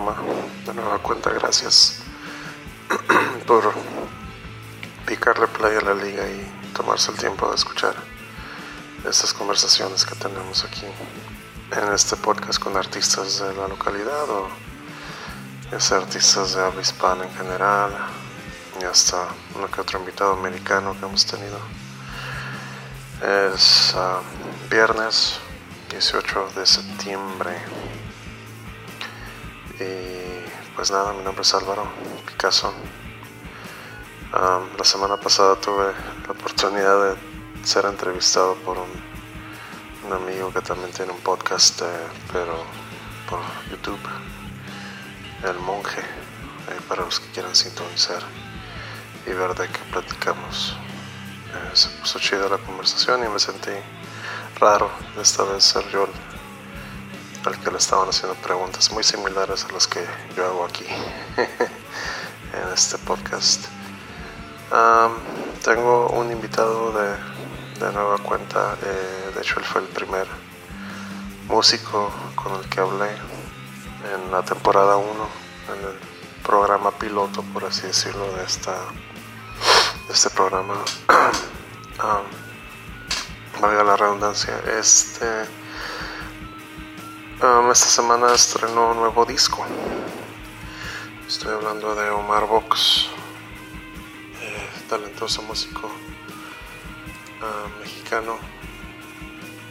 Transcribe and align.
De 0.00 0.72
nueva 0.72 0.98
cuenta, 1.00 1.28
gracias 1.28 2.00
por 3.46 3.70
picarle 5.06 5.46
play 5.46 5.76
a 5.76 5.82
la 5.82 5.92
liga 5.92 6.26
y 6.26 6.72
tomarse 6.74 7.10
el 7.12 7.18
tiempo 7.18 7.46
de 7.50 7.56
escuchar 7.56 7.94
estas 9.06 9.34
conversaciones 9.34 10.06
que 10.06 10.14
tenemos 10.14 10.64
aquí 10.64 10.86
en 11.72 11.92
este 11.92 12.16
podcast 12.16 12.58
con 12.58 12.78
artistas 12.78 13.40
de 13.40 13.54
la 13.54 13.68
localidad 13.68 14.30
o 14.30 14.48
es 15.70 15.92
artistas 15.92 16.54
de 16.54 16.64
habla 16.64 16.80
hispana 16.80 17.24
en 17.24 17.34
general 17.34 17.92
y 18.80 18.84
hasta 18.84 19.28
uno 19.54 19.70
que 19.70 19.82
otro 19.82 19.98
invitado 19.98 20.32
americano 20.32 20.98
que 20.98 21.04
hemos 21.04 21.26
tenido. 21.26 21.58
Es 23.52 23.92
ah, 23.96 24.22
viernes 24.70 25.38
18 25.90 26.52
de 26.56 26.64
septiembre. 26.64 27.89
Y 29.80 30.44
pues 30.76 30.90
nada, 30.90 31.14
mi 31.14 31.24
nombre 31.24 31.40
es 31.40 31.54
Álvaro 31.54 31.86
Picasso. 32.26 32.70
la 34.30 34.84
semana 34.84 35.16
pasada 35.16 35.56
tuve 35.56 35.92
la 36.26 36.32
oportunidad 36.32 37.14
de 37.14 37.66
ser 37.66 37.86
entrevistado 37.86 38.56
por 38.56 38.76
un, 38.76 40.12
amigo 40.12 40.52
que 40.52 40.60
también 40.60 40.90
tiene 40.90 41.12
un 41.12 41.20
podcast, 41.20 41.80
eh, 41.80 41.86
pero 42.32 42.62
por 43.28 43.38
YouTube, 43.70 44.00
El 45.44 45.58
Monje, 45.60 46.00
eh, 46.00 46.80
para 46.88 47.02
los 47.02 47.20
que 47.20 47.30
quieran 47.30 47.54
sintonizar 47.54 48.22
y 49.24 49.30
ver 49.30 49.54
de 49.54 49.68
qué 49.68 49.78
platicamos. 49.92 50.76
Eh, 51.54 51.70
se 51.74 51.88
puso 52.00 52.18
chida 52.18 52.48
la 52.48 52.58
conversación 52.58 53.24
y 53.24 53.28
me 53.28 53.38
sentí 53.38 53.70
raro 54.58 54.90
esta 55.18 55.44
vez 55.44 55.64
ser 55.64 55.88
yo 55.90 56.08
al 57.44 57.58
que 57.58 57.70
le 57.70 57.78
estaban 57.78 58.08
haciendo 58.08 58.34
preguntas 58.36 58.92
muy 58.92 59.02
similares 59.02 59.64
a 59.64 59.72
las 59.72 59.86
que 59.86 60.04
yo 60.36 60.44
hago 60.44 60.64
aquí 60.64 60.84
en 61.36 62.72
este 62.74 62.98
podcast. 62.98 63.66
tengo 65.64 66.08
un 66.08 66.30
invitado 66.30 66.92
de, 66.92 67.16
de 67.84 67.92
nueva 67.92 68.18
cuenta, 68.18 68.76
eh, 68.82 69.32
de 69.34 69.40
hecho 69.40 69.58
él 69.58 69.64
fue 69.64 69.80
el 69.80 69.88
primer 69.88 70.26
músico 71.48 72.10
con 72.34 72.54
el 72.54 72.68
que 72.68 72.80
hablé 72.80 73.10
en 74.14 74.30
la 74.30 74.42
temporada 74.42 74.96
1, 74.96 75.06
en 75.74 75.84
el 75.84 75.98
programa 76.42 76.90
piloto, 76.92 77.42
por 77.52 77.64
así 77.64 77.86
decirlo, 77.86 78.30
de, 78.32 78.44
esta, 78.44 78.72
de 80.06 80.12
este 80.12 80.30
programa. 80.30 80.74
valga 83.60 83.84
la 83.84 83.96
redundancia, 83.96 84.58
este 84.78 85.59
um, 87.42 87.70
esta 87.70 87.86
semana 87.86 88.34
estrenó 88.34 88.90
un 88.90 88.98
nuevo 88.98 89.24
disco. 89.24 89.64
Estoy 91.26 91.52
hablando 91.54 91.94
de 91.94 92.10
Omar 92.10 92.46
Vox, 92.46 93.08
eh, 94.42 94.68
talentoso 94.88 95.42
músico 95.42 95.90
um, 97.40 97.80
mexicano 97.80 98.34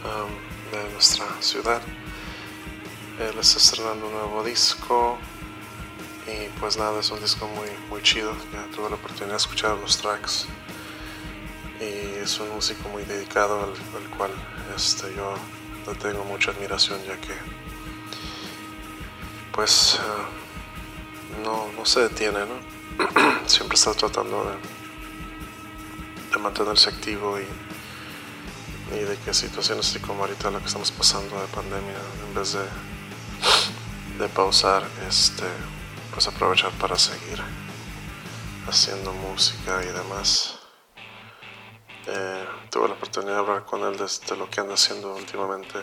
um, 0.04 0.72
de 0.72 0.92
nuestra 0.92 1.26
ciudad. 1.40 1.80
Él 3.18 3.38
está 3.38 3.58
estrenando 3.58 4.06
un 4.06 4.12
nuevo 4.14 4.42
disco 4.42 5.18
y 6.26 6.48
pues 6.58 6.76
nada, 6.76 7.00
es 7.00 7.10
un 7.10 7.20
disco 7.20 7.46
muy, 7.46 7.68
muy 7.88 8.02
chido. 8.02 8.34
Ya 8.52 8.64
tuve 8.74 8.88
la 8.88 8.96
oportunidad 8.96 9.32
de 9.32 9.36
escuchar 9.36 9.76
los 9.76 9.98
tracks 9.98 10.46
y 11.80 12.18
es 12.22 12.40
un 12.40 12.50
músico 12.50 12.88
muy 12.88 13.04
dedicado 13.04 13.62
al, 13.62 14.16
cual 14.16 14.30
este, 14.76 15.14
yo 15.14 15.34
le 15.86 15.94
tengo 15.94 16.24
mucha 16.24 16.50
admiración 16.50 17.02
ya 17.04 17.16
que 17.20 17.34
pues 19.52 19.98
ah, 20.00 20.28
no, 21.42 21.70
no, 21.76 21.84
se 21.84 22.00
detiene, 22.00 22.40
¿no? 22.40 22.60
siempre 23.46 23.76
está 23.76 23.92
tratando 23.94 24.44
de, 24.44 24.56
de 26.32 26.38
mantenerse 26.38 26.90
activo 26.90 27.38
y, 27.38 27.46
y, 28.94 29.00
de 29.00 29.16
que 29.18 29.34
situaciones 29.34 29.88
así 29.88 29.98
como 30.00 30.22
ahorita 30.22 30.50
la 30.50 30.60
que 30.60 30.66
estamos 30.66 30.90
pasando 30.92 31.40
de 31.40 31.46
pandemia, 31.48 31.98
en 32.28 32.34
vez 32.34 32.52
de, 32.52 32.64
de 34.18 34.28
pausar, 34.28 34.84
este, 35.08 35.44
pues 36.12 36.26
aprovechar 36.28 36.70
para 36.72 36.96
seguir 36.98 37.42
haciendo 38.68 39.12
música 39.12 39.82
y 39.82 39.88
demás. 39.88 40.59
Eh, 42.06 42.46
tuve 42.70 42.88
la 42.88 42.94
oportunidad 42.94 43.34
de 43.34 43.38
hablar 43.38 43.64
con 43.64 43.82
él 43.82 43.96
de, 43.96 44.36
lo 44.36 44.48
que 44.48 44.60
anda 44.60 44.74
haciendo 44.74 45.14
últimamente, 45.14 45.78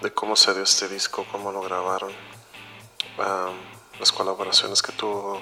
de 0.00 0.12
cómo 0.12 0.34
se 0.34 0.54
dio 0.54 0.62
este 0.62 0.88
disco, 0.88 1.26
cómo 1.30 1.52
lo 1.52 1.60
grabaron, 1.60 2.12
las 3.98 4.12
colaboraciones 4.12 4.82
que 4.82 4.92
tuvo, 4.92 5.40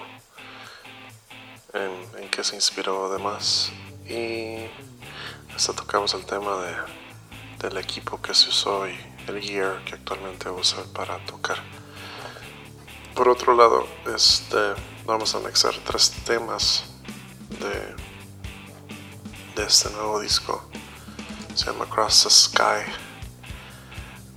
en, 1.73 2.29
qué 2.31 2.43
se 2.43 2.57
inspiró 2.57 3.07
además. 3.07 3.73
Y 4.07 4.67
hasta 5.55 5.73
tocamos 5.73 6.15
el 6.15 6.27
tema 6.27 6.57
de, 6.63 6.77
del 7.69 7.79
equipo 7.79 8.21
que 8.21 8.35
se 8.35 8.49
usó 8.49 8.89
y 8.89 8.99
el 9.29 9.41
gear 9.41 9.85
que 9.85 9.95
actualmente 9.95 10.51
usa 10.51 10.83
para 10.93 11.25
tocar. 11.25 11.59
Por 13.15 13.29
otro 13.29 13.55
lado, 13.55 13.87
este, 14.15 14.75
vamos 15.05 15.35
a 15.35 15.39
anexar 15.39 15.75
tres 15.85 16.11
temas 16.25 16.85
de 17.61 18.10
de 19.55 19.65
este 19.65 19.91
nuevo 19.91 20.21
disco. 20.21 20.63
Se 21.55 21.67
llama 21.67 21.87
Cross 21.87 22.25
the 22.25 22.31
Sky 22.31 22.93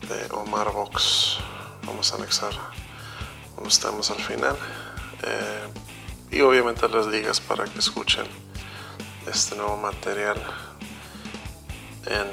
de 0.07 0.33
Omar 0.35 0.71
Vox. 0.71 1.37
Vamos 1.83 2.11
a 2.11 2.15
anexar 2.15 2.53
unos 3.57 3.79
temas 3.79 4.09
al 4.11 4.21
final. 4.21 4.57
Eh, 5.23 5.67
y 6.31 6.41
obviamente 6.41 6.87
las 6.89 7.07
ligas 7.07 7.39
para 7.39 7.65
que 7.65 7.79
escuchen 7.79 8.25
este 9.27 9.55
nuevo 9.55 9.77
material 9.77 10.41
en 12.07 12.27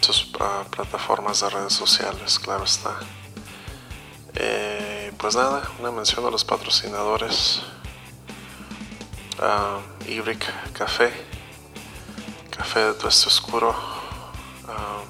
sus 0.00 0.30
ah, 0.40 0.64
plataformas 0.70 1.40
de 1.40 1.50
redes 1.50 1.72
sociales, 1.72 2.38
claro 2.38 2.64
está. 2.64 2.98
Eh, 4.34 5.12
pues 5.16 5.36
nada, 5.36 5.70
una 5.78 5.90
mención 5.90 6.24
a 6.26 6.30
los 6.30 6.44
patrocinadores. 6.44 7.62
Uh, 9.36 10.08
Ibrick 10.08 10.44
Café 10.72 11.33
café 12.56 12.80
de 12.80 12.94
tueste 12.94 13.28
oscuro. 13.28 13.74
Ah, 14.68 15.02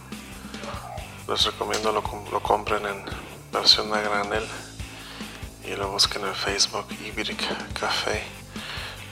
les 1.28 1.44
recomiendo 1.44 1.92
lo, 1.92 2.02
lo 2.32 2.42
compren 2.42 2.84
en 2.86 3.04
versión 3.52 3.90
de 3.90 4.02
granel 4.02 4.46
y 5.64 5.74
lo 5.76 5.90
busquen 5.90 6.24
en 6.24 6.34
Facebook 6.34 6.86
Iberic 7.04 7.72
Café. 7.72 8.22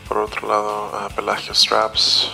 Por 0.09 0.19
otro 0.19 0.49
lado, 0.49 1.07
uh, 1.07 1.15
Pelagio 1.15 1.55
Straps. 1.55 2.31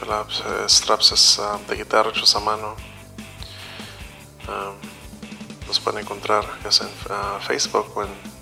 Pelagio 0.00 0.68
Straps 0.68 1.12
es 1.12 1.38
ah, 1.38 1.58
de 1.68 1.76
guitarra 1.76 2.10
hechos 2.10 2.34
a 2.36 2.40
mano. 2.40 2.76
los 5.66 5.80
pueden 5.80 6.00
encontrar 6.00 6.44
en 6.64 7.40
Facebook 7.40 7.92
o 7.96 8.02
en 8.04 8.36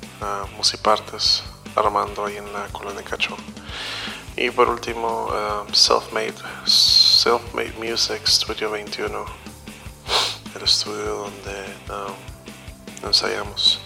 Musipartes, 0.57 1.43
Armando 1.75 2.27
ahí 2.27 2.37
en 2.37 2.53
la 2.53 2.67
colonia 2.69 3.03
Cacho. 3.03 3.37
Y 4.37 4.51
por 4.51 4.69
último, 4.69 5.27
um, 5.27 5.73
Self-Made 5.73 6.35
Self 6.67 7.43
-made 7.55 7.75
Music 7.79 8.27
Studio 8.27 8.71
21, 8.71 9.25
el 10.57 10.63
estudio 10.63 11.15
donde 11.15 11.65
um, 11.89 13.07
ensayamos 13.07 13.81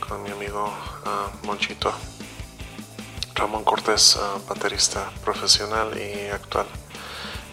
con 0.00 0.22
mi 0.22 0.30
amigo 0.30 0.72
uh, 1.04 1.46
Monchito. 1.46 1.92
Ramón 3.34 3.64
Cortés, 3.64 4.16
uh, 4.16 4.40
baterista 4.48 5.10
profesional 5.24 5.92
y 5.98 6.28
actual 6.30 6.66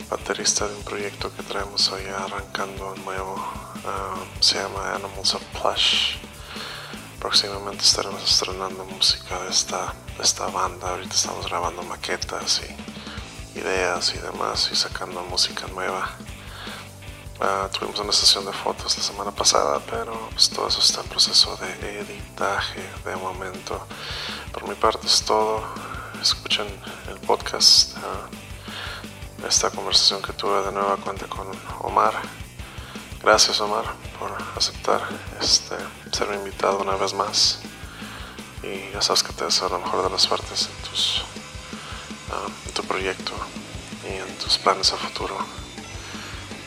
baterista 0.09 0.67
de 0.67 0.75
un 0.75 0.83
proyecto 0.83 1.29
que 1.35 1.43
traemos 1.43 1.91
hoy 1.91 2.03
arrancando 2.05 2.95
nuevo. 3.03 3.35
Se 4.39 4.55
llama 4.55 4.93
Animals 4.95 5.35
of 5.35 5.43
Plush 5.59 6.17
próximamente 7.23 7.85
estaremos 7.85 8.21
estrenando 8.21 8.83
música 8.83 9.39
de 9.43 9.49
esta, 9.49 9.93
esta 10.21 10.47
banda. 10.47 10.89
Ahorita 10.89 11.15
estamos 11.15 11.47
grabando 11.47 11.83
maquetas 11.83 12.61
y 12.63 13.59
ideas 13.59 14.13
y 14.15 14.19
demás 14.19 14.69
y 14.71 14.75
sacando 14.75 15.21
música 15.23 15.67
nueva. 15.67 16.09
Ah, 17.39 17.67
tuvimos 17.71 17.99
una 17.99 18.13
sesión 18.13 18.45
de 18.45 18.53
fotos 18.53 18.97
la 18.97 19.03
semana 19.03 19.31
pasada, 19.31 19.81
pero 19.89 20.29
pues, 20.31 20.49
todo 20.49 20.67
eso 20.67 20.79
está 20.79 21.01
en 21.01 21.07
proceso 21.07 21.57
de 21.57 21.99
editaje 21.99 22.81
de 23.05 23.15
momento. 23.15 23.85
Por 24.51 24.67
mi 24.67 24.75
parte 24.75 25.07
es 25.07 25.23
todo. 25.23 25.63
Escuchen 26.21 26.67
el 27.09 27.19
podcast. 27.19 27.97
Ah, 27.97 28.29
esta 29.47 29.69
conversación 29.71 30.21
que 30.21 30.31
tuve 30.33 30.63
de 30.63 30.71
nueva 30.71 30.97
cuenta 30.97 31.27
con 31.27 31.47
Omar. 31.81 32.13
Gracias 33.21 33.59
Omar 33.59 33.85
por 34.19 34.31
aceptar 34.55 35.01
este, 35.41 35.75
ser 36.11 36.33
invitado 36.33 36.79
una 36.79 36.95
vez 36.95 37.13
más. 37.13 37.59
Y 38.63 38.91
ya 38.93 39.01
sabes 39.01 39.23
que 39.23 39.33
te 39.33 39.43
deseo 39.43 39.69
la 39.69 39.77
mejor 39.77 40.03
de 40.03 40.09
las 40.09 40.21
suertes 40.21 40.69
en, 40.69 40.89
tus, 40.89 41.21
ah, 42.31 42.47
tu 42.73 42.83
proyecto 42.83 43.33
y 44.09 44.17
en 44.17 44.37
tus 44.37 44.57
planes 44.57 44.93
a 44.93 44.97
futuro. 44.97 45.37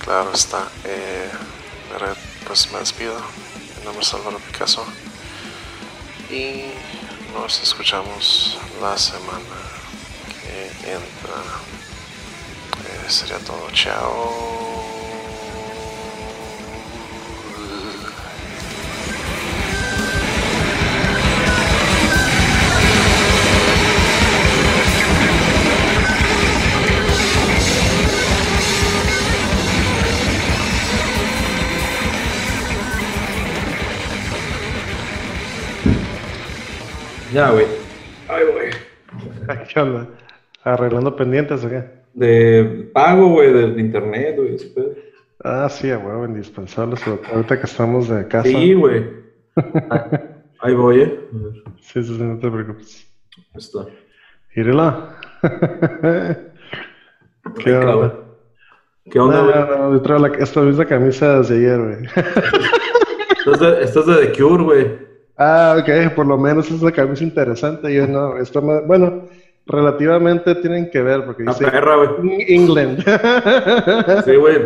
Claro 0.04 0.32
está. 0.32 0.69
Eh, 0.84 1.31
pues 2.46 2.70
me 2.70 2.78
despido. 2.78 3.14
Mi 3.78 3.84
nombre 3.84 4.02
es 4.02 4.14
Álvaro 4.14 4.38
Picasso. 4.38 4.84
Y 6.31 6.66
nos 7.32 7.60
escuchamos 7.62 8.58
la 8.81 8.96
semana 8.98 9.38
que 10.43 10.93
entra. 10.93 11.43
Eh, 12.84 13.10
sería 13.10 13.38
todo. 13.38 13.69
Chao. 13.72 14.85
Ya, 37.36 37.50
güey. 37.50 37.66
Ay, 38.28 38.44
güey. 38.50 38.70
¿Qué 39.68 39.78
onda? 39.78 40.08
¿Arreglando 40.64 41.14
pendientes 41.14 41.62
o 41.66 41.68
qué? 41.68 41.84
De 42.14 42.88
pago, 42.94 43.28
güey, 43.28 43.52
del 43.52 43.78
internet, 43.78 44.36
güey. 44.38 44.56
Ah, 45.44 45.68
sí, 45.68 45.92
güey, 45.92 46.30
indispensable. 46.30 46.96
Ahorita 47.30 47.60
que 47.60 47.66
estamos 47.66 48.08
de 48.08 48.26
casa. 48.26 48.48
Sí, 48.48 48.72
güey. 48.72 49.04
Ahí 50.60 50.74
voy, 50.74 51.02
¿eh? 51.02 51.20
Sí, 51.82 52.02
sí, 52.02 52.16
sí, 52.16 52.22
no 52.22 52.38
te 52.38 52.50
preocupes. 52.50 53.06
Ahí 53.36 53.58
está. 53.58 53.80
Gírela. 54.54 55.18
¿Qué 57.62 57.74
onda? 57.74 58.14
¿Qué 59.10 59.18
onda, 59.20 59.42
güey? 59.42 59.54
No, 59.54 59.76
no, 59.76 59.92
yo 59.92 60.00
traigo 60.00 60.26
la, 60.26 60.34
esta 60.38 60.62
misma 60.62 60.86
camisa 60.86 61.40
desde 61.40 61.56
ayer, 61.56 61.78
güey. 61.82 61.96
estás, 63.38 63.60
de, 63.60 63.82
estás 63.82 64.06
de 64.06 64.26
The 64.26 64.32
Cure, 64.32 64.64
güey. 64.64 65.06
Ah, 65.38 65.76
ok, 65.78 66.14
por 66.14 66.26
lo 66.26 66.38
menos 66.38 66.70
es 66.70 66.80
una 66.80 66.92
camisa 66.92 67.22
interesante. 67.22 67.92
Yo 67.94 68.06
no, 68.06 68.38
esto 68.38 68.62
más, 68.62 68.86
bueno, 68.86 69.24
relativamente 69.66 70.54
tienen 70.56 70.90
que 70.90 71.02
ver 71.02 71.24
porque 71.26 71.42
dice 71.42 71.70
perra. 71.70 71.96
England. 72.48 73.04
sí, 74.24 74.36
güey. 74.36 74.56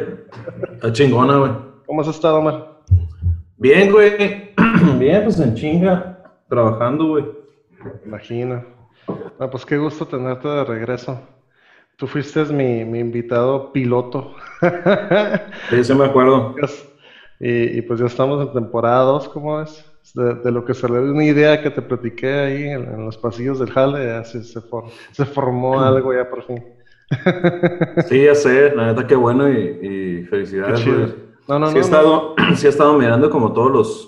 Está 0.72 0.93
chingona, 0.93 1.38
güey. 1.38 1.52
¿Cómo 1.87 2.02
has 2.02 2.08
estado, 2.08 2.38
Omar? 2.38 2.81
Bien, 3.56 3.90
güey. 3.90 4.52
Bien, 4.99 5.25
pues 5.25 5.40
en 5.40 5.55
chinga, 5.55 6.22
trabajando, 6.49 7.08
güey. 7.08 7.25
Imagino. 8.05 8.64
Ah, 9.38 9.50
pues 9.50 9.67
qué 9.67 9.76
gusto 9.76 10.06
tenerte 10.06 10.46
de 10.46 10.64
regreso. 10.64 11.20
Tú 11.96 12.06
fuiste 12.06 12.44
mi, 12.44 12.84
mi 12.84 13.00
invitado 13.00 13.72
piloto. 13.72 14.34
sí, 15.70 15.84
sí 15.84 15.94
me 15.94 16.05
acuerdo. 16.05 16.55
Y, 17.40 17.78
y, 17.78 17.82
pues 17.82 18.00
ya 18.00 18.06
estamos 18.06 18.46
en 18.46 18.52
temporada 18.52 19.02
2, 19.02 19.28
¿cómo 19.31 19.61
es? 19.61 19.90
De, 20.14 20.50
lo 20.50 20.64
que 20.64 20.75
se 20.75 20.88
le 20.88 21.00
dio 21.02 21.12
una 21.12 21.25
idea 21.25 21.62
que 21.62 21.70
te 21.70 21.82
platiqué 21.82 22.32
ahí 22.32 22.62
en, 22.64 23.05
los 23.05 23.17
pasillos 23.17 23.58
del 23.58 23.70
Jale, 23.70 24.06
ya 24.06 24.25
se, 24.25 24.43
se, 24.43 24.61
formó 25.25 25.81
algo 25.81 26.12
ya 26.14 26.29
por 26.29 26.44
fin. 26.44 26.64
Sí, 28.08 28.25
ya 28.25 28.37
sé, 28.37 28.75
la 28.75 28.87
neta 28.87 29.06
qué 29.06 29.17
bueno 29.17 29.49
y, 29.49 30.25
felicidades. 30.31 30.87
No, 31.49 31.58
no, 31.58 31.70
sí, 31.70 31.79
he 31.79 31.81
estado, 31.81 32.35
sí 32.55 32.67
he 32.67 32.70
estado 32.70 32.97
mirando 32.97 33.31
como 33.31 33.52
todos 33.52 33.73
los... 33.73 34.06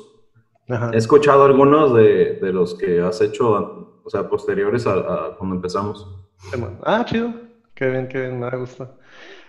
He 0.93 0.97
escuchado 0.97 1.45
algunos 1.45 1.93
de, 1.95 2.39
de, 2.41 2.53
los 2.53 2.75
que 2.75 3.01
has 3.01 3.21
hecho, 3.21 4.01
o 4.05 4.09
sea, 4.09 4.29
posteriores 4.29 4.87
a, 4.87 4.95
a 4.95 5.37
cuando 5.37 5.57
empezamos. 5.57 6.09
Ah, 6.85 7.05
chido. 7.05 7.35
Qué 7.75 7.91
bien, 7.91 8.09
qué 8.09 8.21
bien, 8.21 8.41
me 8.41 8.49
gusta. 8.57 8.91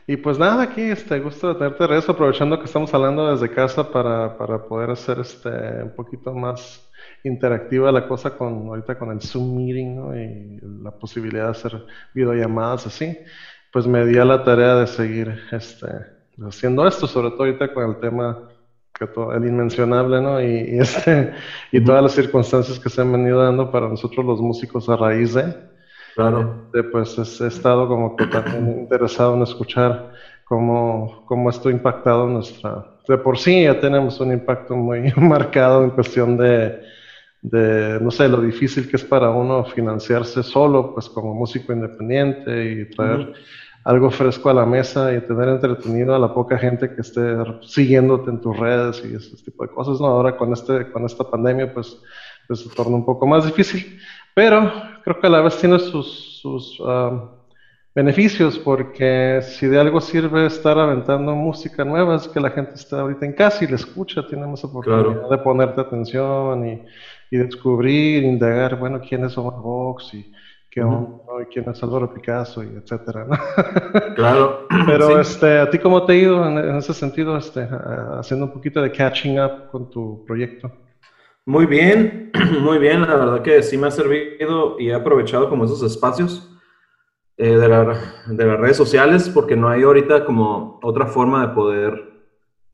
Y 0.05 0.17
pues 0.17 0.37
nada, 0.37 0.63
aquí 0.63 0.81
este 0.81 1.19
gusto 1.19 1.47
de 1.47 1.55
tenerte 1.55 1.83
de 1.83 1.87
regreso, 1.87 2.11
aprovechando 2.11 2.59
que 2.59 2.65
estamos 2.65 2.93
hablando 2.93 3.31
desde 3.31 3.53
casa 3.53 3.89
para, 3.89 4.37
para 4.37 4.65
poder 4.65 4.89
hacer 4.89 5.19
este 5.19 5.49
un 5.49 5.95
poquito 5.95 6.33
más 6.33 6.89
interactiva 7.23 7.91
la 7.91 8.05
cosa 8.07 8.37
con 8.37 8.67
ahorita 8.67 8.97
con 8.99 9.11
el 9.11 9.21
Zoom 9.21 9.55
meeting 9.55 9.95
¿no? 9.95 10.15
y 10.15 10.59
la 10.83 10.91
posibilidad 10.91 11.45
de 11.45 11.51
hacer 11.51 11.85
videollamadas 12.13 12.87
así, 12.87 13.17
pues 13.71 13.87
me 13.87 14.05
di 14.05 14.17
a 14.17 14.25
la 14.25 14.43
tarea 14.43 14.75
de 14.75 14.87
seguir 14.87 15.39
este 15.51 15.87
haciendo 16.45 16.85
esto, 16.85 17.07
sobre 17.07 17.29
todo 17.31 17.43
ahorita 17.43 17.73
con 17.73 17.89
el 17.89 17.99
tema 17.99 18.49
que 18.93 19.07
todo, 19.07 19.33
el 19.33 19.45
inmencionable, 19.45 20.21
¿no? 20.21 20.41
Y, 20.41 20.75
y 20.75 20.79
este 20.79 21.33
y 21.71 21.81
todas 21.81 22.03
las 22.03 22.11
circunstancias 22.11 22.77
que 22.77 22.89
se 22.89 23.01
han 23.01 23.11
venido 23.11 23.41
dando 23.41 23.71
para 23.71 23.87
nosotros 23.87 24.25
los 24.25 24.41
músicos 24.41 24.89
a 24.89 24.97
raíz 24.97 25.33
de 25.33 25.72
Claro. 26.15 26.65
Este, 26.65 26.83
pues 26.83 27.41
he 27.41 27.47
estado 27.47 27.87
como 27.87 28.15
que 28.15 28.27
también 28.27 28.79
interesado 28.79 29.35
en 29.35 29.43
escuchar 29.43 30.11
cómo, 30.43 31.23
cómo 31.25 31.49
esto 31.49 31.69
ha 31.69 31.71
impactado 31.71 32.27
nuestra... 32.27 32.85
De 33.07 33.17
por 33.17 33.37
sí 33.37 33.63
ya 33.63 33.79
tenemos 33.79 34.19
un 34.21 34.31
impacto 34.31 34.75
muy 34.75 35.11
marcado 35.17 35.83
en 35.83 35.89
cuestión 35.89 36.37
de, 36.37 36.81
de, 37.41 37.99
no 37.99 38.09
sé, 38.11 38.29
lo 38.29 38.39
difícil 38.41 38.87
que 38.87 38.95
es 38.95 39.03
para 39.03 39.29
uno 39.29 39.65
financiarse 39.65 40.41
solo, 40.41 40.93
pues 40.93 41.09
como 41.09 41.33
músico 41.33 41.73
independiente 41.73 42.71
y 42.71 42.89
traer 42.95 43.33
algo 43.83 44.09
fresco 44.09 44.49
a 44.49 44.53
la 44.53 44.65
mesa 44.65 45.13
y 45.13 45.19
tener 45.21 45.49
entretenido 45.49 46.15
a 46.15 46.19
la 46.19 46.33
poca 46.33 46.57
gente 46.57 46.93
que 46.95 47.01
esté 47.01 47.35
siguiéndote 47.63 48.29
en 48.29 48.39
tus 48.39 48.57
redes 48.57 49.03
y 49.03 49.15
ese 49.15 49.35
tipo 49.43 49.63
de 49.63 49.73
cosas, 49.73 49.99
¿no? 49.99 50.07
Ahora 50.07 50.37
con, 50.37 50.53
este, 50.53 50.89
con 50.91 51.05
esta 51.05 51.29
pandemia, 51.29 51.73
pues, 51.73 51.99
pues 52.47 52.61
se 52.61 52.69
torna 52.69 52.95
un 52.95 53.05
poco 53.05 53.27
más 53.27 53.45
difícil. 53.45 53.99
Pero 54.33 54.71
creo 55.03 55.19
que 55.19 55.27
a 55.27 55.29
la 55.29 55.41
vez 55.41 55.57
tiene 55.57 55.79
sus, 55.79 56.39
sus 56.41 56.79
um, 56.79 57.29
beneficios, 57.93 58.57
porque 58.57 59.41
si 59.41 59.67
de 59.67 59.79
algo 59.79 60.01
sirve 60.01 60.45
estar 60.45 60.77
aventando 60.79 61.35
música 61.35 61.85
nueva, 61.85 62.15
es 62.15 62.27
que 62.27 62.39
la 62.39 62.49
gente 62.49 62.73
está 62.75 63.01
ahorita 63.01 63.25
en 63.25 63.33
casa 63.33 63.63
y 63.63 63.67
le 63.67 63.75
escucha, 63.75 64.27
tiene 64.27 64.47
más 64.47 64.63
oportunidad 64.63 65.29
de 65.29 65.37
ponerte 65.37 65.81
atención 65.81 66.67
y, 66.67 66.81
y, 67.29 67.37
descubrir, 67.37 68.23
indagar, 68.23 68.77
bueno, 68.77 68.99
quién 69.07 69.23
es 69.25 69.37
Omar 69.37 69.59
Vox 69.61 70.13
y 70.13 70.31
qué 70.71 70.83
quién 71.51 71.69
es 71.69 71.83
Álvaro 71.83 72.11
Picasso 72.11 72.63
y 72.63 72.75
etcétera, 72.75 73.27
Claro. 74.15 74.67
Pero 74.87 75.19
este, 75.19 75.59
¿a 75.59 75.69
ti 75.69 75.77
cómo 75.77 76.03
te 76.03 76.13
ha 76.13 76.15
ido 76.15 76.47
en, 76.47 76.75
ese 76.77 76.95
sentido, 76.95 77.37
este, 77.37 77.67
haciendo 78.17 78.47
un 78.47 78.53
poquito 78.53 78.81
de 78.81 78.91
catching 78.91 79.39
up 79.39 79.69
con 79.71 79.91
tu 79.91 80.25
proyecto? 80.25 80.71
Muy 81.45 81.65
bien, 81.65 82.31
muy 82.61 82.77
bien. 82.77 83.01
La 83.01 83.15
verdad 83.15 83.41
que 83.41 83.63
sí 83.63 83.77
me 83.77 83.87
ha 83.87 83.91
servido 83.91 84.79
y 84.79 84.89
he 84.89 84.93
aprovechado 84.93 85.49
como 85.49 85.65
esos 85.65 85.83
espacios 85.83 86.49
eh, 87.35 87.49
de, 87.49 87.67
de, 87.67 88.45
las 88.45 88.59
redes 88.59 88.77
sociales 88.77 89.29
porque 89.29 89.55
no 89.55 89.67
hay 89.67 89.83
ahorita 89.83 90.23
como 90.23 90.79
otra 90.81 91.07
forma 91.07 91.47
de 91.47 91.53
poder 91.53 92.13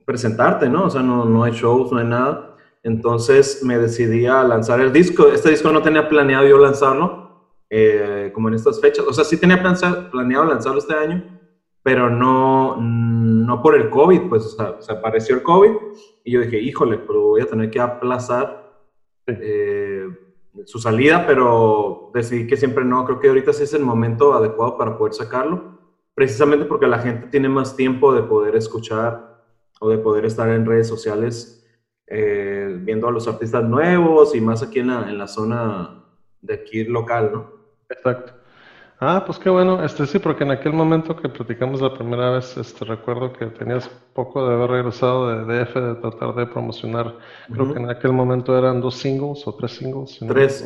presentarte, 0.06 0.70
¿no? 0.70 0.86
O 0.86 0.90
sea, 0.90 1.02
no, 1.02 1.26
no 1.26 1.44
hay 1.44 1.54
shows, 1.54 1.92
no 1.92 1.98
hay 1.98 2.06
nada. 2.06 2.58
Entonces 2.84 3.64
me 3.64 3.78
decidí 3.78 4.28
a 4.28 4.44
lanzar 4.44 4.80
el 4.82 4.94
disco. 4.94 5.28
Este 5.28 5.50
disco 5.50 5.72
no 5.72 5.82
tenía 5.82 6.08
planeado 6.08 6.48
yo 6.48 6.60
lanzarlo 6.60 7.48
eh, 7.70 8.32
como 8.34 8.50
en 8.50 8.54
estas 8.54 8.80
fechas. 8.80 9.06
O 9.08 9.14
sea, 9.14 9.24
sí 9.24 9.38
tenía 9.38 9.62
planeado 10.12 10.46
lanzarlo 10.46 10.80
este 10.80 10.94
año, 10.94 11.24
pero 11.82 12.10
no, 12.10 12.78
no 12.80 13.62
por 13.64 13.76
el 13.76 13.90
COVID, 13.90 14.30
pues, 14.30 14.46
o 14.46 14.50
sea, 14.50 14.76
se 14.80 14.92
apareció 14.92 15.36
el 15.36 15.44
COVID 15.44 15.72
y 16.29 16.31
yo 16.33 16.41
dije, 16.41 16.59
híjole, 16.59 17.00
pero 17.00 17.21
voy 17.24 17.41
a 17.41 17.48
tener 17.48 17.71
que 17.71 17.79
aplazar 17.79 18.71
eh, 19.25 20.07
su 20.63 20.77
salida, 20.77 21.25
pero 21.25 22.12
decidí 22.13 22.45
que 22.45 22.55
siempre 22.55 22.86
no, 22.86 23.03
creo 23.03 23.19
que 23.19 23.29
ahorita 23.29 23.51
sí 23.51 23.63
es 23.63 23.74
el 23.74 23.83
momento 23.83 24.36
adecuado 24.36 24.77
para 24.77 24.95
poder 24.95 25.15
sacarlo, 25.15 25.79
precisamente 26.13 26.65
porque 26.65 26.86
la 26.86 27.00
gente 27.00 27.29
tiene 27.29 27.50
más 27.50 27.75
tiempo 27.75 28.13
de 28.13 28.21
poder 28.21 28.55
escuchar 28.55 29.43
o 29.79 29.89
de 29.89 29.98
poder 29.98 30.25
estar 30.25 30.48
en 30.50 30.67
redes 30.67 30.88
sociales 30.88 31.67
eh, 32.05 32.77
viendo 32.79 33.07
a 33.07 33.12
los 33.12 33.27
artistas 33.27 33.63
nuevos 33.63 34.36
y 34.36 34.41
más 34.41 34.62
aquí 34.62 34.81
en 34.81 34.88
la, 34.89 35.09
en 35.09 35.17
la 35.17 35.27
zona 35.27 36.05
de 36.41 36.53
aquí 36.53 36.83
local, 36.83 37.31
¿no? 37.33 37.51
Exacto. 37.89 38.38
Ah, 39.01 39.24
pues 39.25 39.39
qué 39.39 39.50
bueno. 39.50 39.82
Este 39.82 40.06
sí, 40.06 40.20
porque 40.20 40.44
en 40.44 40.51
aquel 40.51 40.74
momento 40.74 41.15
que 41.15 41.29
platicamos 41.29 41.79
la 41.79 41.94
primera 41.94 42.32
vez, 42.32 42.58
este 42.58 42.84
recuerdo 42.84 43.32
que 43.32 43.46
tenías 43.46 43.88
poco 44.13 44.46
de 44.46 44.53
haber 44.53 44.70
regresado 44.70 45.46
de 45.46 45.63
DF, 45.63 45.74
de 45.75 45.96
tratar 45.96 46.36
de 46.36 46.46
promocionar. 46.46 47.15
Creo 47.50 47.74
que 47.74 47.79
en 47.79 47.89
aquel 47.89 48.12
momento 48.12 48.58
eran 48.58 48.82
dos 48.82 48.96
singles 48.96 49.48
o 49.48 49.56
tres 49.56 49.72
singles. 49.72 50.20
tres. 50.27 50.65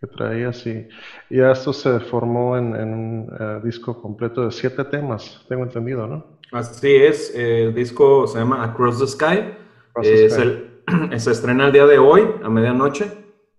Que 0.00 0.06
traías 0.06 0.64
y, 0.66 0.86
y 1.30 1.40
esto 1.40 1.72
se 1.72 1.98
formó 1.98 2.56
en, 2.56 2.74
un 2.74 3.32
eh, 3.38 3.60
disco 3.64 4.00
completo 4.00 4.44
de 4.44 4.52
siete 4.52 4.84
temas, 4.84 5.44
tengo 5.48 5.62
entendido, 5.62 6.06
¿no? 6.06 6.38
Así 6.52 6.94
es. 6.94 7.34
El 7.34 7.74
disco 7.74 8.26
se 8.28 8.38
llama 8.38 8.62
Across 8.62 8.98
the 9.00 9.06
Sky. 9.06 9.54
es 10.02 10.38
El, 10.38 10.82
se 11.18 11.32
estrena 11.32 11.66
el 11.66 11.72
día 11.72 11.86
de 11.86 11.98
hoy, 11.98 12.22
a 12.44 12.48
medianoche. 12.48 13.10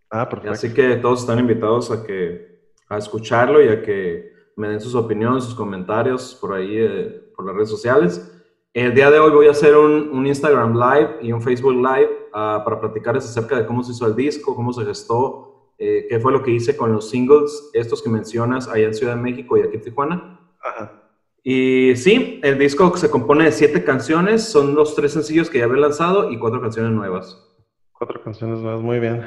Ah, 0.09 0.29
perfecto. 0.29 0.53
Así 0.53 0.73
que 0.73 0.95
todos 0.95 1.21
están 1.21 1.39
invitados 1.39 1.91
a 1.91 2.03
que 2.03 2.54
a 2.87 2.97
escucharlo 2.97 3.63
y 3.63 3.67
a 3.67 3.81
que 3.81 4.31
me 4.55 4.69
den 4.69 4.79
sus 4.79 4.95
opiniones, 4.95 5.43
sus 5.43 5.55
comentarios 5.55 6.37
por 6.39 6.53
ahí, 6.53 6.77
eh, 6.77 7.31
por 7.35 7.45
las 7.45 7.55
redes 7.55 7.69
sociales. 7.69 8.31
El 8.73 8.93
día 8.93 9.09
de 9.09 9.19
hoy 9.19 9.31
voy 9.31 9.47
a 9.47 9.51
hacer 9.51 9.75
un, 9.75 10.09
un 10.09 10.27
Instagram 10.27 10.73
Live 10.77 11.17
y 11.21 11.31
un 11.31 11.41
Facebook 11.41 11.75
Live 11.75 12.09
uh, 12.29 12.63
para 12.63 12.79
platicarles 12.79 13.25
acerca 13.25 13.57
de 13.57 13.65
cómo 13.65 13.83
se 13.83 13.91
hizo 13.91 14.05
el 14.05 14.15
disco, 14.15 14.55
cómo 14.55 14.73
se 14.73 14.83
gestó, 14.85 15.73
eh, 15.77 16.07
qué 16.09 16.19
fue 16.19 16.31
lo 16.31 16.43
que 16.43 16.51
hice 16.51 16.75
con 16.75 16.91
los 16.91 17.09
singles, 17.09 17.69
estos 17.73 18.01
que 18.01 18.09
mencionas 18.09 18.67
allá 18.67 18.87
en 18.87 18.93
Ciudad 18.93 19.15
de 19.15 19.21
México 19.21 19.57
y 19.57 19.61
aquí 19.61 19.75
en 19.75 19.81
Tijuana. 19.81 20.39
Y 21.43 21.95
sí, 21.95 22.39
el 22.43 22.57
disco 22.57 22.95
se 22.97 23.09
compone 23.09 23.45
de 23.45 23.51
siete 23.51 23.83
canciones, 23.83 24.43
son 24.43 24.73
los 24.73 24.95
tres 24.95 25.13
sencillos 25.13 25.49
que 25.49 25.59
ya 25.59 25.65
había 25.65 25.77
lanzado 25.77 26.31
y 26.31 26.39
cuatro 26.39 26.59
canciones 26.59 26.91
nuevas. 26.91 27.41
Cuatro 27.91 28.21
canciones 28.23 28.59
nuevas, 28.59 28.81
muy 28.81 28.99
bien. 28.99 29.23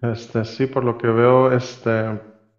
Este, 0.00 0.44
sí, 0.44 0.66
por 0.66 0.82
lo 0.82 0.96
que 0.96 1.08
veo, 1.08 1.52
este, 1.52 2.18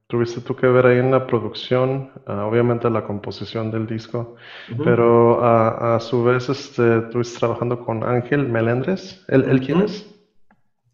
tuviste 0.09 0.41
tú 0.41 0.55
que 0.55 0.65
ver 0.65 0.87
ahí 0.87 0.97
en 0.97 1.11
la 1.11 1.27
producción, 1.27 2.09
ah, 2.25 2.47
obviamente 2.47 2.89
la 2.89 3.05
composición 3.05 3.69
del 3.69 3.85
disco, 3.85 4.35
pero 4.83 5.45
a, 5.45 5.99
su 5.99 6.23
vez 6.23 6.49
este, 6.49 6.97
estuviste 6.97 7.37
trabajando 7.37 7.85
con 7.85 8.03
Ángel 8.03 8.49
Melendres. 8.49 9.23
¿Él, 9.27 9.61
quién 9.63 9.81
es? 9.81 10.09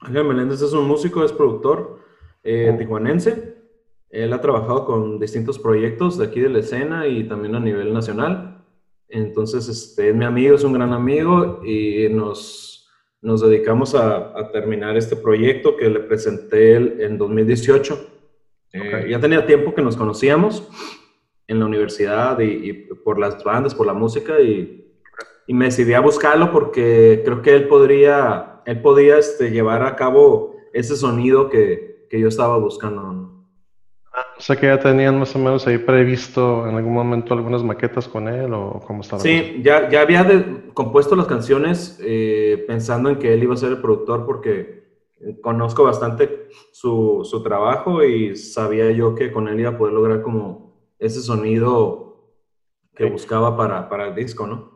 Ángel 0.01 0.25
Meléndez 0.25 0.61
es 0.61 0.73
un 0.73 0.85
músico, 0.85 1.23
es 1.23 1.31
productor 1.31 1.99
eh, 2.43 2.71
oh. 2.73 2.77
tijuanense. 2.77 3.55
Él 4.09 4.33
ha 4.33 4.41
trabajado 4.41 4.85
con 4.85 5.17
distintos 5.17 5.59
proyectos 5.59 6.17
de 6.17 6.25
aquí 6.25 6.41
de 6.41 6.49
la 6.49 6.59
escena 6.59 7.07
y 7.07 7.23
también 7.23 7.55
a 7.55 7.61
nivel 7.61 7.93
nacional. 7.93 8.65
Entonces, 9.07 9.69
este, 9.69 10.09
es 10.09 10.15
mi 10.15 10.25
amigo, 10.25 10.55
es 10.55 10.63
un 10.65 10.73
gran 10.73 10.91
amigo 10.91 11.61
y 11.63 12.09
nos, 12.09 12.89
nos 13.21 13.41
dedicamos 13.41 13.95
a, 13.95 14.51
terminar 14.51 14.97
este 14.97 15.15
proyecto 15.15 15.77
que 15.77 15.89
le 15.89 16.01
presenté 16.01 16.75
en 17.05 17.17
2018. 17.17 18.14
Eh, 18.75 19.07
ya 19.09 19.19
tenía 19.19 19.45
tiempo 19.45 19.73
que 19.73 19.81
nos 19.81 19.95
conocíamos 19.95 20.67
en 21.47 21.59
la 21.59 21.65
universidad 21.65 22.39
y, 22.39 22.73
por 23.03 23.19
las 23.19 23.43
bandas, 23.43 23.73
por 23.73 23.87
la 23.87 23.93
música 23.93 24.39
y, 24.41 24.91
y, 25.47 25.53
me 25.53 25.65
decidí 25.65 25.93
a 25.93 25.99
buscarlo 25.99 26.51
porque 26.51 27.21
creo 27.23 27.41
que 27.41 27.55
él 27.55 27.67
podría 27.67 28.61
él 28.65 28.81
podía 28.81 29.17
este, 29.17 29.51
llevar 29.51 29.83
a 29.83 29.95
cabo 29.95 30.55
ese 30.73 30.95
sonido 30.95 31.49
que, 31.49 32.07
que 32.09 32.19
yo 32.19 32.27
estaba 32.27 32.57
buscando. 32.57 33.25
O 34.37 34.41
sea 34.41 34.55
que 34.55 34.67
ya 34.67 34.79
tenían 34.79 35.19
más 35.19 35.35
o 35.35 35.39
menos 35.39 35.65
ahí 35.67 35.77
previsto 35.77 36.67
en 36.67 36.75
algún 36.75 36.93
momento 36.93 37.33
algunas 37.33 37.63
maquetas 37.63 38.07
con 38.07 38.27
él 38.27 38.53
o 38.53 38.81
cómo 38.85 39.01
estaba. 39.01 39.21
Sí, 39.21 39.61
ya, 39.61 39.89
ya 39.89 40.01
había 40.01 40.25
compuesto 40.73 41.15
las 41.15 41.27
canciones 41.27 41.99
eh, 42.01 42.63
pensando 42.67 43.09
en 43.09 43.17
que 43.17 43.33
él 43.33 43.43
iba 43.43 43.53
a 43.53 43.57
ser 43.57 43.71
el 43.71 43.81
productor 43.81 44.25
porque 44.25 44.84
conozco 45.41 45.83
bastante 45.83 46.49
su, 46.71 47.21
su, 47.23 47.41
trabajo 47.41 48.03
y 48.03 48.35
sabía 48.35 48.91
yo 48.91 49.15
que 49.15 49.31
con 49.31 49.47
él 49.47 49.59
iba 49.59 49.71
a 49.71 49.77
poder 49.77 49.93
lograr 49.93 50.21
como 50.21 50.73
ese 50.99 51.21
sonido 51.21 52.05
que 52.95 53.09
buscaba 53.09 53.55
para, 53.55 53.89
para 53.89 54.07
el 54.07 54.15
disco, 54.15 54.47
¿no? 54.47 54.71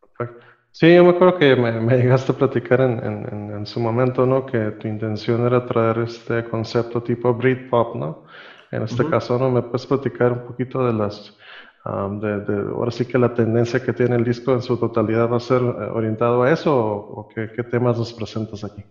Perfecto. 0.00 0.46
Sí, 0.72 0.94
yo 0.94 1.04
me 1.04 1.10
acuerdo 1.10 1.38
que 1.38 1.54
me, 1.54 1.96
llegaste 1.98 2.32
a 2.32 2.34
platicar 2.34 2.80
en, 2.80 3.66
su 3.66 3.78
momento, 3.78 4.26
¿no? 4.26 4.46
Que 4.46 4.72
tu 4.72 4.88
intención 4.88 5.46
era 5.46 5.64
traer 5.66 5.98
este 5.98 6.44
concepto 6.44 7.02
tipo 7.02 7.34
Britpop, 7.34 7.94
¿no? 7.94 8.24
En 8.70 8.82
este 8.82 9.06
caso, 9.08 9.38
¿no? 9.38 9.50
¿Me 9.50 9.62
puedes 9.62 9.86
platicar 9.86 10.32
un 10.32 10.46
poquito 10.46 10.84
de 10.84 10.94
las, 10.94 11.36
de, 11.84 12.70
ahora 12.74 12.90
sí 12.90 13.04
que 13.04 13.18
la 13.18 13.34
tendencia 13.34 13.84
que 13.84 13.92
tiene 13.92 14.16
el 14.16 14.24
disco 14.24 14.52
en 14.52 14.62
su 14.62 14.78
totalidad 14.78 15.30
va 15.30 15.36
a 15.36 15.40
ser 15.40 15.60
eh, 15.60 15.90
orientado 15.92 16.42
a 16.42 16.50
eso 16.50 16.74
o, 16.74 17.28
qué, 17.28 17.48
temas 17.64 17.98
nos 17.98 18.14
presentas 18.14 18.64
aquí? 18.64 18.82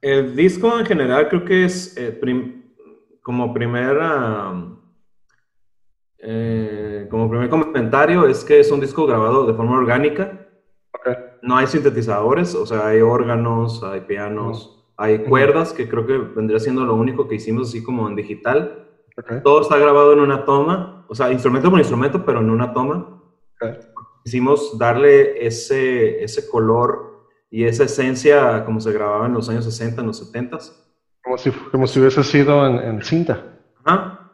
El 0.00 0.36
disco 0.36 0.78
en 0.78 0.86
general 0.86 1.28
creo 1.28 1.44
que 1.44 1.64
es 1.64 1.96
eh, 1.96 2.20
como 3.22 3.52
primera... 3.52 4.54
Eh, 6.20 7.06
como 7.10 7.30
primer 7.30 7.48
comentario 7.48 8.26
es 8.26 8.44
que 8.44 8.58
es 8.58 8.70
un 8.72 8.80
disco 8.80 9.06
grabado 9.06 9.46
de 9.46 9.54
forma 9.54 9.78
orgánica. 9.78 10.46
No 11.42 11.56
hay 11.56 11.66
sintetizadores, 11.66 12.54
o 12.54 12.66
sea, 12.66 12.88
hay 12.88 13.00
órganos, 13.00 13.82
hay 13.84 14.00
pianos, 14.00 14.84
hay 14.96 15.24
cuerdas, 15.24 15.72
que 15.72 15.88
creo 15.88 16.06
que 16.06 16.18
vendría 16.18 16.58
siendo 16.58 16.84
lo 16.84 16.94
único 16.94 17.28
que 17.28 17.36
hicimos 17.36 17.68
así 17.68 17.82
como 17.82 18.08
en 18.08 18.16
digital. 18.16 18.88
Todo 19.42 19.62
está 19.62 19.78
grabado 19.78 20.12
en 20.12 20.20
una 20.20 20.44
toma, 20.44 21.06
o 21.08 21.14
sea, 21.14 21.30
instrumento 21.32 21.70
por 21.70 21.78
instrumento, 21.78 22.24
pero 22.24 22.40
en 22.40 22.50
una 22.50 22.72
toma. 22.72 23.22
Hicimos 24.24 24.76
darle 24.78 25.46
ese, 25.46 26.22
ese 26.22 26.48
color 26.48 27.17
y 27.50 27.64
esa 27.64 27.84
esencia 27.84 28.64
como 28.64 28.80
se 28.80 28.92
grababa 28.92 29.26
en 29.26 29.34
los 29.34 29.48
años 29.48 29.64
60, 29.64 30.00
en 30.00 30.06
los 30.06 30.18
70. 30.18 30.58
Como 31.22 31.38
si, 31.38 31.50
como 31.50 31.86
si 31.86 32.00
hubiese 32.00 32.22
sido 32.24 32.66
en, 32.66 33.02
cinta. 33.02 33.44
Ajá. 33.84 34.32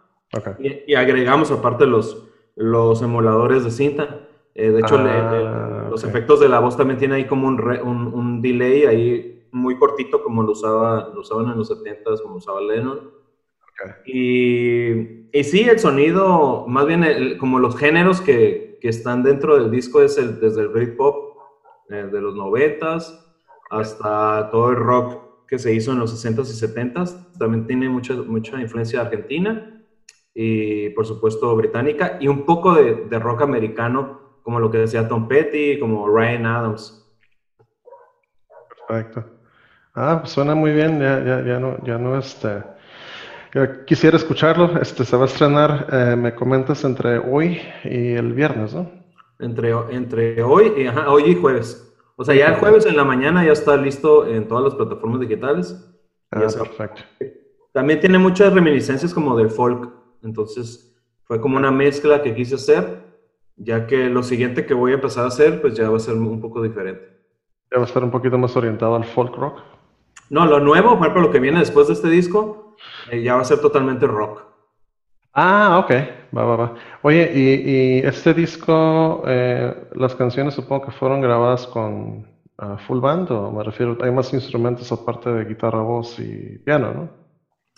Y, 0.59 0.93
y, 0.93 0.95
agregamos 0.97 1.51
aparte 1.53 1.87
los, 1.87 2.27
los 2.57 3.03
emuladores 3.03 3.65
de 3.65 3.71
cinta. 3.71 4.21
Eh, 4.55 4.71
de 4.71 4.81
hecho, 4.81 4.97
ah, 4.99 5.89
los 5.91 6.05
efectos 6.05 6.41
de 6.41 6.49
la 6.49 6.61
voz 6.61 6.77
también 6.77 6.99
tiene 6.99 7.17
ahí 7.17 7.27
como 7.27 7.49
un, 7.49 7.61
un, 7.61 8.43
delay 8.43 8.85
ahí 8.85 9.49
muy 9.51 9.77
cortito, 9.77 10.23
como 10.23 10.43
lo, 10.43 10.53
usaba, 10.53 11.11
lo 11.13 11.21
usaban 11.21 11.51
en 11.51 11.59
los 11.59 11.71
70s, 11.71 12.23
como 12.23 12.37
usaba 12.37 12.61
Lennon. 12.61 13.11
Y, 14.07 15.29
y, 15.37 15.45
sí, 15.45 15.63
el 15.69 15.79
sonido, 15.79 16.67
más 16.69 16.87
bien 16.87 17.37
como 17.39 17.59
los 17.59 17.77
géneros 17.77 18.21
que, 18.21 18.79
que, 18.81 18.89
están 18.89 19.23
dentro 19.23 19.57
del 19.57 19.71
disco 19.71 20.01
es 20.01 20.17
el, 20.17 20.39
desde 20.41 20.63
el 20.63 20.69
Britpop 20.69 21.34
eh, 21.91 22.09
de 22.11 22.21
los 22.21 22.35
90s 22.35 23.21
hasta 23.71 24.51
todo 24.51 24.71
el 24.71 24.77
rock 24.77 25.47
que 25.49 25.59
se 25.59 25.73
hizo 25.75 25.93
en 25.93 25.99
los 25.99 26.13
60s 26.13 26.51
y 26.51 26.67
70s. 26.67 27.39
También 27.39 27.67
tiene 27.67 27.89
mucha, 27.89 28.15
mucha 28.15 28.61
influencia 28.61 29.01
argentina 29.01 29.83
y 30.35 30.91
por 30.91 31.07
supuesto 31.07 31.55
británica 31.57 32.19
y 32.21 32.29
un 32.29 32.45
poco 32.45 32.75
de, 32.75 33.07
de 33.07 33.19
rock 33.19 33.43
americano 33.43 34.25
como 34.43 34.61
lo 34.61 34.71
que 34.71 34.79
decía 34.79 35.09
Tom 35.09 35.27
Petty, 35.27 35.79
como 35.79 36.07
Ryan 36.07 36.47
Adams. 36.47 37.05
Perfecto. 38.87 39.25
Ah, 39.95 40.19
pues 40.21 40.33
suena 40.33 40.55
muy 40.55 40.73
bien, 40.73 41.01
ya, 41.01 41.25
ya, 41.25 41.43
ya 41.45 41.59
no, 41.59 41.83
ya 41.85 41.99
no, 41.99 42.19
este, 42.19 42.63
quisiera 43.87 44.17
escucharlo, 44.17 44.79
este, 44.81 45.05
se 45.05 45.17
va 45.17 45.23
a 45.23 45.27
estrenar, 45.27 45.87
eh, 45.91 46.17
me 46.17 46.35
comentas, 46.35 46.85
entre 46.85 47.19
hoy 47.19 47.61
y 47.85 48.13
el 48.13 48.33
viernes, 48.33 48.75
¿no? 48.75 49.04
Entre, 49.39 49.73
entre 49.91 50.43
hoy, 50.43 50.73
y, 50.77 50.87
ajá, 50.87 51.11
hoy 51.11 51.25
y 51.25 51.35
jueves. 51.35 51.93
O 52.17 52.25
sea, 52.25 52.35
ya 52.35 52.49
el 52.49 52.55
jueves 52.57 52.87
en 52.87 52.97
la 52.97 53.05
mañana 53.05 53.45
ya 53.45 53.53
está 53.53 53.77
listo 53.77 54.27
en 54.27 54.47
todas 54.47 54.65
las 54.65 54.75
plataformas 54.75 55.21
digitales. 55.21 55.77
Ah, 56.31 56.41
perfecto. 56.41 57.03
También 57.73 58.01
tiene 58.01 58.19
muchas 58.19 58.53
reminiscencias 58.53 59.13
como 59.13 59.37
del 59.37 59.51
folk, 59.51 59.91
entonces 60.23 60.97
fue 61.25 61.41
como 61.41 61.57
una 61.57 61.73
mezcla 61.73 62.23
que 62.23 62.35
quise 62.35 62.55
hacer 62.55 63.05
ya 63.57 63.87
que 63.87 64.09
lo 64.09 64.23
siguiente 64.23 64.67
que 64.67 64.75
voy 64.75 64.93
a 64.93 64.95
empezar 64.95 65.25
a 65.25 65.29
hacer, 65.29 65.61
pues 65.61 65.75
ya 65.75 65.89
va 65.89 65.97
a 65.97 66.01
ser 66.01 66.15
un 66.15 66.41
poco 66.41 66.63
diferente. 66.63 67.05
¿Ya 67.71 67.79
va 67.79 67.85
a 67.85 67.87
estar 67.87 68.03
un 68.05 68.11
poquito 68.11 68.39
más 68.39 68.57
orientado 68.57 68.97
al 68.97 69.05
folk 69.05 69.35
rock? 69.37 69.61
No, 70.31 70.47
lo 70.47 70.61
nuevo, 70.61 70.91
por 70.91 71.01
ejemplo, 71.01 71.23
lo 71.23 71.31
que 71.31 71.41
viene 71.41 71.61
después 71.61 71.87
de 71.89 71.95
este 71.95 72.09
disco, 72.09 72.77
eh, 73.11 73.23
ya 73.23 73.37
va 73.37 73.43
a 73.43 73.45
ser 73.45 73.61
totalmente 73.61 74.07
rock. 74.07 74.43
Ah, 75.33 75.79
ok, 75.85 75.93
va, 76.37 76.45
va, 76.45 76.57
va. 76.57 76.75
Oye, 77.03 77.31
y, 77.35 77.99
este 78.07 78.35
disco, 78.35 79.23
eh, 79.27 79.89
las 79.95 80.15
canciones 80.15 80.55
supongo 80.55 80.87
que 80.87 80.93
fueron 80.93 81.21
grabadas 81.21 81.67
con 81.67 82.27
ah, 82.59 82.77
full 82.87 83.01
band, 83.01 83.31
o 83.31 83.53
me 83.53 83.63
refiero, 83.63 83.97
hay 84.03 84.11
más 84.11 84.33
instrumentos 84.33 84.91
aparte 84.93 85.31
de 85.31 85.45
guitarra, 85.45 85.83
voz 85.83 86.19
y 86.19 86.59
piano, 86.59 86.93
¿no? 86.93 87.25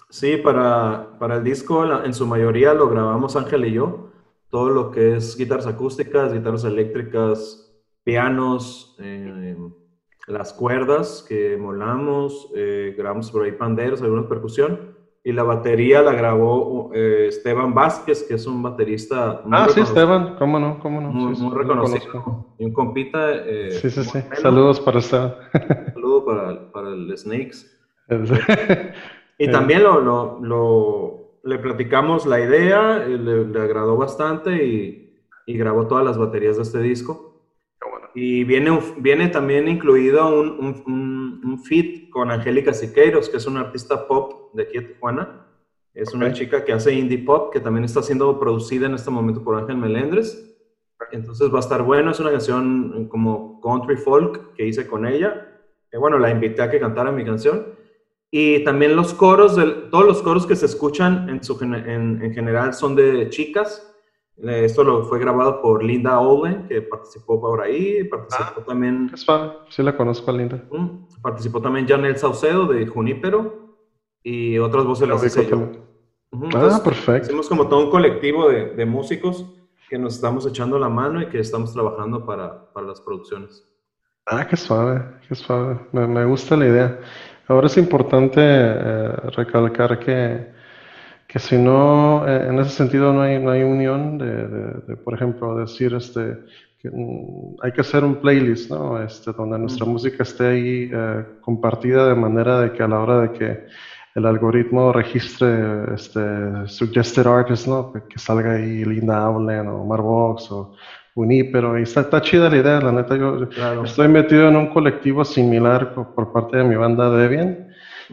Sí, 0.08 0.36
para, 0.36 1.18
para 1.18 1.36
el 1.36 1.44
disco 1.44 1.84
en 2.04 2.14
su 2.14 2.26
mayoría 2.26 2.72
lo 2.72 2.88
grabamos 2.88 3.34
Ángel 3.34 3.64
y 3.64 3.72
yo 3.72 4.06
todo 4.50 4.70
lo 4.70 4.90
que 4.90 5.16
es 5.16 5.36
guitarras 5.36 5.66
acústicas, 5.66 6.32
guitarras 6.32 6.64
eléctricas, 6.64 7.70
pianos, 8.04 8.96
eh, 9.00 9.56
las 10.26 10.52
cuerdas 10.52 11.24
que 11.28 11.56
molamos, 11.56 12.50
eh, 12.54 12.94
grabamos 12.96 13.30
por 13.30 13.44
ahí 13.44 13.52
panderos, 13.52 14.02
alguna 14.02 14.28
percusión. 14.28 14.95
Y 15.26 15.32
la 15.32 15.42
batería 15.42 16.02
la 16.02 16.12
grabó 16.12 16.90
eh, 16.94 17.26
Esteban 17.28 17.74
Vázquez, 17.74 18.22
que 18.22 18.34
es 18.34 18.46
un 18.46 18.62
baterista. 18.62 19.42
ah, 19.50 19.66
sí, 19.68 19.80
Esteban, 19.80 20.36
cómo 20.38 20.60
no, 20.60 20.78
cómo 20.78 21.00
no. 21.00 21.10
Muy, 21.10 21.52
reconocido. 21.52 22.54
Y 22.58 22.64
un 22.64 22.72
compita. 22.72 23.42
sí, 23.70 23.90
sí, 23.90 24.04
sí. 24.04 24.20
Saludos 24.40 24.78
para 24.80 25.00
Esteban. 25.00 25.34
Saludos 25.92 26.22
para, 26.24 26.72
para 26.72 26.88
el 26.90 27.18
Snakes. 27.18 27.66
y 29.38 29.50
también 29.50 29.82
lo, 29.82 30.00
lo, 30.00 30.38
lo 30.40 31.26
le 31.46 31.58
platicamos 31.58 32.26
la 32.26 32.40
idea, 32.40 33.04
eh, 33.06 33.16
le, 33.16 33.60
agradó 33.60 33.96
bastante 33.96 34.64
y, 34.64 35.14
y, 35.46 35.56
grabó 35.56 35.86
todas 35.86 36.04
las 36.04 36.18
baterías 36.18 36.56
de 36.56 36.62
este 36.62 36.80
disco. 36.80 37.25
Y 38.16 38.44
viene, 38.44 38.80
viene 38.96 39.28
también 39.28 39.68
incluido 39.68 40.26
un, 40.40 40.82
un, 40.86 41.42
un, 41.44 41.62
feat 41.62 42.08
con 42.08 42.30
Angélica 42.30 42.72
Siqueiros, 42.72 43.28
que 43.28 43.36
es 43.36 43.46
una 43.46 43.60
artista 43.60 44.08
pop 44.08 44.54
de 44.54 44.62
aquí 44.62 44.78
de 44.78 44.84
Tijuana. 44.86 45.46
Es 45.92 46.14
una 46.14 46.32
chica 46.32 46.64
que 46.64 46.72
hace 46.72 46.94
indie 46.94 47.18
pop, 47.18 47.52
que 47.52 47.60
también 47.60 47.84
está 47.84 48.02
siendo 48.02 48.40
producida 48.40 48.86
en 48.86 48.94
este 48.94 49.10
momento 49.10 49.44
por 49.44 49.58
Ángel 49.58 49.76
Melendres. 49.76 50.56
Entonces 51.12 51.52
va 51.52 51.58
a 51.58 51.60
estar 51.60 51.82
bueno, 51.82 52.10
es 52.10 52.18
una 52.18 52.30
canción 52.30 53.06
como 53.08 53.60
country 53.60 53.98
folk 53.98 54.54
que 54.54 54.66
hice 54.66 54.86
con 54.86 55.06
ella. 55.06 55.52
Bueno, 55.92 56.18
la 56.18 56.30
invité 56.30 56.62
a 56.62 56.70
que 56.70 56.80
cantara 56.80 57.12
mi 57.12 57.22
canción. 57.22 57.66
Y 58.30 58.64
también 58.64 58.96
los 58.96 59.12
coros, 59.12 59.56
todos 59.90 60.06
los 60.06 60.22
coros 60.22 60.46
que 60.46 60.56
se 60.56 60.64
escuchan 60.64 61.28
en, 61.28 61.44
su, 61.44 61.62
en, 61.62 61.74
en, 62.22 62.32
general 62.32 62.72
son 62.72 62.96
de 62.96 63.28
chicas. 63.28 63.94
Eh, 64.42 64.64
esto 64.64 64.84
lo 64.84 65.04
fue 65.04 65.18
grabado 65.18 65.62
por 65.62 65.82
Linda 65.82 66.20
Owen, 66.20 66.66
que 66.68 66.82
participó 66.82 67.40
por 67.40 67.62
ahí. 67.62 68.04
Participó 68.04 68.60
ah, 68.60 68.64
también. 68.66 69.10
Sí, 69.68 69.82
la 69.82 69.96
conozco 69.96 70.30
a 70.30 70.34
Linda. 70.34 70.62
participó 71.22 71.60
también 71.60 71.88
Janel 71.88 72.16
Saucedo 72.16 72.66
de 72.66 72.86
Junípero 72.86 73.76
y 74.22 74.58
otras 74.58 74.84
voces 74.84 75.08
las 75.08 75.24
hice 75.24 75.46
yo. 75.46 75.70
ah, 76.54 76.80
perfecto. 76.84 77.26
Hicimos 77.26 77.48
como 77.48 77.68
todo 77.68 77.84
un 77.84 77.90
colectivo 77.90 78.48
de, 78.48 78.74
de 78.74 78.84
músicos 78.84 79.46
que 79.88 79.98
nos 79.98 80.16
estamos 80.16 80.46
echando 80.46 80.78
la 80.78 80.88
mano 80.88 81.22
y 81.22 81.28
que 81.28 81.38
estamos 81.38 81.72
trabajando 81.72 82.26
para, 82.26 82.72
para 82.72 82.86
las 82.86 83.00
producciones. 83.00 83.64
Ah, 84.26 84.46
qué 84.46 84.56
suave, 84.56 85.02
qué 85.28 85.34
suave. 85.34 85.78
Me, 85.92 86.06
me 86.06 86.24
gusta 86.24 86.56
la 86.56 86.66
idea. 86.66 87.00
Ahora 87.48 87.68
es 87.68 87.76
importante 87.76 88.40
eh, 88.40 89.08
recalcar 89.36 90.00
que, 90.00 90.52
que 91.36 91.40
si 91.40 91.58
no, 91.58 92.26
eh, 92.26 92.48
en 92.48 92.58
ese 92.60 92.70
sentido 92.70 93.12
no 93.12 93.20
hay, 93.20 93.38
no 93.38 93.50
hay 93.50 93.62
unión 93.62 94.16
de, 94.16 94.48
de, 94.88 94.96
por 94.96 95.12
ejemplo, 95.12 95.54
decir 95.54 95.92
este, 95.92 96.38
que 96.78 96.88
mm, 96.90 97.56
hay 97.62 97.72
que 97.72 97.82
hacer 97.82 98.04
un 98.04 98.14
playlist, 98.22 98.70
¿no? 98.70 99.02
Este, 99.02 99.34
donde 99.34 99.58
nuestra 99.58 99.84
música 99.84 100.22
esté 100.22 100.46
ahí 100.46 100.90
eh, 100.90 101.24
compartida 101.42 102.08
de 102.08 102.14
manera 102.14 102.62
de 102.62 102.72
que 102.72 102.82
a 102.82 102.88
la 102.88 103.00
hora 103.00 103.20
de 103.20 103.32
que 103.32 103.66
el 104.14 104.24
algoritmo 104.24 104.94
registre 104.94 105.94
este, 105.94 106.20
suggested 106.68 107.26
artists, 107.26 107.68
¿no? 107.68 107.92
Que, 107.92 108.18
salga 108.18 108.54
ahí 108.54 108.82
Linda 108.86 109.18
Aulen 109.18 109.68
o 109.68 109.84
Marvox 109.84 110.50
o 110.52 110.72
uní, 111.16 111.44
pero 111.44 111.76
está, 111.76 112.00
está 112.00 112.22
chida 112.22 112.48
la 112.48 112.56
idea, 112.56 112.80
la 112.80 112.92
neta. 112.92 113.14
Yo 113.14 113.46
estoy 113.84 114.08
metido 114.08 114.48
en 114.48 114.56
un 114.56 114.68
colectivo 114.68 115.22
similar 115.22 115.92
por 115.92 116.32
parte 116.32 116.56
de 116.56 116.64
mi 116.64 116.76
banda 116.76 117.10
Debian, 117.10 117.65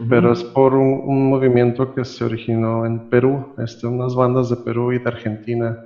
pero 0.08 0.32
es 0.32 0.42
por 0.42 0.74
un, 0.74 1.28
movimiento 1.28 1.94
que 1.94 2.04
se 2.04 2.24
originó 2.24 2.86
en 2.86 3.08
Perú. 3.08 3.54
Este, 3.58 3.86
unas 3.86 4.14
bandas 4.14 4.50
de 4.50 4.56
Perú 4.56 4.92
y 4.92 4.98
de 4.98 5.08
Argentina 5.08 5.78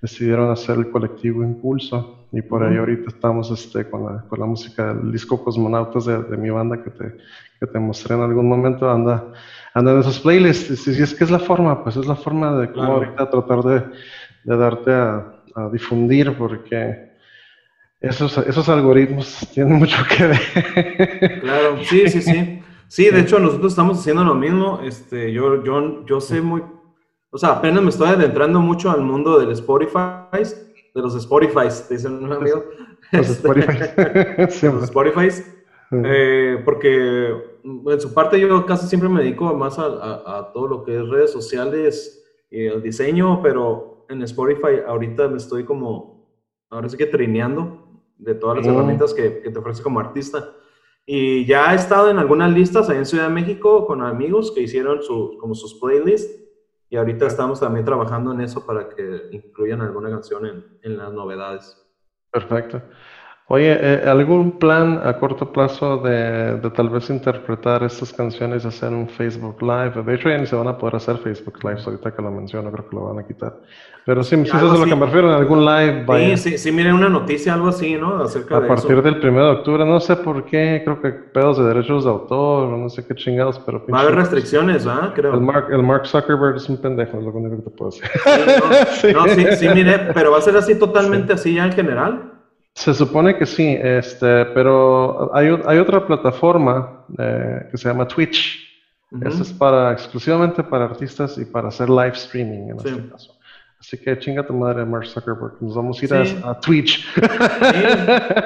decidieron 0.00 0.50
hacer 0.50 0.78
el 0.78 0.90
colectivo 0.90 1.42
Impulso 1.42 2.26
y 2.32 2.42
por 2.42 2.62
ahí 2.62 2.76
ahorita 2.76 3.08
estamos 3.08 3.50
este, 3.50 3.88
con, 3.88 4.04
la, 4.04 4.22
con 4.28 4.38
la 4.38 4.46
música 4.46 4.92
del 4.92 5.10
disco 5.10 5.42
Cosmonautas 5.42 6.04
de, 6.04 6.22
de, 6.22 6.36
mi 6.36 6.50
banda 6.50 6.82
que 6.82 6.90
te, 6.90 7.16
que 7.58 7.66
te 7.66 7.78
mostré 7.78 8.14
en 8.14 8.22
algún 8.22 8.48
momento, 8.48 8.90
anda, 8.90 9.32
anda 9.74 9.92
en 9.92 10.00
esos 10.00 10.20
playlists. 10.20 10.70
Y 10.70 10.94
si 10.94 11.02
es 11.02 11.14
que 11.14 11.24
es 11.24 11.30
la 11.30 11.38
forma, 11.38 11.82
pues 11.82 11.96
es 11.96 12.06
la 12.06 12.16
forma 12.16 12.56
de 12.58 12.72
cómo 12.72 12.92
ahorita 12.92 13.30
tratar 13.30 13.62
de, 13.62 13.82
de 14.44 14.56
darte 14.56 14.92
a 14.92 15.32
a 15.56 15.70
difundir 15.70 16.36
porque 16.36 17.10
esos, 18.00 18.36
esos 18.38 18.68
algoritmos 18.68 19.48
tienen 19.54 19.78
mucho 19.78 19.96
que 20.06 20.26
ver. 20.26 21.40
Claro, 21.40 21.78
sí, 21.82 22.08
sí, 22.08 22.22
sí. 22.22 22.62
Sí, 22.88 23.10
de 23.10 23.20
hecho 23.20 23.38
nosotros 23.38 23.72
estamos 23.72 23.98
haciendo 23.98 24.24
lo 24.24 24.34
mismo. 24.34 24.80
Este, 24.82 25.32
yo, 25.32 25.62
yo, 25.64 26.04
yo 26.06 26.20
sé 26.20 26.40
muy, 26.40 26.62
o 27.30 27.38
sea, 27.38 27.50
apenas 27.50 27.82
me 27.82 27.90
estoy 27.90 28.08
adentrando 28.08 28.60
mucho 28.60 28.90
al 28.90 29.02
mundo 29.02 29.38
del 29.38 29.50
Spotify, 29.52 30.42
de 30.94 31.02
los 31.02 31.14
Spotify, 31.14 31.68
dicen 31.90 32.24
un 32.24 32.32
amigo. 32.32 32.64
Los 33.12 33.28
este, 33.28 33.48
Spotify. 33.48 34.66
los 34.66 34.82
Spotify. 34.84 35.28
Eh, 35.92 36.62
porque 36.64 37.28
en 37.64 38.00
su 38.00 38.12
parte 38.12 38.40
yo 38.40 38.66
casi 38.66 38.86
siempre 38.88 39.08
me 39.08 39.20
dedico 39.20 39.52
más 39.54 39.78
a, 39.78 39.86
a, 39.86 40.52
todo 40.52 40.66
lo 40.66 40.84
que 40.84 40.96
es 40.96 41.08
redes 41.08 41.30
sociales 41.30 42.24
y 42.50 42.64
el 42.64 42.82
diseño, 42.82 43.40
pero 43.42 44.06
en 44.08 44.22
Spotify 44.22 44.80
ahorita 44.86 45.28
me 45.28 45.36
estoy 45.36 45.64
como, 45.64 46.26
ahora 46.70 46.88
sí 46.88 46.96
que 46.96 47.06
trineando 47.06 47.86
de 48.18 48.34
todas 48.34 48.56
las 48.58 48.66
herramientas 48.66 49.12
que, 49.14 49.40
que, 49.40 49.50
te 49.50 49.58
ofrece 49.58 49.82
como 49.82 50.00
artista. 50.00 50.54
Y 51.06 51.46
ya 51.46 51.72
he 51.72 51.76
estado 51.76 52.10
en 52.10 52.18
algunas 52.18 52.52
listas 52.52 52.90
ahí 52.90 52.98
en 52.98 53.06
Ciudad 53.06 53.28
de 53.28 53.34
México 53.34 53.86
con 53.86 54.02
amigos 54.02 54.50
que 54.52 54.62
hicieron 54.62 55.02
su, 55.02 55.38
como 55.40 55.54
sus 55.54 55.74
playlists 55.80 56.46
y 56.90 56.96
ahorita 56.96 57.26
estamos 57.26 57.60
también 57.60 57.84
trabajando 57.84 58.32
en 58.32 58.40
eso 58.40 58.66
para 58.66 58.88
que 58.88 59.28
incluyan 59.30 59.80
alguna 59.80 60.10
canción 60.10 60.46
en, 60.46 60.64
en 60.82 60.98
las 60.98 61.12
novedades. 61.12 61.80
Perfecto. 62.30 62.82
Oye, 63.48 63.78
eh, 63.80 64.02
¿algún 64.08 64.58
plan 64.58 65.00
a 65.04 65.16
corto 65.18 65.52
plazo 65.52 65.98
de, 65.98 66.58
de, 66.58 66.70
tal 66.70 66.88
vez 66.88 67.08
interpretar 67.10 67.84
estas 67.84 68.12
canciones 68.12 68.64
y 68.64 68.68
hacer 68.68 68.92
un 68.92 69.08
Facebook 69.08 69.62
Live? 69.62 70.02
De 70.02 70.14
hecho, 70.14 70.28
ya 70.28 70.38
ni 70.38 70.46
se 70.46 70.56
van 70.56 70.66
a 70.66 70.76
poder 70.76 70.96
hacer 70.96 71.18
Facebook 71.18 71.62
Live, 71.62 71.80
ahorita 71.86 72.12
que 72.12 72.22
lo 72.22 72.32
menciono, 72.32 72.72
creo 72.72 72.88
que 72.88 72.96
lo 72.96 73.04
van 73.04 73.20
a 73.20 73.26
quitar. 73.26 73.60
Pero 74.06 74.22
sí, 74.22 74.36
sí 74.36 74.42
eso 74.44 74.72
es 74.72 74.78
lo 74.78 74.86
que 74.86 74.94
me 74.94 75.04
refiero, 75.06 75.32
en 75.32 75.34
algún 75.34 75.64
live. 75.64 76.04
Vaya. 76.04 76.36
Sí, 76.36 76.50
sí, 76.50 76.58
sí, 76.58 76.70
miren 76.70 76.94
una 76.94 77.08
noticia, 77.08 77.54
algo 77.54 77.66
así, 77.66 77.96
¿no? 77.96 78.22
Acerca 78.22 78.58
a 78.58 78.66
partir 78.68 79.02
del 79.02 79.16
1 79.16 79.44
de 79.44 79.50
octubre, 79.50 79.84
no 79.84 79.98
sé 79.98 80.14
por 80.14 80.44
qué, 80.44 80.80
creo 80.84 81.02
que 81.02 81.10
pedos 81.10 81.58
de 81.58 81.64
derechos 81.64 82.04
de 82.04 82.10
autor, 82.10 82.68
no 82.68 82.88
sé 82.88 83.04
qué 83.04 83.16
chingados, 83.16 83.58
pero... 83.66 83.84
Va 83.92 83.98
a 83.98 84.02
haber 84.02 84.14
restricciones, 84.14 84.86
¿verdad? 84.86 85.12
Creo. 85.12 85.34
El 85.34 85.40
Mark, 85.40 85.66
el 85.72 85.82
Mark 85.82 86.06
Zuckerberg 86.06 86.54
es 86.54 86.68
un 86.68 86.76
pendejo, 86.76 87.18
es 87.18 87.24
lo 87.24 87.32
único 87.32 87.56
que 87.56 87.62
te 87.62 87.70
puedo 87.70 87.90
decir. 87.90 88.08
Sí, 89.00 89.12
no, 89.12 89.26
sí. 89.34 89.44
sí, 89.56 89.68
mire, 89.74 89.98
pero 90.14 90.30
va 90.30 90.38
a 90.38 90.42
ser 90.42 90.56
así 90.56 90.78
totalmente 90.78 91.32
así 91.32 91.54
ya 91.54 91.66
en 91.66 91.72
general. 91.72 92.32
Se 92.74 92.94
supone 92.94 93.36
que 93.36 93.44
sí, 93.44 93.76
este, 93.82 94.44
pero 94.54 95.34
hay, 95.34 95.48
hay 95.66 95.78
otra 95.78 96.06
plataforma 96.06 97.04
eh, 97.18 97.66
que 97.72 97.76
se 97.76 97.88
llama 97.88 98.06
Twitch. 98.06 98.64
Eso 99.20 99.42
es 99.42 99.52
para 99.52 99.92
exclusivamente 99.92 100.62
para 100.62 100.84
artistas 100.84 101.38
y 101.38 101.44
para 101.44 101.68
hacer 101.68 101.88
live 101.88 102.12
streaming 102.12 102.70
en 102.70 102.76
este 102.76 103.08
caso. 103.08 103.35
Así 103.86 103.98
que 103.98 104.18
chinga 104.18 104.44
tu 104.44 104.52
madre, 104.52 104.84
Mark 104.84 105.06
Zuckerberg. 105.06 105.62
Nos 105.62 105.76
vamos 105.76 106.02
a 106.02 106.04
ir 106.04 106.12
a, 106.44 106.58
Twitch. 106.58 107.06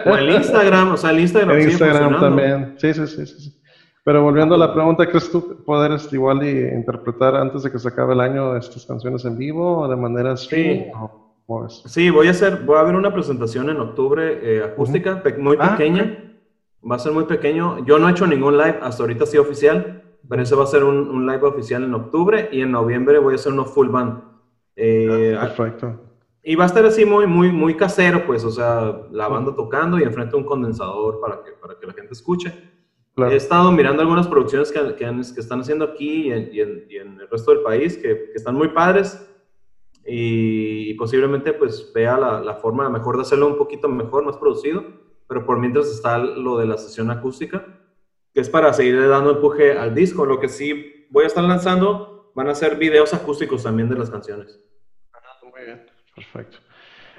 O 0.05 0.15
el 0.15 0.35
Instagram, 0.35 0.93
o 0.93 0.97
sea, 0.99 1.13
el 1.13 1.21
Instagram. 1.21 1.57
El 1.57 1.71
Instagram 1.71 2.21
también. 2.21 2.75
Sí, 2.77 2.93
sí, 2.93 3.07
sí, 3.07 3.27
sí, 3.27 3.63
Pero 4.05 4.23
volviendo 4.23 4.55
a 4.55 4.59
la 4.59 4.75
pregunta, 4.75 5.07
¿crees 5.07 5.31
tú 5.31 5.65
poder 5.65 5.99
igual 6.13 6.47
y 6.47 6.75
interpretar 6.75 7.37
antes 7.37 7.63
de 7.63 7.73
que 7.73 7.79
se 7.79 7.89
acabe 7.89 8.13
el 8.13 8.21
año 8.21 8.55
estas 8.55 8.85
canciones 8.85 9.25
en 9.25 9.39
vivo 9.39 9.79
o 9.79 9.89
de 9.89 9.97
manera 9.97 10.35
streaming? 10.35 10.91
Sí, 11.87 12.11
voy 12.11 12.29
a 12.29 12.33
hacer, 12.33 12.63
voy 12.67 12.77
a 12.77 12.83
ver 12.83 12.95
una 12.95 13.13
presentación 13.13 13.71
en 13.71 13.81
octubre 13.81 14.41
eh, 14.43 14.63
acústica, 14.63 15.23
muy 15.39 15.57
ah, 15.59 15.71
pequeña. 15.71 16.37
Va 16.89 16.97
a 16.97 16.99
ser 16.99 17.13
muy 17.13 17.25
pequeño. 17.25 17.83
Yo 17.87 17.99
no 17.99 18.09
he 18.09 18.13
hecho 18.13 18.27
ningún 18.27 18.59
live 18.59 18.79
hasta 18.83 19.03
ahorita 19.03 19.25
sí 19.25 19.39
oficial, 19.39 20.03
pero 20.29 20.43
ese 20.43 20.55
va 20.55 20.65
a 20.65 20.67
ser 20.67 20.85
un, 20.85 21.27
live 21.27 21.45
oficial 21.45 21.83
en 21.83 21.95
octubre 21.95 22.51
y 22.53 22.61
en 22.61 22.73
noviembre 22.73 23.19
voy 23.19 23.33
a 23.33 23.37
hacer 23.37 23.55
uno 23.55 23.65
full 23.65 23.89
band. 23.89 24.30
Eh, 24.83 25.37
perfecto. 25.39 26.01
Y 26.43 26.55
va 26.55 26.65
a 26.65 26.67
estar 26.67 26.85
así 26.87 27.05
muy, 27.05 27.27
muy, 27.27 27.53
muy 27.53 27.77
casero, 27.77 28.25
pues, 28.27 28.45
o 28.45 28.51
sea, 28.51 29.03
la 29.11 29.29
banda 29.29 29.55
tocando 29.55 29.99
y 29.99 30.05
enfrente 30.05 30.37
un 30.37 30.45
condensador 30.45 31.21
para 31.21 31.43
que, 31.43 31.53
para 31.53 31.79
que 31.79 31.87
la 31.87 31.93
gente 31.93 32.15
escuche. 32.15 32.53
He 33.17 33.37
estado 33.37 33.71
mirando 33.73 34.01
algunas 34.01 34.27
producciones 34.27 34.73
que, 34.73 34.81
que, 34.95 35.05
están 35.37 35.61
haciendo 35.61 35.85
aquí 35.85 36.29
y 36.29 36.33
en, 36.33 36.51
y 36.89 36.97
en, 36.97 37.21
el 37.21 37.29
resto 37.29 37.51
del 37.51 37.61
país 37.61 37.99
que, 37.99 38.31
que 38.31 38.33
están 38.35 38.55
muy 38.55 38.69
padres 38.69 39.31
y, 40.07 40.95
posiblemente 40.95 41.53
pues 41.53 41.93
vea 41.93 42.17
la, 42.17 42.41
la, 42.41 42.55
forma 42.55 42.89
mejor 42.89 43.17
de 43.17 43.23
hacerlo 43.23 43.49
un 43.49 43.59
poquito 43.59 43.89
mejor, 43.89 44.25
más 44.25 44.39
producido, 44.39 44.83
pero 45.29 45.45
por 45.45 45.59
mientras 45.59 45.89
está 45.89 46.17
lo 46.17 46.57
de 46.57 46.67
la 46.67 46.79
sesión 46.79 47.11
acústica, 47.11 47.67
que 48.33 48.41
es 48.41 48.49
para 48.49 48.73
seguir 48.73 49.07
dando 49.07 49.33
empuje 49.33 49.77
al 49.77 49.95
disco. 49.95 50.25
Lo 50.25 50.41
que 50.41 50.49
sí 50.49 51.07
voy 51.11 51.25
a 51.25 51.27
estar 51.27 51.45
lanzando 51.45 52.33
van 52.35 52.49
a 52.49 52.55
ser 52.55 52.77
videos 52.77 53.13
acústicos 53.13 53.65
también 53.65 53.91
de 53.91 53.97
las 53.97 54.09
canciones. 54.09 54.59
Muy 55.61 55.67
bien, 55.67 55.83
perfecto. 56.15 56.57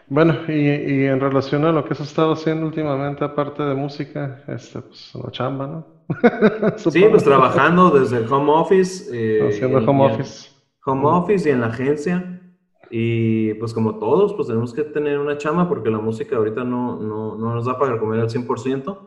Bueno, 0.08 0.36
y, 0.48 0.54
y, 0.54 1.06
en 1.06 1.20
relación 1.20 1.64
a 1.64 1.72
lo 1.72 1.86
que 1.86 1.94
has 1.94 2.00
estado 2.00 2.34
haciendo 2.34 2.66
últimamente, 2.66 3.24
aparte 3.24 3.62
de 3.62 3.76
música, 3.76 4.44
este, 4.48 4.82
pues 4.82 5.12
la 5.14 5.30
chamba, 5.30 5.68
¿no? 5.68 5.86
sí, 6.78 7.06
pues 7.10 7.24
trabajando 7.24 7.92
desde 7.92 8.18
el 8.18 8.34
home 8.34 8.52
office. 8.52 9.10
Eh, 9.14 9.48
Haciendo 9.48 9.78
home 9.88 10.06
office. 10.06 10.50
Home 10.86 11.06
office 11.06 11.48
y 11.48 11.52
en 11.52 11.62
la 11.62 11.68
agencia. 11.68 12.42
Y 12.90 13.54
pues 13.54 13.76
como 13.76 14.00
todos, 14.00 14.34
pues 14.34 14.48
tenemos 14.48 14.74
que 14.74 14.84
tener 14.86 15.20
una 15.20 15.38
chama 15.38 15.70
porque 15.70 15.92
la 15.92 16.00
música 16.00 16.36
ahorita 16.36 16.64
no, 16.64 17.00
no, 17.00 17.36
no 17.36 17.54
nos 17.54 17.66
da 17.66 17.78
para 17.78 18.00
comer 18.00 18.22
al 18.22 18.30
100%. 18.30 18.98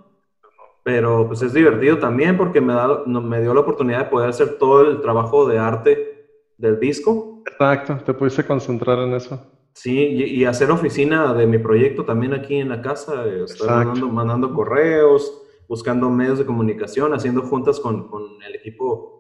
Pero 0.85 1.27
pues 1.27 1.42
es 1.42 1.53
divertido 1.53 1.99
también 1.99 2.37
porque 2.37 2.61
me, 2.61 2.73
da, 2.73 3.03
me 3.05 3.42
dio 3.42 3.53
la 3.53 3.61
oportunidad 3.61 4.05
de 4.05 4.11
poder 4.11 4.31
hacer 4.31 4.59
todo 4.59 4.88
el 4.88 5.01
trabajo 5.01 5.49
de 5.49 5.59
arte 5.59 6.29
del 6.57 6.79
disco. 6.79 7.34
Exacto, 7.46 7.98
te 8.04 8.14
pudiste 8.14 8.44
concentrar 8.44 8.98
en 8.98 9.14
eso. 9.14 9.40
Sí, 9.74 9.98
y, 9.98 10.44
hacer 10.44 10.70
oficina 10.70 11.35
de 11.35 11.46
mi 11.46 11.59
proyecto 11.59 12.04
también 12.04 12.33
aquí 12.33 12.57
en 12.57 12.68
la 12.68 12.80
casa, 12.80 13.26
estar 13.26 13.68
mandando, 13.68 14.09
mandando, 14.09 14.54
correos, 14.54 15.42
buscando 15.68 16.09
medios 16.11 16.38
de 16.38 16.46
comunicación, 16.46 17.12
haciendo 17.12 17.42
juntas 17.42 17.80
con, 17.80 18.09
con 18.09 18.22
el 18.46 18.54
equipo 18.54 19.14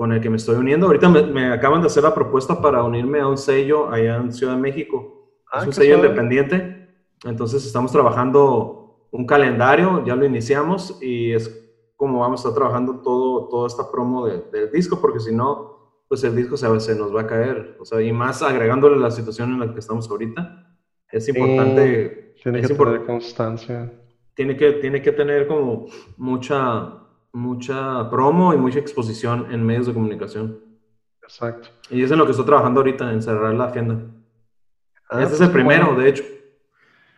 con 0.00 0.12
el 0.12 0.20
que 0.22 0.30
me 0.30 0.36
estoy 0.36 0.56
uniendo. 0.56 0.86
Ahorita 0.86 1.10
me, 1.10 1.52
acaban 1.52 1.82
de 1.82 1.88
hacer 1.88 2.02
la 2.02 2.14
propuesta 2.14 2.62
para 2.62 2.82
unirme 2.82 3.20
a 3.20 3.28
un 3.28 3.36
sello 3.36 3.90
allá 3.90 4.16
en 4.16 4.32
Ciudad 4.32 4.54
de 4.54 4.60
México. 4.60 5.30
es 5.54 5.62
ah, 5.62 5.66
un 5.66 5.72
sello 5.74 5.96
independiente. 5.96 6.88
Entonces 7.24 7.66
estamos 7.66 7.92
trabajando 7.92 9.06
un 9.10 9.26
calendario, 9.26 10.02
ya 10.06 10.16
lo 10.16 10.24
iniciamos 10.24 10.98
y 11.02 11.32
es 11.32 11.54
como 11.96 12.20
vamos 12.20 12.40
a 12.40 12.48
estar 12.48 12.54
trabajando 12.54 13.00
todo, 13.02 13.48
toda 13.48 13.66
esta 13.66 13.90
promo 13.90 14.24
del 14.26 14.70
disco, 14.72 14.98
porque 15.02 15.20
si 15.20 15.34
no, 15.34 15.69
pues 16.10 16.24
el 16.24 16.34
disco 16.34 16.56
se, 16.56 16.80
se, 16.80 16.96
nos 16.96 17.14
va 17.14 17.20
a 17.20 17.26
caer. 17.28 17.76
O 17.78 17.84
sea, 17.84 18.02
y 18.02 18.12
más 18.12 18.42
agregándole 18.42 18.96
la 18.96 19.12
situación 19.12 19.52
en 19.52 19.60
la 19.60 19.72
que 19.72 19.78
estamos 19.78 20.10
ahorita, 20.10 20.66
es 21.08 21.28
importante. 21.28 22.34
tiene 22.42 22.62
que 22.62 22.74
tener 22.74 23.04
constancia. 23.06 23.92
Tiene 24.34 24.56
que, 24.56 24.72
tiene 24.72 25.00
que 25.00 25.12
tener 25.12 25.46
como 25.46 25.86
mucha 26.16 26.96
mucha 27.32 28.10
promo 28.10 28.52
y 28.52 28.56
mucha 28.56 28.80
exposición 28.80 29.46
en 29.52 29.64
medios 29.64 29.86
de 29.86 29.94
comunicación. 29.94 30.58
Exacto. 31.22 31.68
Y 31.88 32.02
es 32.02 32.10
en 32.10 32.18
lo 32.18 32.24
que 32.24 32.32
estoy 32.32 32.44
trabajando 32.46 32.80
ahorita, 32.80 33.12
en 33.12 33.22
cerrar 33.22 33.54
la 33.54 33.66
agenda. 33.66 34.00
Ah, 35.08 35.22
este 35.22 35.34
es 35.34 35.38
pues 35.38 35.40
el 35.42 35.52
primero, 35.52 35.94
de 35.94 36.08
hecho. 36.08 36.24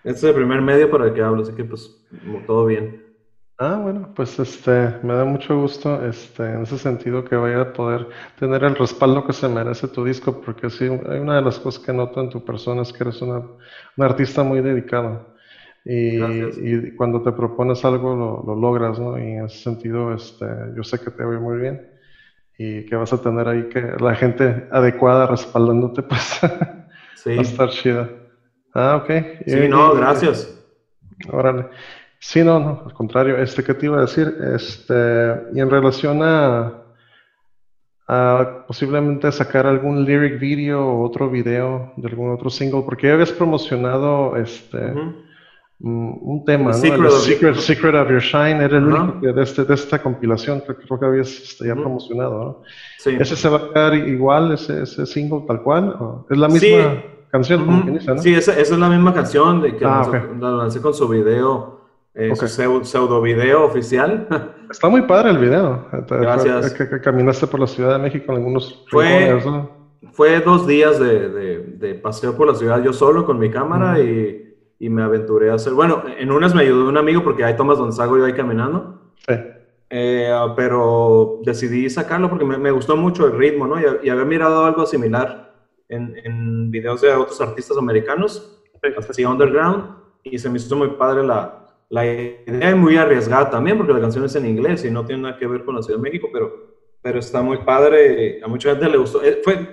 Este 0.05 0.18
es 0.18 0.24
el 0.24 0.35
primer 0.35 0.61
medio 0.61 0.90
para 0.90 1.07
el 1.07 1.14
que 1.14 1.22
hablo, 1.22 1.40
así 1.40 1.55
que 1.55 1.64
pues 1.64 2.05
todo 2.46 2.66
bien. 2.66 3.01
Ah, 3.64 3.79
bueno, 3.81 4.12
pues 4.16 4.40
este, 4.40 4.92
me 5.05 5.14
da 5.14 5.25
mucho 5.25 5.57
gusto 5.57 6.05
este, 6.05 6.42
en 6.42 6.62
ese 6.62 6.77
sentido 6.79 7.25
que 7.25 7.37
vaya 7.37 7.61
a 7.61 7.72
poder 7.72 8.09
tener 8.37 8.64
el 8.64 8.75
respaldo 8.75 9.25
que 9.25 9.33
se 9.33 9.48
merece 9.48 9.87
tu 9.87 10.05
disco, 10.05 10.40
porque 10.40 10.68
sí, 10.68 10.87
hay 10.87 11.20
una 11.20 11.37
de 11.37 11.42
las 11.42 11.61
cosas 11.61 11.81
que 11.81 11.92
noto 11.92 12.20
en 12.20 12.29
tu 12.29 12.44
persona 12.44 12.83
es 12.83 12.92
que 12.92 13.05
eres 13.05 13.22
una, 13.22 13.38
un 13.38 14.05
artista 14.05 14.42
muy 14.42 14.62
dedicado. 14.62 15.37
Y, 15.85 16.18
y, 16.20 16.90
cuando 16.96 17.22
te 17.22 17.31
propones 17.31 17.85
algo 17.85 18.16
lo, 18.16 18.42
lo, 18.44 18.61
logras, 18.61 18.98
¿no? 18.98 19.16
Y 19.16 19.31
en 19.31 19.44
ese 19.44 19.59
sentido, 19.59 20.12
este, 20.12 20.44
yo 20.75 20.83
sé 20.83 20.98
que 20.98 21.12
te 21.12 21.25
voy 21.25 21.38
muy 21.38 21.59
bien 21.59 21.88
y 22.59 22.85
que 22.85 22.96
vas 22.96 23.12
a 23.12 23.22
tener 23.22 23.46
ahí 23.46 23.68
que 23.68 23.81
la 24.01 24.16
gente 24.16 24.66
adecuada 24.72 25.29
respaldándote, 25.29 26.03
pues 26.09 26.40
sí. 27.14 27.31
va 27.31 27.38
a 27.38 27.42
estar 27.42 27.68
chida. 27.68 28.11
Ah, 28.75 28.96
ok. 28.96 29.11
Sí, 29.46 29.68
no, 29.68 29.94
gracias. 29.94 30.53
Órale. 31.31 31.66
Sí, 32.24 32.44
no, 32.44 32.61
no, 32.61 32.82
al 32.87 32.94
contrario. 32.94 33.37
Este, 33.38 33.64
¿qué 33.64 33.74
te 33.74 33.87
iba 33.87 33.98
a 33.98 34.02
decir? 34.02 34.32
Este, 34.54 34.94
y 35.52 35.58
en 35.58 35.68
relación 35.68 36.22
a, 36.22 36.72
a 38.06 38.64
posiblemente 38.64 39.32
sacar 39.32 39.66
algún 39.66 40.04
lyric 40.04 40.38
video 40.38 40.87
o 40.87 41.02
otro 41.02 41.28
video 41.28 41.92
de 41.96 42.08
algún 42.08 42.32
otro 42.32 42.48
single, 42.48 42.82
porque 42.82 43.08
ya 43.08 43.14
habías 43.14 43.32
promocionado 43.32 44.37
este 44.37 44.78
mm, 45.80 46.18
un 46.22 46.44
tema, 46.46 46.70
¿no? 46.70 46.74
Secret, 46.74 47.11
of, 47.11 47.22
Secret, 47.22 47.56
Secret, 47.56 47.94
of 47.96 48.08
Your 48.08 48.20
Shine, 48.20 48.62
era 48.62 48.78
el 48.78 48.85
único 48.85 49.32
de, 49.32 49.42
este, 49.42 49.64
de 49.64 49.74
esta 49.74 50.00
compilación 50.00 50.61
que 50.61 50.76
creo 50.76 51.00
que 51.00 51.06
habías 51.06 51.28
este, 51.28 51.66
ya 51.66 51.74
promocionado, 51.74 52.44
¿no? 52.44 52.62
Sí. 52.98 53.16
¿Ese 53.18 53.35
se 53.35 53.48
va 53.48 53.56
a 53.56 53.68
quedar 53.68 53.94
igual, 53.94 54.52
ese, 54.52 54.85
ese 54.85 55.06
single 55.06 55.42
tal 55.44 55.61
cual? 55.64 55.88
¿O 55.98 56.24
¿Es 56.30 56.38
la 56.38 56.46
misma 56.46 56.61
sí. 56.61 57.04
canción? 57.32 57.66
como 57.66 57.82
quien 57.82 57.94
dice, 57.98 58.14
¿no? 58.14 58.22
Sí, 58.22 58.32
esa, 58.32 58.52
esa, 58.52 58.74
es 58.74 58.80
la 58.80 58.88
misma 58.88 59.12
canción 59.12 59.61
de 59.61 59.76
que 59.76 59.85
ah, 59.85 60.04
okay. 60.06 60.20
la 60.38 60.52
lancé 60.52 60.80
con 60.80 60.94
su 60.94 61.08
video 61.08 61.81
eh, 62.14 62.31
okay. 62.31 62.48
pseudo 62.48 63.22
video 63.22 63.64
oficial. 63.64 64.29
Está 64.70 64.88
muy 64.88 65.03
padre 65.03 65.31
el 65.31 65.38
video. 65.38 65.87
Gracias. 66.09 66.75
Que, 66.75 67.01
caminaste 67.01 67.46
por 67.46 67.61
la 67.61 67.66
Ciudad 67.66 67.94
de 67.94 67.98
México 68.03 68.33
en 68.33 68.38
algunos 68.38 68.85
fue, 68.90 69.33
rincones. 69.33 69.68
Fue 70.12 70.40
dos 70.40 70.66
días 70.66 70.98
de, 70.98 71.29
de, 71.31 71.59
de, 71.59 71.94
paseo 71.94 72.37
por 72.37 72.46
la 72.46 72.55
ciudad 72.55 72.83
yo 72.83 72.92
solo 72.92 73.25
con 73.25 73.38
mi 73.38 73.51
cámara 73.51 73.96
-huh. 73.96 74.05
y, 74.79 74.87
y, 74.87 74.88
me 74.90 75.03
aventuré 75.03 75.51
a 75.51 75.55
hacer. 75.55 75.72
Bueno, 75.72 76.03
en 76.18 76.31
unas 76.31 76.55
me 76.55 76.62
ayudó 76.62 76.88
un 76.88 76.98
amigo 76.98 77.22
porque 77.22 77.44
hay 77.44 77.57
tomas 77.57 77.79
donde 77.79 77.96
salgo 77.96 78.18
yo 78.18 78.27
ahí 78.27 78.35
caminando. 78.35 79.12
Sí. 79.27 79.35
Eh, 79.88 80.35
pero 80.57 81.40
decidí 81.44 81.88
sacarlo 81.88 82.29
porque 82.29 82.44
me, 82.44 82.59
me, 82.59 82.70
gustó 82.70 82.96
mucho 82.96 83.27
el 83.27 83.37
ritmo, 83.37 83.66
¿no? 83.66 83.79
Y, 83.79 83.85
y 84.03 84.09
había 84.11 84.25
mirado 84.25 84.64
algo 84.64 84.87
similar 84.87 85.55
en, 85.88 86.14
en, 86.25 86.70
videos 86.70 87.03
de 87.03 87.14
otros 87.14 87.40
artistas 87.40 87.77
americanos, 87.77 88.59
así 88.96 89.25
underground, 89.25 89.94
y 90.22 90.38
se 90.38 90.48
me 90.48 90.57
hizo 90.57 90.75
muy 90.77 90.88
padre 90.92 91.22
la, 91.22 91.62
la 91.92 92.07
idea 92.07 92.70
es 92.70 92.76
muy 92.76 92.96
arriesgada 92.96 93.50
también 93.50 93.76
porque 93.76 93.92
la 93.92 94.00
canción 94.00 94.24
es 94.24 94.35
en 94.35 94.46
inglés 94.46 94.83
y 94.83 94.90
no 94.90 95.05
tiene 95.05 95.24
nada 95.24 95.37
que 95.37 95.46
ver 95.46 95.62
con 95.62 95.74
la 95.76 95.83
Ciudad 95.83 95.98
de 95.98 96.02
México, 96.02 96.31
pero, 96.33 96.78
pero 97.02 97.18
está 97.18 97.42
muy 97.42 97.59
padre. 97.59 98.40
A 98.42 98.48
mucha 98.48 98.70
gente 98.70 98.88
le 98.88 98.96
gustó. 98.96 99.22
Eh, 99.22 99.42
fue, 99.44 99.68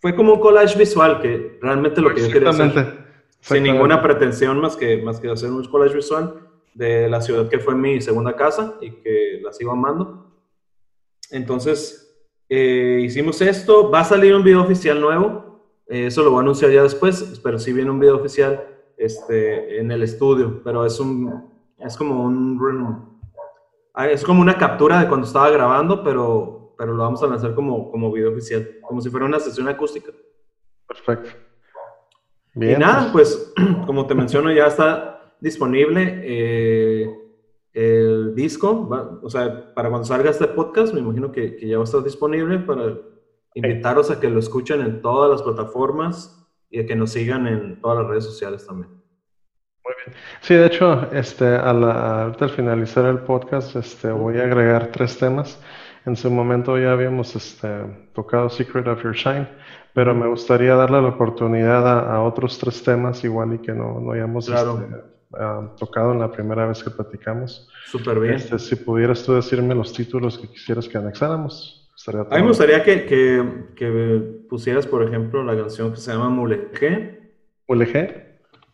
fue 0.00 0.16
como 0.16 0.34
un 0.34 0.40
collage 0.40 0.76
visual 0.76 1.20
que 1.20 1.60
realmente 1.62 2.00
lo 2.00 2.12
que 2.12 2.22
yo 2.22 2.32
quería 2.32 2.50
hacer. 2.50 3.04
Sin 3.38 3.62
ninguna 3.62 4.02
pretensión 4.02 4.58
más 4.60 4.76
que, 4.76 5.00
más 5.00 5.20
que 5.20 5.30
hacer 5.30 5.48
un 5.48 5.64
collage 5.66 5.94
visual 5.94 6.40
de 6.74 7.08
la 7.08 7.20
ciudad 7.20 7.48
que 7.48 7.60
fue 7.60 7.76
mi 7.76 8.00
segunda 8.00 8.34
casa 8.34 8.76
y 8.80 8.90
que 8.90 9.38
la 9.40 9.52
sigo 9.52 9.70
amando. 9.70 10.28
Entonces, 11.30 12.20
eh, 12.48 13.00
hicimos 13.04 13.40
esto. 13.42 13.92
Va 13.92 14.00
a 14.00 14.04
salir 14.04 14.34
un 14.34 14.42
video 14.42 14.60
oficial 14.60 15.00
nuevo. 15.00 15.84
Eh, 15.86 16.06
eso 16.06 16.24
lo 16.24 16.32
voy 16.32 16.38
a 16.38 16.42
anunciar 16.42 16.72
ya 16.72 16.82
después, 16.82 17.40
pero 17.44 17.60
sí 17.60 17.72
viene 17.72 17.92
un 17.92 18.00
video 18.00 18.16
oficial 18.16 18.66
este, 18.96 19.78
en 19.78 19.92
el 19.92 20.02
estudio, 20.02 20.62
pero 20.64 20.84
es 20.84 20.98
un, 20.98 21.49
es 21.80 21.96
como 21.96 22.24
un 22.24 23.18
ah, 23.94 24.08
es 24.08 24.24
como 24.24 24.40
una 24.40 24.56
captura 24.56 25.00
de 25.00 25.08
cuando 25.08 25.26
estaba 25.26 25.50
grabando, 25.50 26.02
pero, 26.02 26.74
pero 26.76 26.94
lo 26.94 27.02
vamos 27.02 27.22
a 27.22 27.26
lanzar 27.26 27.54
como, 27.54 27.90
como 27.90 28.12
video 28.12 28.30
oficial, 28.30 28.78
como 28.82 29.00
si 29.00 29.10
fuera 29.10 29.26
una 29.26 29.40
sesión 29.40 29.68
acústica. 29.68 30.12
Perfecto. 30.86 31.30
Bien, 32.54 32.76
y 32.76 32.80
nada, 32.80 33.12
pues 33.12 33.52
como 33.86 34.06
te 34.06 34.14
menciono, 34.14 34.52
ya 34.52 34.66
está 34.66 35.34
disponible 35.40 36.20
eh, 36.22 37.16
el 37.72 38.34
disco, 38.34 38.88
va, 38.88 39.18
o 39.22 39.30
sea, 39.30 39.72
para 39.74 39.88
cuando 39.88 40.06
salga 40.06 40.30
este 40.30 40.48
podcast, 40.48 40.92
me 40.92 41.00
imagino 41.00 41.30
que, 41.30 41.56
que 41.56 41.68
ya 41.68 41.76
va 41.76 41.82
a 41.82 41.84
estar 41.84 42.02
disponible 42.02 42.58
para 42.58 42.96
invitaros 43.54 44.10
a 44.10 44.20
que 44.20 44.28
lo 44.28 44.38
escuchen 44.40 44.80
en 44.80 45.00
todas 45.02 45.30
las 45.30 45.42
plataformas 45.42 46.36
y 46.70 46.80
a 46.80 46.86
que 46.86 46.96
nos 46.96 47.12
sigan 47.12 47.46
en 47.46 47.80
todas 47.80 47.98
las 47.98 48.08
redes 48.08 48.24
sociales 48.24 48.66
también. 48.66 48.99
Muy 49.84 49.94
bien. 50.04 50.16
Sí, 50.40 50.54
de 50.54 50.66
hecho, 50.66 51.10
este, 51.12 51.46
a 51.46 51.72
la, 51.72 52.24
al 52.26 52.50
finalizar 52.50 53.06
el 53.06 53.18
podcast, 53.18 53.76
este, 53.76 54.10
voy 54.10 54.38
a 54.38 54.44
agregar 54.44 54.88
tres 54.88 55.18
temas. 55.18 55.60
En 56.06 56.16
su 56.16 56.30
momento 56.30 56.78
ya 56.78 56.92
habíamos 56.92 57.36
este, 57.36 57.68
tocado 58.14 58.48
Secret 58.48 58.86
of 58.86 59.02
Your 59.02 59.14
Shine, 59.14 59.48
pero 59.92 60.14
me 60.14 60.26
gustaría 60.26 60.74
darle 60.74 61.02
la 61.02 61.08
oportunidad 61.08 61.86
a, 61.86 62.14
a 62.14 62.22
otros 62.22 62.58
tres 62.58 62.82
temas, 62.82 63.22
igual 63.24 63.54
y 63.54 63.58
que 63.58 63.72
no, 63.72 64.00
no 64.00 64.12
hayamos 64.12 64.46
claro. 64.46 64.80
este, 64.80 65.10
uh, 65.32 65.76
tocado 65.76 66.12
en 66.12 66.20
la 66.20 66.30
primera 66.30 66.66
vez 66.66 66.82
que 66.82 66.90
platicamos. 66.90 67.68
Súper 67.86 68.20
bien. 68.20 68.34
Este, 68.34 68.58
si 68.58 68.76
pudieras 68.76 69.22
tú 69.24 69.34
decirme 69.34 69.74
los 69.74 69.92
títulos 69.92 70.38
que 70.38 70.48
quisieras 70.48 70.88
que 70.88 70.98
anexáramos. 70.98 71.88
Estaría 71.96 72.22
a 72.22 72.36
mí 72.36 72.42
me 72.42 72.48
gustaría 72.48 72.82
que, 72.82 73.04
que, 73.04 73.44
que, 73.76 74.46
pusieras, 74.48 74.86
por 74.86 75.02
ejemplo, 75.02 75.44
la 75.44 75.54
canción 75.54 75.90
que 75.90 75.98
se 75.98 76.12
llama 76.12 76.30
Mulegé. 76.30 77.34
¿Mulegé? 77.68 78.29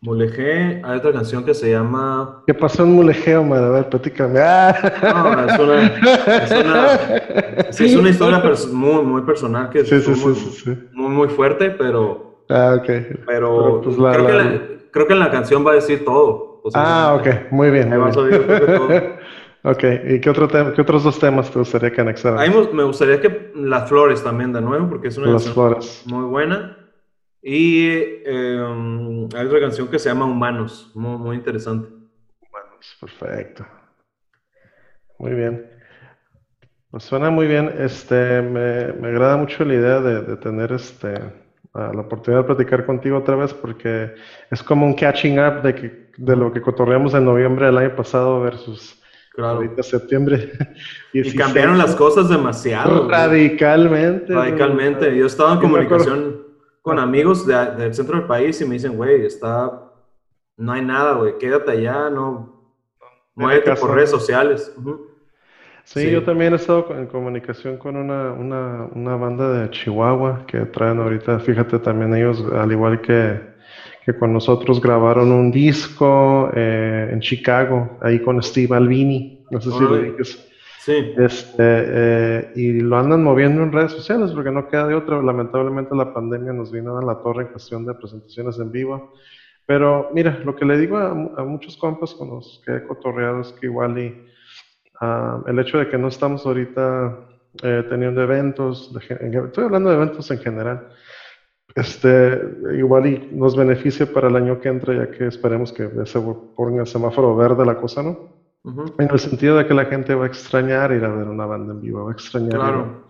Mulegé, 0.07 0.81
hay 0.85 0.97
otra 0.99 1.11
canción 1.11 1.43
que 1.43 1.53
se 1.53 1.69
llama... 1.69 2.41
¿Qué 2.47 2.53
pasó 2.53 2.83
en 2.83 2.93
Mulegé, 2.93 3.35
Omar? 3.35 3.61
A 3.61 3.69
ver, 3.71 3.89
platícame. 3.89 4.39
¡Ah! 4.39 4.73
No, 5.03 5.45
es 5.45 5.59
una, 5.59 5.85
es 5.85 6.51
una, 6.51 7.71
sí, 7.73 7.85
es 7.87 7.95
una 7.97 8.09
historia 8.09 8.41
muy, 8.71 9.03
muy 9.03 9.21
personal 9.23 9.69
que 9.69 9.79
es 9.79 9.89
sí, 9.89 9.99
sí, 9.99 10.11
muy, 10.11 10.33
sí, 10.33 10.77
muy, 10.93 11.09
muy, 11.09 11.27
fuerte, 11.27 11.71
pero... 11.71 12.45
Ah, 12.47 12.77
ok. 12.77 12.85
Pero, 12.85 13.25
pero 13.25 13.81
pues 13.81 13.97
la, 13.97 14.13
creo, 14.13 14.23
la... 14.23 14.29
Que 14.29 14.33
la, 14.37 14.61
creo, 14.91 15.07
Que 15.07 15.13
en 15.13 15.19
la 15.19 15.29
canción 15.29 15.67
va 15.67 15.71
a 15.71 15.75
decir 15.75 16.05
todo. 16.05 16.61
Ah, 16.73 17.17
ok. 17.19 17.51
Muy 17.51 17.69
bien. 17.69 17.91
Ahí 17.91 17.99
va 17.99 18.07
a 18.07 18.11
todo. 18.11 18.29
Ok, 19.63 19.83
¿y 20.07 20.21
qué, 20.21 20.29
otro 20.29 20.47
qué, 20.47 20.81
otros 20.81 21.03
dos 21.03 21.19
temas 21.19 21.51
te 21.51 21.59
gustaría 21.59 21.91
que 21.91 21.99
anexaran? 21.99 22.39
A 22.39 22.47
mí 22.47 22.69
me 22.71 22.83
gustaría 22.85 23.19
que 23.19 23.51
Las 23.55 23.89
Flores 23.89 24.23
también 24.23 24.53
de 24.53 24.61
nuevo, 24.61 24.87
porque 24.87 25.09
es 25.09 25.17
una 25.17 25.31
Las 25.31 25.49
Flores. 25.49 26.03
muy 26.05 26.23
buena. 26.23 26.76
Y 27.41 27.87
eh, 28.25 29.27
hay 29.35 29.45
otra 29.45 29.59
canción 29.59 29.87
que 29.87 29.99
se 29.99 30.09
llama 30.09 30.25
Humanos, 30.25 30.91
muy, 30.95 31.17
muy 31.17 31.35
interesante. 31.37 31.87
Humanos, 31.87 32.97
perfecto. 32.99 33.65
Muy 35.19 35.33
bien. 35.33 35.69
Pues 36.91 37.03
suena 37.03 37.29
muy 37.29 37.47
bien. 37.47 37.71
Este, 37.79 38.41
me, 38.41 38.93
me 38.93 39.07
agrada 39.09 39.37
mucho 39.37 39.63
la 39.65 39.73
idea 39.73 39.99
de, 39.99 40.21
de 40.21 40.37
tener 40.37 40.71
este, 40.71 41.13
la 41.73 42.01
oportunidad 42.01 42.41
de 42.41 42.47
platicar 42.47 42.85
contigo 42.85 43.17
otra 43.17 43.35
vez 43.35 43.53
porque 43.53 44.15
es 44.49 44.63
como 44.63 44.85
un 44.85 44.93
catching 44.95 45.39
up 45.39 45.61
de, 45.61 45.75
que, 45.75 46.09
de 46.17 46.35
lo 46.35 46.51
que 46.51 46.61
cotorreamos 46.61 47.13
en 47.13 47.25
noviembre 47.25 47.67
del 47.67 47.77
año 47.77 47.95
pasado 47.95 48.41
versus 48.41 49.01
Claro. 49.33 49.57
ahorita 49.57 49.83
septiembre. 49.83 50.51
Y 51.13 51.35
cambiaron 51.35 51.77
las 51.77 51.95
cosas 51.95 52.27
demasiado. 52.27 53.07
Radicalmente. 53.07 54.33
Radicalmente. 54.33 55.15
Yo 55.15 55.27
estaba 55.27 55.53
en 55.53 55.59
comunicación 55.59 56.36
con 56.87 56.99
amigos 56.99 57.45
de, 57.45 57.53
del 57.75 57.93
centro 57.93 58.17
del 58.17 58.27
país 58.27 58.61
y 58.61 58.65
me 58.65 58.75
dicen, 58.75 58.95
güey, 58.95 59.25
está, 59.25 59.91
no 60.55 60.71
hay 60.71 60.81
nada, 60.81 61.15
güey, 61.15 61.37
quédate 61.37 61.71
allá, 61.71 62.09
no, 62.09 62.63
muévete 63.35 63.75
por 63.75 63.93
redes 63.93 64.09
sociales. 64.09 64.73
Uh 64.77 64.81
-huh. 64.81 64.99
sí, 65.83 66.03
sí, 66.03 66.11
yo 66.11 66.23
también 66.23 66.53
he 66.53 66.55
estado 66.55 66.87
en 66.97 67.07
comunicación 67.07 67.75
con 67.75 67.97
una, 67.97 68.31
una, 68.31 68.87
una, 68.95 69.17
banda 69.17 69.51
de 69.51 69.69
Chihuahua 69.69 70.45
que 70.47 70.59
traen 70.59 70.99
ahorita, 70.99 71.39
fíjate, 71.39 71.77
también 71.79 72.15
ellos, 72.15 72.41
al 72.53 72.71
igual 72.71 73.01
que, 73.01 73.37
que 74.05 74.17
con 74.17 74.31
nosotros, 74.31 74.79
grabaron 74.79 75.29
un 75.33 75.51
disco 75.51 76.49
eh, 76.55 77.09
en 77.11 77.19
Chicago, 77.19 77.97
ahí 77.99 78.21
con 78.21 78.41
Steve 78.41 78.73
Albini, 78.73 79.43
no 79.51 79.59
sé 79.59 79.71
si 79.71 79.79
lo 79.81 79.97
dices. 79.97 80.49
Sí. 80.87 81.13
Este, 81.17 81.57
eh, 81.59 82.51
y 82.55 82.79
lo 82.79 82.95
andan 82.97 83.21
moviendo 83.21 83.61
en 83.61 83.73
redes 83.73 83.91
sociales 83.91 84.31
porque 84.31 84.51
no 84.51 84.69
queda 84.69 84.87
de 84.87 84.95
otra. 84.95 85.21
Lamentablemente 85.21 85.93
la 85.93 86.13
pandemia 86.13 86.53
nos 86.53 86.71
vino 86.71 86.97
a 86.97 87.03
la 87.03 87.21
torre 87.21 87.43
en 87.43 87.49
cuestión 87.49 87.85
de 87.85 87.93
presentaciones 87.93 88.57
en 88.57 88.71
vivo. 88.71 89.11
Pero 89.65 90.09
mira, 90.13 90.39
lo 90.45 90.55
que 90.55 90.63
le 90.63 90.77
digo 90.77 90.95
a, 90.95 91.13
muchos 91.43 91.75
compas 91.75 92.13
con 92.13 92.29
los 92.29 92.61
que 92.65 92.77
he 92.77 92.83
cotorreado 92.87 93.41
es 93.41 93.51
que 93.51 93.65
igual 93.65 93.99
y 93.99 94.27
uh, 95.01 95.45
el 95.45 95.59
hecho 95.59 95.77
de 95.77 95.89
que 95.89 95.97
no 95.97 96.07
estamos 96.07 96.45
ahorita 96.45 97.19
eh, 97.63 97.85
teniendo 97.89 98.23
eventos, 98.23 98.93
de, 98.93 99.45
estoy 99.45 99.65
hablando 99.65 99.89
de 99.89 99.97
eventos 99.97 100.31
en 100.31 100.39
general, 100.39 100.87
este, 101.75 102.41
igual 102.77 103.07
y 103.07 103.29
nos 103.33 103.57
beneficia 103.57 104.05
para 104.05 104.29
el 104.29 104.37
año 104.37 104.61
que 104.61 104.69
entra, 104.69 104.93
ya 104.93 105.11
que 105.11 105.27
esperemos 105.27 105.73
que 105.73 105.89
se 106.05 106.21
ponga 106.21 106.79
el 106.79 106.87
semáforo 106.87 107.35
verde 107.35 107.65
la 107.65 107.75
cosa, 107.75 108.01
¿no? 108.01 108.36
Uh 108.67 108.71
-huh. 108.75 108.93
En 108.99 109.09
el 109.09 109.19
sentido 109.19 109.57
de 109.57 109.65
que 109.65 109.73
la 109.73 109.85
gente 109.85 110.13
va 110.13 110.25
a 110.25 110.27
extrañar 110.27 110.91
ir 110.91 111.03
a 111.05 111.09
ver 111.09 111.27
una 111.27 111.45
banda 111.45 111.73
en 111.73 111.79
vivo, 111.81 112.03
va 112.03 112.11
a 112.11 112.13
extrañar 112.13 112.59
claro. 112.59 113.03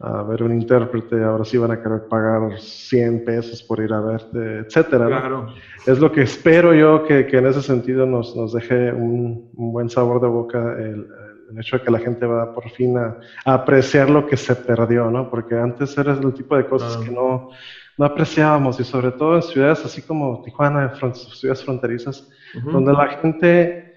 a 0.00 0.22
ver 0.22 0.42
un 0.42 0.52
intérprete, 0.52 1.24
ahora 1.24 1.44
sí 1.44 1.56
van 1.56 1.70
a 1.72 1.82
querer 1.82 2.02
pagar 2.08 2.60
100 2.60 3.24
pesos 3.24 3.62
por 3.62 3.80
ir 3.80 3.92
a 3.92 4.00
verte, 4.00 4.58
etcétera. 4.58 5.06
Claro. 5.06 5.46
Es 5.86 5.98
lo 5.98 6.12
que 6.12 6.22
espero 6.22 6.74
yo 6.74 7.04
que, 7.04 7.26
que 7.26 7.38
en 7.38 7.46
ese 7.46 7.62
sentido 7.62 8.04
nos, 8.04 8.36
nos 8.36 8.52
deje 8.52 8.92
un, 8.92 9.50
un, 9.56 9.72
buen 9.72 9.88
sabor 9.88 10.20
de 10.20 10.28
boca 10.28 10.74
el, 10.78 11.06
el, 11.50 11.58
hecho 11.58 11.78
de 11.78 11.84
que 11.84 11.90
la 11.90 11.98
gente 12.00 12.26
va 12.26 12.52
por 12.54 12.68
fin 12.70 12.98
a, 12.98 13.16
a, 13.46 13.54
apreciar 13.54 14.10
lo 14.10 14.26
que 14.26 14.36
se 14.36 14.54
perdió, 14.54 15.10
¿no? 15.10 15.30
Porque 15.30 15.54
antes 15.56 15.96
era 15.96 16.12
el 16.12 16.34
tipo 16.34 16.54
de 16.56 16.66
cosas 16.66 16.98
que 16.98 17.10
no, 17.10 17.48
no 17.96 18.04
apreciábamos 18.04 18.78
y 18.78 18.84
sobre 18.84 19.10
todo 19.12 19.36
en 19.36 19.42
ciudades 19.42 19.82
así 19.86 20.02
como 20.02 20.42
Tijuana, 20.42 20.92
fron- 21.00 21.14
ciudades 21.14 21.64
fronterizas, 21.64 22.28
Ujú. 22.58 22.70
donde 22.72 22.92
la 22.92 23.08
gente 23.22 23.87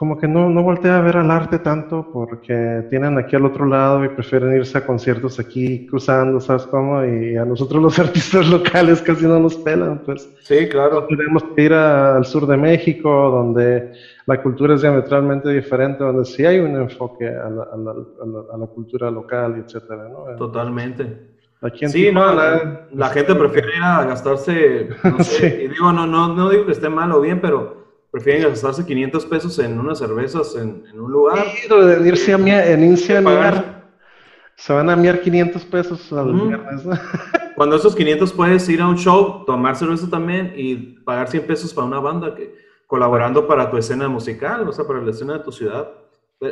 como 0.00 0.16
que 0.16 0.26
no, 0.26 0.48
no 0.48 0.62
voltea 0.62 0.96
a 0.96 1.02
ver 1.02 1.18
al 1.18 1.30
arte 1.30 1.58
tanto 1.58 2.08
porque 2.10 2.80
tienen 2.88 3.18
aquí 3.18 3.36
al 3.36 3.44
otro 3.44 3.66
lado 3.66 4.02
y 4.02 4.08
prefieren 4.08 4.56
irse 4.56 4.78
a 4.78 4.80
conciertos 4.80 5.38
aquí 5.38 5.80
cruzando, 5.80 6.40
¿sabes 6.40 6.66
cómo? 6.66 7.04
Y 7.04 7.36
a 7.36 7.44
nosotros 7.44 7.82
los 7.82 7.98
artistas 8.38 8.48
locales 8.48 9.02
casi 9.02 9.26
no 9.26 9.38
nos 9.38 9.58
pelan, 9.58 9.98
pues. 9.98 10.30
Sí, 10.42 10.66
claro. 10.66 11.04
Tenemos 11.06 11.42
que 11.54 11.64
ir 11.64 11.74
a- 11.74 12.16
al 12.16 12.24
sur 12.24 12.46
de 12.46 12.56
México, 12.56 13.10
donde 13.30 13.84
la 14.24 14.38
cultura 14.38 14.74
es 14.74 14.80
diametralmente 14.80 15.50
diferente, 15.50 16.02
donde 16.02 16.24
sí 16.24 16.46
hay 16.46 16.60
un 16.60 16.76
enfoque 16.76 17.26
a 17.28 17.50
la, 17.50 17.64
a 17.70 17.76
la- 17.76 17.90
a 17.90 18.26
la- 18.26 18.54
a 18.54 18.56
la 18.56 18.66
cultura 18.68 19.10
local, 19.10 19.56
etcétera, 19.58 20.08
¿no? 20.08 20.34
Totalmente. 20.38 21.18
Aquí 21.60 21.84
en 21.84 21.90
Sí, 21.90 22.10
no, 22.10 22.32
la, 22.32 22.80
la 22.88 23.10
gente 23.10 23.34
prefiere 23.34 23.68
ir 23.76 23.82
a 23.82 24.02
gastarse, 24.06 24.88
no 25.04 25.18
sé, 25.22 25.50
Sí. 25.50 25.56
y 25.64 25.68
digo, 25.68 25.92
no, 25.92 26.06
no, 26.06 26.28
no 26.28 26.48
digo 26.48 26.64
que 26.64 26.72
esté 26.72 26.88
mal 26.88 27.12
o 27.12 27.20
bien, 27.20 27.38
pero 27.38 27.79
prefieren 28.10 28.42
gastarse 28.42 28.84
500 28.84 29.24
pesos 29.26 29.58
en 29.58 29.78
unas 29.78 29.98
cervezas 29.98 30.54
en, 30.56 30.84
en 30.92 31.00
un 31.00 31.10
lugar. 31.10 31.44
Sí, 31.46 31.68
lo 31.68 31.86
de 31.86 32.08
irse 32.08 32.32
a 32.32 32.38
mia- 32.38 32.66
en 32.70 32.84
irse 32.92 33.16
a 33.16 33.20
miar, 33.20 33.92
se 34.56 34.72
van 34.72 34.90
a 34.90 34.96
miar 34.96 35.20
500 35.20 35.64
pesos 35.64 36.12
al 36.12 36.34
Ujú. 36.34 36.48
viernes, 36.48 36.84
¿no? 36.84 36.98
Cuando 37.56 37.76
esos 37.76 37.94
500 37.94 38.32
puedes 38.32 38.68
ir 38.68 38.80
a 38.80 38.88
un 38.88 38.96
show, 38.96 39.44
tomar 39.44 39.76
cerveza 39.76 40.08
también 40.08 40.52
y 40.56 40.74
pagar 41.04 41.28
100 41.28 41.46
pesos 41.46 41.74
para 41.74 41.86
una 41.86 42.00
banda 42.00 42.34
que 42.34 42.54
colaborando 42.86 43.46
para 43.46 43.70
tu 43.70 43.76
escena 43.76 44.08
musical, 44.08 44.68
o 44.68 44.72
sea, 44.72 44.86
para 44.86 45.00
la 45.00 45.10
escena 45.10 45.34
de 45.38 45.44
tu 45.44 45.52
ciudad. 45.52 45.88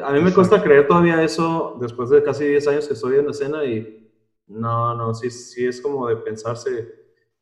A 0.05 0.13
mí 0.13 0.21
me 0.21 0.33
cuesta 0.33 0.63
creer 0.63 0.87
todavía 0.87 1.23
eso 1.23 1.79
después 1.81 2.11
de 2.11 2.23
casi 2.23 2.45
10 2.45 2.69
años 2.69 2.87
que 2.87 2.95
estoy 2.95 3.17
en 3.17 3.25
la 3.25 3.31
escena 3.33 3.65
y 3.65 4.07
no, 4.47 4.95
no, 4.95 5.15
sí, 5.15 5.31
sí 5.31 5.67
es 5.67 5.81
como 5.81 6.07
de 6.09 6.17
pensarse. 6.17 6.95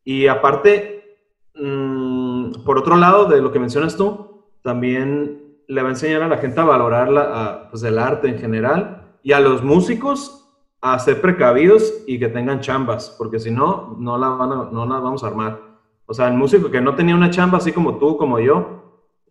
Y 0.04 0.28
aparte, 0.28 1.18
mm, 1.54 2.25
por 2.64 2.78
otro 2.78 2.96
lado, 2.96 3.26
de 3.26 3.40
lo 3.40 3.52
que 3.52 3.58
mencionas 3.58 3.96
tú, 3.96 4.42
también 4.62 5.42
le 5.68 5.82
va 5.82 5.88
a 5.88 5.92
enseñar 5.92 6.22
a 6.22 6.28
la 6.28 6.38
gente 6.38 6.60
a 6.60 6.64
valorar 6.64 7.08
la, 7.10 7.22
a, 7.44 7.70
pues, 7.70 7.82
el 7.82 7.98
arte 7.98 8.28
en 8.28 8.38
general 8.38 9.16
y 9.22 9.32
a 9.32 9.40
los 9.40 9.62
músicos 9.62 10.42
a 10.80 10.98
ser 10.98 11.20
precavidos 11.20 11.92
y 12.06 12.18
que 12.18 12.28
tengan 12.28 12.60
chambas, 12.60 13.14
porque 13.18 13.38
si 13.40 13.50
no, 13.50 13.96
no 13.98 14.18
la, 14.18 14.28
van 14.28 14.52
a- 14.52 14.68
no 14.70 14.86
la 14.86 15.00
vamos 15.00 15.24
a 15.24 15.28
armar. 15.28 15.60
O 16.06 16.14
sea, 16.14 16.28
el 16.28 16.34
músico 16.34 16.70
que 16.70 16.80
no 16.80 16.94
tenía 16.94 17.14
una 17.16 17.30
chamba 17.30 17.58
así 17.58 17.72
como 17.72 17.96
tú, 17.98 18.16
como 18.16 18.38
yo, 18.38 18.82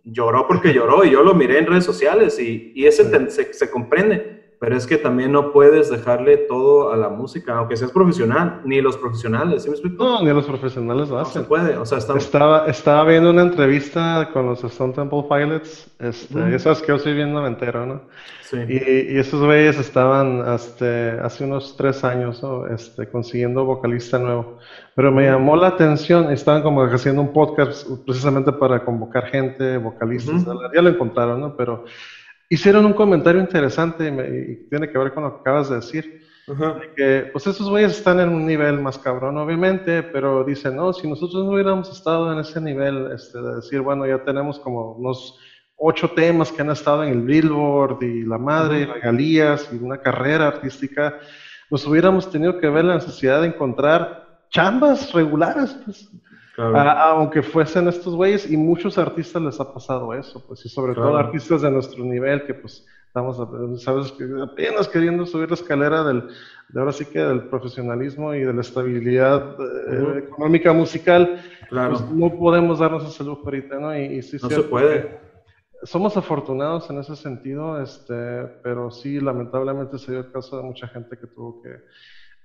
lloró 0.03 0.47
porque 0.47 0.73
lloró 0.73 1.03
y 1.05 1.11
yo 1.11 1.23
lo 1.23 1.33
miré 1.33 1.59
en 1.59 1.67
redes 1.67 1.85
sociales 1.85 2.39
y, 2.39 2.73
y 2.75 2.85
ese 2.85 3.05
te- 3.05 3.29
se, 3.31 3.53
se 3.53 3.71
comprende, 3.71 4.34
pero 4.59 4.75
es 4.77 4.87
que 4.87 4.97
también 4.97 5.31
no 5.31 5.51
puedes 5.51 5.89
dejarle 5.89 6.37
todo 6.37 6.91
a 6.91 6.97
la 6.97 7.09
música, 7.09 7.57
aunque 7.57 7.75
seas 7.77 7.91
profesional, 7.91 8.61
ni 8.65 8.81
los 8.81 8.97
profesionales, 8.97 9.63
¿sí 9.63 9.69
me 9.69 9.75
explico? 9.75 10.03
No, 10.03 10.21
ni 10.23 10.29
los 10.33 10.45
profesionales 10.45 11.09
lo 11.09 11.17
No 11.17 11.25
se 11.25 11.31
hacen. 11.39 11.45
puede, 11.45 11.77
o 11.77 11.85
sea, 11.85 11.97
está... 11.97 12.17
Estaba, 12.17 12.65
estaba 12.67 13.03
viendo 13.05 13.29
una 13.31 13.41
entrevista 13.43 14.29
con 14.33 14.45
los 14.45 14.63
Stone 14.63 14.93
Temple 14.93 15.25
Pilots, 15.29 15.91
este, 15.99 16.37
Ujú. 16.39 16.49
ya 16.49 16.59
sabes 16.59 16.81
que 16.81 16.87
yo 16.87 16.99
soy 16.99 17.13
bien 17.13 17.33
noventero, 17.33 17.85
¿no? 17.85 18.01
sí. 18.41 18.57
Y, 18.69 19.13
y 19.15 19.17
esos 19.17 19.41
güeyes 19.43 19.77
estaban 19.79 20.43
este, 20.53 21.11
hace 21.21 21.43
unos 21.45 21.75
tres 21.75 22.03
años 22.03 22.41
¿no? 22.43 22.67
este, 22.67 23.09
consiguiendo 23.09 23.65
vocalista 23.65 24.17
nuevo. 24.19 24.59
Pero 24.95 25.11
me 25.11 25.25
llamó 25.25 25.55
la 25.57 25.67
atención, 25.67 26.31
estaban 26.31 26.61
como 26.63 26.83
haciendo 26.83 27.21
un 27.21 27.33
podcast 27.33 27.87
precisamente 28.05 28.51
para 28.53 28.85
convocar 28.85 29.25
gente, 29.25 29.77
vocalistas, 29.77 30.43
Ujú. 30.47 30.59
ya 30.73 30.81
lo 30.81 30.89
encontraron, 30.89 31.41
¿no? 31.41 31.57
Pero 31.57 31.83
hicieron 32.49 32.85
un 32.85 32.93
comentario 32.93 33.41
interesante 33.41 34.07
y, 34.07 34.11
me- 34.11 34.27
y 34.27 34.57
tiene 34.69 34.87
que 34.89 34.97
ver 34.97 35.11
con 35.11 35.23
lo 35.23 35.31
que 35.31 35.39
acabas 35.39 35.69
de 35.69 35.75
decir. 35.75 36.05
Que 36.95 37.27
pues 37.31 37.47
esos 37.47 37.69
güeyes 37.69 37.91
están 37.93 38.19
en 38.19 38.29
un 38.29 38.45
nivel 38.45 38.79
más 38.79 38.99
cabrón, 38.99 39.37
obviamente, 39.37 40.03
pero 40.03 40.43
dicen, 40.43 40.75
no, 40.75 40.93
si 40.93 41.07
nosotros 41.07 41.43
no 41.43 41.51
hubiéramos 41.53 41.89
estado 41.91 42.31
en 42.31 42.39
ese 42.39 42.61
nivel, 42.61 43.09
este, 43.13 43.41
de 43.41 43.55
decir, 43.55 43.81
bueno, 43.81 44.05
ya 44.05 44.19
tenemos 44.19 44.59
como 44.59 44.91
unos 44.93 45.33
ocho 45.75 46.07
temas 46.09 46.51
que 46.51 46.61
han 46.61 46.69
estado 46.69 47.03
en 47.03 47.09
el 47.09 47.21
Billboard 47.23 47.97
y 48.01 48.23
la 48.25 48.37
madre, 48.37 48.81
y 48.81 48.85
regalías 48.85 49.71
y 49.71 49.77
una 49.77 49.97
carrera 49.97 50.47
artística, 50.47 51.15
nos 51.69 51.85
hubiéramos 51.87 52.29
tenido 52.29 52.55
que 52.55 52.69
ver 52.69 52.85
la 52.85 52.93
necesidad 52.95 53.41
de 53.41 53.47
encontrar 53.47 54.07
chambas 54.51 55.11
regulares, 55.11 55.75
pues, 55.83 56.07
Claro. 56.55 56.77
a- 56.77 57.09
aunque 57.11 57.41
fuesen 57.43 57.87
estos 57.87 58.15
güeyes, 58.15 58.49
y 58.49 58.55
muchos 58.55 58.97
artistas 58.97 59.41
les 59.41 59.59
ha 59.59 59.73
pasado 59.73 60.13
eso, 60.13 60.45
pues, 60.47 60.65
y 60.65 60.69
sobre 60.69 60.93
todo 60.95 61.17
artistas 61.17 61.61
de 61.61 61.69
nuestro 61.71 62.03
nivel 62.05 62.45
que 62.45 62.53
pues 62.53 62.85
estamos, 63.07 63.37
sabes, 63.81 64.13
apenas 64.41 64.87
queriendo 64.87 65.25
subir 65.25 65.49
la 65.49 65.55
escalera 65.55 66.03
del, 66.03 66.27
de 66.69 66.79
ahora 66.79 66.91
sí 66.91 67.05
que 67.05 67.19
del 67.19 67.43
profesionalismo 67.49 68.33
y 68.33 68.41
de 68.41 68.53
la 68.53 68.61
estabilidad 68.61 69.55
eh, 69.59 70.23
económica 70.27 70.73
musical, 70.73 71.41
claro. 71.69 71.91
pues 71.97 72.09
no 72.11 72.29
podemos 72.37 72.79
darnos 72.79 73.05
ese 73.05 73.23
lujo 73.23 73.41
ahorita, 73.45 73.79
¿no? 73.79 73.97
Y, 73.97 74.17
y 74.17 74.21
sí 74.21 74.37
no 74.41 74.49
se 74.49 74.63
puede. 74.63 75.19
Somos 75.83 76.17
afortunados 76.17 76.89
en 76.89 76.99
ese 76.99 77.15
sentido, 77.15 77.81
este, 77.81 78.13
pero 78.63 78.89
sí, 78.91 79.19
lamentablemente 79.19 79.97
se 79.99 80.11
dio 80.11 80.21
el 80.21 80.31
caso 80.31 80.57
de 80.57 80.63
mucha 80.63 80.87
gente 80.87 81.17
que 81.17 81.27
tuvo 81.27 81.61
que 81.61 81.69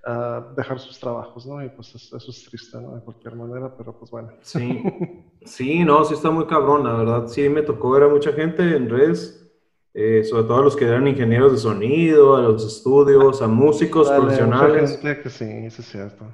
ah, 0.05 0.53
dejar 0.55 0.79
sus 0.79 0.99
trabajos, 0.99 1.45
¿no? 1.45 1.63
Y 1.63 1.69
pues 1.69 1.93
es- 1.95 2.11
eso 2.13 2.31
es 2.31 2.43
triste, 2.49 2.79
¿no? 2.81 2.95
De 2.95 3.01
cualquier 3.01 3.35
manera, 3.35 3.75
pero 3.77 3.97
pues 3.97 4.11
bueno. 4.11 4.29
Sí, 4.41 4.83
sí, 5.45 5.83
no, 5.83 6.03
sí 6.05 6.13
está 6.13 6.29
muy 6.31 6.45
cabrón, 6.45 6.83
la 6.83 6.93
verdad. 6.93 7.27
Sí, 7.27 7.47
me 7.49 7.61
tocó 7.61 7.91
ver 7.91 8.03
a 8.03 8.07
mucha 8.09 8.31
gente 8.33 8.63
en 8.75 8.89
redes, 8.89 9.51
eh, 9.93 10.23
sobre 10.23 10.43
todo 10.43 10.57
a 10.59 10.61
los 10.63 10.75
que 10.75 10.85
eran 10.85 11.07
ingenieros 11.07 11.51
de 11.51 11.57
sonido, 11.57 12.35
a 12.35 12.41
los 12.41 12.65
estudios, 12.65 13.41
a 13.41 13.47
músicos 13.47 14.07
Dale, 14.09 14.21
profesionales. 14.21 14.97
que 14.97 15.29
sí, 15.29 15.45
eso 15.65 15.81
es 15.81 15.87
cierto. 15.89 16.25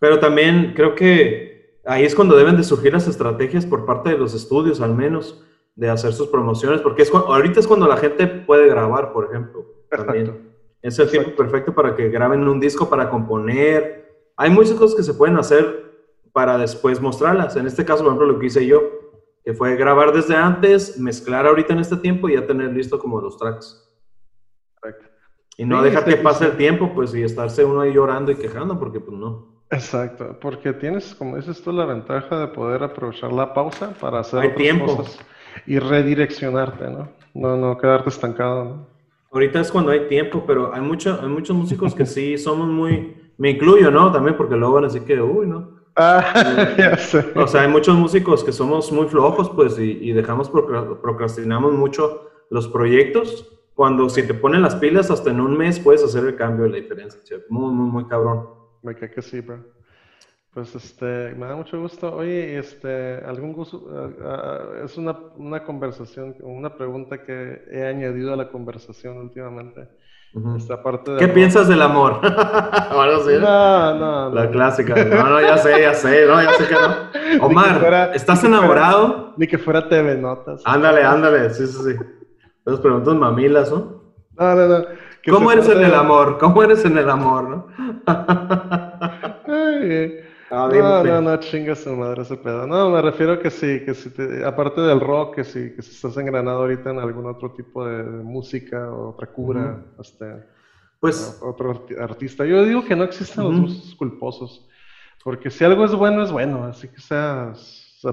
Pero 0.00 0.18
también 0.20 0.72
creo 0.76 0.94
que 0.94 1.80
ahí 1.84 2.04
es 2.04 2.14
cuando 2.14 2.36
deben 2.36 2.56
de 2.56 2.62
surgir 2.64 2.92
las 2.92 3.08
estrategias 3.08 3.66
por 3.66 3.84
parte 3.86 4.10
de 4.10 4.18
los 4.18 4.34
estudios, 4.34 4.80
al 4.80 4.94
menos, 4.94 5.42
de 5.74 5.88
hacer 5.88 6.12
sus 6.12 6.28
promociones, 6.28 6.80
porque 6.80 7.02
es, 7.02 7.12
ahorita 7.14 7.60
es 7.60 7.66
cuando 7.66 7.86
la 7.86 7.96
gente 7.96 8.26
puede 8.26 8.68
grabar, 8.68 9.12
por 9.12 9.26
ejemplo. 9.26 9.64
También. 9.90 10.26
Exacto. 10.26 10.47
Es 10.82 10.98
el 10.98 11.10
tiempo 11.10 11.34
perfecto 11.36 11.74
para 11.74 11.94
que 11.96 12.08
graben 12.08 12.46
un 12.46 12.60
disco, 12.60 12.88
para 12.88 13.10
componer. 13.10 14.26
Hay 14.36 14.50
muchas 14.50 14.74
cosas 14.74 14.96
que 14.96 15.02
se 15.02 15.14
pueden 15.14 15.36
hacer 15.36 15.88
para 16.32 16.56
después 16.58 17.00
mostrarlas. 17.00 17.56
En 17.56 17.66
este 17.66 17.84
caso, 17.84 18.04
por 18.04 18.12
ejemplo, 18.12 18.26
lo 18.32 18.38
que 18.38 18.46
hice 18.46 18.64
yo, 18.66 18.80
que 19.44 19.54
fue 19.54 19.74
grabar 19.76 20.12
desde 20.12 20.36
antes, 20.36 20.98
mezclar 20.98 21.46
ahorita 21.46 21.72
en 21.72 21.80
este 21.80 21.96
tiempo 21.96 22.28
y 22.28 22.34
ya 22.34 22.46
tener 22.46 22.72
listo 22.72 22.98
como 22.98 23.20
los 23.20 23.36
tracks. 23.36 23.90
Correcto. 24.80 25.06
Y 25.56 25.64
no 25.64 25.78
Sí, 25.82 25.88
dejar 25.90 26.04
que 26.04 26.16
pase 26.16 26.44
el 26.46 26.56
tiempo, 26.56 26.92
pues, 26.94 27.12
y 27.14 27.22
estarse 27.22 27.64
uno 27.64 27.80
ahí 27.80 27.92
llorando 27.92 28.30
y 28.30 28.36
quejando, 28.36 28.78
porque 28.78 29.00
pues 29.00 29.16
no. 29.18 29.58
Exacto, 29.70 30.38
porque 30.40 30.72
tienes, 30.72 31.14
como 31.14 31.36
dices 31.36 31.60
tú, 31.62 31.72
la 31.72 31.84
ventaja 31.84 32.38
de 32.38 32.46
poder 32.48 32.82
aprovechar 32.84 33.32
la 33.32 33.52
pausa 33.52 33.92
para 34.00 34.20
hacer 34.20 34.40
Hay 34.40 34.46
otras 34.48 34.62
tiempo. 34.62 34.96
cosas 34.96 35.18
y 35.66 35.78
redireccionarte, 35.78 36.88
¿no? 36.88 37.08
No, 37.34 37.56
no 37.56 37.76
quedarte 37.76 38.08
estancado, 38.08 38.64
¿no? 38.64 38.86
Ahorita 39.30 39.60
es 39.60 39.70
cuando 39.70 39.90
hay 39.92 40.08
tiempo, 40.08 40.44
pero 40.46 40.72
hay, 40.74 40.80
mucho, 40.80 41.18
hay 41.20 41.28
muchos 41.28 41.56
músicos 41.56 41.94
que 41.94 42.06
sí 42.06 42.38
somos 42.38 42.68
muy... 42.68 43.16
Me 43.36 43.50
incluyo, 43.50 43.90
¿no? 43.90 44.10
También 44.10 44.36
porque 44.36 44.56
luego 44.56 44.74
van 44.74 44.84
a 44.84 44.86
decir 44.88 45.04
que, 45.04 45.20
uy, 45.20 45.46
¿no? 45.46 45.78
Ah, 45.94 46.74
ya 46.78 46.96
sé. 46.96 47.24
O 47.36 47.46
sea, 47.46 47.62
hay 47.62 47.68
muchos 47.68 47.94
músicos 47.96 48.42
que 48.42 48.52
somos 48.52 48.90
muy 48.90 49.06
flojos, 49.06 49.50
pues, 49.50 49.78
y, 49.78 49.98
y 50.02 50.12
dejamos, 50.12 50.50
procra- 50.50 51.00
procrastinamos 51.00 51.72
mucho 51.74 52.28
los 52.50 52.68
proyectos. 52.68 53.54
Cuando 53.74 54.08
si 54.08 54.24
te 54.26 54.34
ponen 54.34 54.62
las 54.62 54.74
pilas, 54.76 55.10
hasta 55.10 55.30
en 55.30 55.40
un 55.40 55.56
mes 55.56 55.78
puedes 55.78 56.02
hacer 56.02 56.24
el 56.24 56.34
cambio 56.34 56.64
de 56.64 56.70
la 56.70 56.76
diferencia. 56.78 57.36
Muy, 57.48 57.72
muy, 57.72 57.90
muy 57.90 58.04
cabrón. 58.06 58.48
Me 58.82 58.94
cae 58.94 59.10
que 59.10 59.22
sí, 59.22 59.40
bro. 59.40 59.58
Pues 60.54 60.74
este, 60.74 61.34
me 61.36 61.46
da 61.46 61.54
mucho 61.54 61.78
gusto. 61.80 62.12
Oye, 62.14 62.58
este, 62.58 63.16
algún 63.24 63.52
gusto, 63.52 63.84
ah, 63.94 64.08
ah, 64.24 64.58
es 64.84 64.96
una, 64.96 65.16
una 65.36 65.62
conversación, 65.62 66.34
una 66.40 66.74
pregunta 66.76 67.22
que 67.22 67.62
he 67.70 67.86
añadido 67.86 68.32
a 68.32 68.36
la 68.36 68.48
conversación 68.48 69.18
últimamente. 69.18 69.88
Esta 70.56 70.82
parte 70.82 71.12
de 71.12 71.18
¿Qué 71.18 71.28
piensas 71.28 71.68
del 71.68 71.80
amor? 71.80 72.20
Bueno, 72.94 73.20
sí. 73.20 73.32
No, 73.40 73.94
no, 73.94 74.30
La 74.34 74.44
no. 74.44 74.50
clásica. 74.50 74.94
No, 75.04 75.28
no, 75.30 75.40
ya 75.40 75.56
sé, 75.56 75.80
ya 75.80 75.94
sé, 75.94 76.26
no, 76.26 76.42
ya 76.42 76.52
sé 76.52 76.66
que 76.68 76.74
no. 76.74 77.44
Omar, 77.46 77.78
fuera- 77.80 78.12
¿estás 78.14 78.42
ni 78.42 78.50
que 78.50 78.54
fuera- 78.56 78.58
enamorado? 78.58 79.34
Ni 79.36 79.46
que 79.46 79.58
fuera 79.58 79.88
TV 79.88 80.16
Notas. 80.16 80.62
Ándale, 80.66 81.02
ándale, 81.02 81.50
sí, 81.50 81.66
sí, 81.66 81.82
sí. 81.82 81.96
Esas 82.66 82.80
preguntas 82.80 83.14
mamilas, 83.14 83.70
¿no? 83.70 84.02
No, 84.38 84.54
no, 84.54 84.66
no. 84.68 84.84
¿Cómo 85.30 85.50
eres 85.52 85.68
en 85.68 85.82
el 85.82 85.94
amor? 85.94 86.36
¿Cómo 86.38 86.62
eres 86.62 86.84
en 86.84 86.98
el 86.98 87.08
amor, 87.08 87.48
no? 87.48 87.66
Ay, 89.46 90.20
Ah, 90.50 90.68
no, 90.72 90.82
no, 90.82 91.02
pues. 91.02 91.22
no, 91.22 91.36
chinga 91.38 91.74
su 91.74 91.94
madre 91.94 92.22
ese 92.22 92.36
pedo. 92.36 92.66
No, 92.66 92.90
me 92.90 93.02
refiero 93.02 93.38
que 93.38 93.50
sí, 93.50 93.84
que 93.84 93.94
si 93.94 94.10
te, 94.10 94.44
aparte 94.44 94.80
del 94.80 95.00
rock, 95.00 95.36
que 95.36 95.44
si, 95.44 95.74
que 95.74 95.82
si 95.82 95.90
estás 95.90 96.16
engranado 96.16 96.60
ahorita 96.60 96.90
en 96.90 96.98
algún 96.98 97.26
otro 97.26 97.52
tipo 97.52 97.84
de, 97.84 98.02
de 98.02 98.22
música 98.22 98.90
o 98.90 99.10
otra 99.10 99.26
cura, 99.26 99.84
este, 100.00 100.26
pues, 101.00 101.38
otro 101.42 101.86
artista. 102.00 102.44
Yo 102.44 102.64
digo 102.64 102.84
que 102.84 102.96
no 102.96 103.04
existen 103.04 103.44
los 103.44 103.60
gustos 103.60 103.94
culposos, 103.94 104.66
porque 105.22 105.50
si 105.50 105.64
algo 105.64 105.84
es 105.84 105.94
bueno, 105.94 106.22
es 106.22 106.32
bueno, 106.32 106.64
así 106.64 106.88
que 106.88 107.00
sea, 107.00 107.52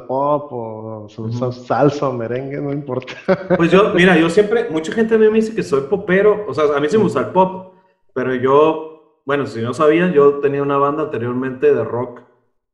pop 0.08 0.52
o 0.52 1.08
salsa 1.52 2.10
o 2.10 2.14
merengue, 2.14 2.58
no 2.58 2.72
importa. 2.72 3.14
Pues 3.58 3.72
yo, 3.72 3.94
mira, 3.94 4.18
yo 4.18 4.30
siempre, 4.30 4.70
mucha 4.70 4.92
gente 4.92 5.18
me 5.18 5.30
dice 5.30 5.56
que 5.56 5.64
soy 5.64 5.82
popero, 5.82 6.46
o 6.48 6.54
sea, 6.54 6.66
a 6.76 6.80
mí 6.80 6.88
sí 6.90 6.98
me 6.98 7.04
gusta 7.04 7.22
el 7.22 7.28
pop, 7.28 7.74
pero 8.14 8.36
yo, 8.36 8.95
bueno, 9.26 9.48
si 9.48 9.62
no 9.62 9.74
sabían, 9.74 10.14
yo 10.14 10.40
tenía 10.40 10.62
una 10.62 10.78
banda 10.78 11.04
anteriormente 11.04 11.74
de 11.74 11.84
rock 11.84 12.22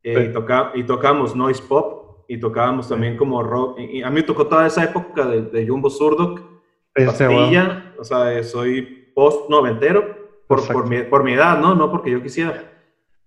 eh, 0.04 0.28
y, 0.30 0.34
toca, 0.34 0.72
y 0.76 0.84
tocábamos 0.84 1.36
noise 1.36 1.64
pop 1.64 2.26
y 2.28 2.40
tocábamos 2.40 2.90
también 2.90 3.18
como 3.18 3.42
rock. 3.42 3.80
Y, 3.80 4.04
a 4.04 4.10
mí 4.10 4.22
tocó 4.24 4.48
toda 4.48 4.68
esa 4.68 4.84
época 4.84 5.26
de, 5.26 5.44
de 5.44 5.68
Jumbo 5.68 5.90
Surdoc, 5.90 6.42
Pastilla, 6.94 7.94
o 7.98 8.04
sea, 8.04 8.44
soy 8.44 9.12
post 9.16 9.50
noventero 9.50 10.22
por, 10.48 10.68
por, 10.68 10.90
mi, 10.90 11.04
por 11.04 11.24
mi 11.24 11.34
edad, 11.34 11.60
¿no? 11.60 11.74
No 11.74 11.90
porque 11.90 12.12
yo 12.12 12.22
quisiera. 12.22 12.70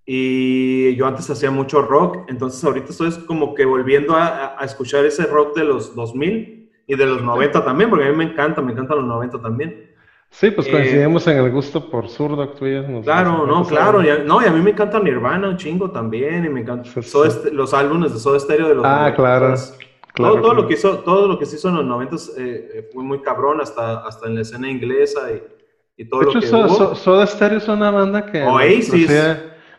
Y 0.05 0.95
yo 0.97 1.07
antes 1.07 1.31
hacía 1.31 1.51
mucho 1.51 1.81
rock, 1.81 2.29
entonces 2.29 2.63
ahorita 2.63 2.91
estoy 2.91 3.11
como 3.27 3.55
que 3.55 3.65
volviendo 3.65 4.15
a, 4.15 4.61
a, 4.61 4.65
escuchar 4.67 5.07
ese 5.07 5.25
rock 5.25 5.57
de 5.57 5.65
los 5.65 5.95
2000 5.95 6.71
y 6.87 6.95
de 6.95 7.07
los 7.07 7.23
90 7.23 7.65
también, 7.65 7.89
porque 7.89 8.05
a 8.05 8.11
mí 8.11 8.17
me 8.17 8.25
encanta, 8.25 8.61
me 8.61 8.73
encantan 8.73 8.99
los 8.99 9.07
90 9.07 9.41
también. 9.41 9.94
Sí, 10.35 10.51
pues 10.51 10.67
coincidimos 10.67 11.25
en 11.29 11.39
el 11.39 11.49
gusto 11.53 11.89
por 11.89 12.09
zurdo, 12.09 12.49
tú 12.49 12.65
Claro, 13.05 13.47
no, 13.47 13.65
claro, 13.65 14.03
no, 14.25 14.43
y 14.43 14.47
a 14.47 14.51
mí 14.51 14.61
me 14.61 14.71
encanta 14.71 14.99
Nirvana 14.99 15.49
un 15.49 15.57
chingo 15.57 15.93
también, 15.93 16.45
y 16.45 16.49
me 16.49 16.63
encantan 16.63 16.93
los 17.53 17.73
álbumes 17.73 18.13
de 18.13 18.19
Soda 18.19 18.41
Stereo 18.41 18.69
de 18.69 18.75
los 18.75 18.85
Ah, 18.85 19.13
claro. 19.15 19.55
Claro, 20.13 20.41
todo, 20.41 20.55
lo 20.55 20.67
que 20.67 20.75
hizo, 20.75 20.99
todo 20.99 21.29
lo 21.29 21.39
que 21.39 21.47
se 21.47 21.55
hizo 21.57 21.69
en 21.69 21.77
los 21.77 21.85
90 21.85 22.17
eh, 22.17 22.21
eh, 22.39 22.91
fue 22.93 23.05
muy 23.05 23.21
cabrón, 23.21 23.61
hasta, 23.61 24.05
hasta 24.07 24.27
en 24.27 24.35
la 24.35 24.41
escena 24.41 24.69
inglesa 24.69 25.21
y, 25.31 26.03
y 26.03 26.09
todo 26.09 26.21
de 26.21 26.27
lo 26.27 26.31
hecho, 26.33 26.41
que 26.41 26.47
so, 26.47 26.95
Soda 26.97 27.27
Stereo 27.27 27.59
es 27.59 27.69
una 27.69 27.93
banda 27.93 28.27
que 28.27 28.43
Oasis. 28.43 29.11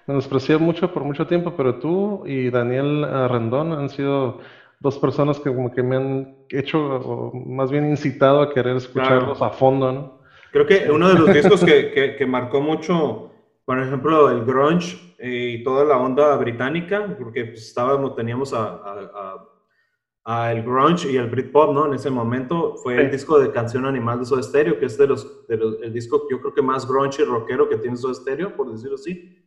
menosprecié 0.08 0.58
mucho 0.58 0.94
por 0.94 1.04
mucho 1.04 1.28
tiempo, 1.28 1.54
pero 1.58 1.80
tú 1.80 2.24
y 2.26 2.50
Daniel 2.50 3.04
Arrendón 3.04 3.74
han 3.74 3.90
sido 3.90 4.40
dos 4.80 4.98
personas 5.00 5.38
que 5.40 5.54
como 5.54 5.74
que 5.74 5.84
me 5.84 5.98
han 5.98 6.36
hecho, 6.50 6.80
o 6.80 7.34
más 7.34 7.72
bien 7.72 7.90
incitado 7.90 8.42
a 8.42 8.54
querer 8.54 8.78
escucharlos 8.78 9.42
a 9.42 9.50
fondo, 9.50 9.92
¿no? 9.92 10.15
Creo 10.56 10.66
que 10.66 10.90
uno 10.90 11.10
de 11.10 11.16
los 11.16 11.34
discos 11.34 11.66
que, 11.66 12.16
que, 12.18 12.26
marcó 12.26 12.62
mucho, 12.62 13.30
por 13.66 13.78
ejemplo, 13.78 14.30
el 14.30 14.46
grunge 14.46 14.98
y 15.20 15.62
toda 15.66 15.84
la 15.84 15.98
onda 15.98 16.34
británica, 16.38 17.14
porque 17.20 17.44
pues, 17.44 17.68
estábamos, 17.68 18.16
teníamos 18.16 18.54
a, 18.54 19.50
a, 20.24 20.54
el 20.54 20.64
grunge 20.64 21.12
y 21.12 21.18
el 21.18 21.30
Britpop, 21.30 21.74
¿no? 21.74 21.88
En 21.88 21.96
ese 21.96 22.10
momento 22.10 22.78
fue 22.78 23.02
el 23.02 23.12
disco 23.12 23.38
de 23.38 23.52
Canción 23.52 23.86
Animal 23.86 24.20
de 24.20 24.28
Soda 24.28 24.42
Stereo, 24.42 24.80
que 24.80 24.86
es 24.86 24.98
de 24.98 25.08
los, 25.08 25.46
de 25.46 25.58
los, 25.58 25.76
el 25.82 25.92
disco 25.92 26.26
yo 26.32 26.40
creo 26.40 26.54
que 26.54 26.62
más 26.62 26.88
grunge 26.88 27.24
y 27.24 27.26
rockero 27.26 27.68
que 27.68 27.76
tiene 27.76 27.98
Soda 27.98 28.14
Stereo, 28.14 28.56
por 28.56 28.72
decirlo 28.72 28.96
así. 28.96 29.46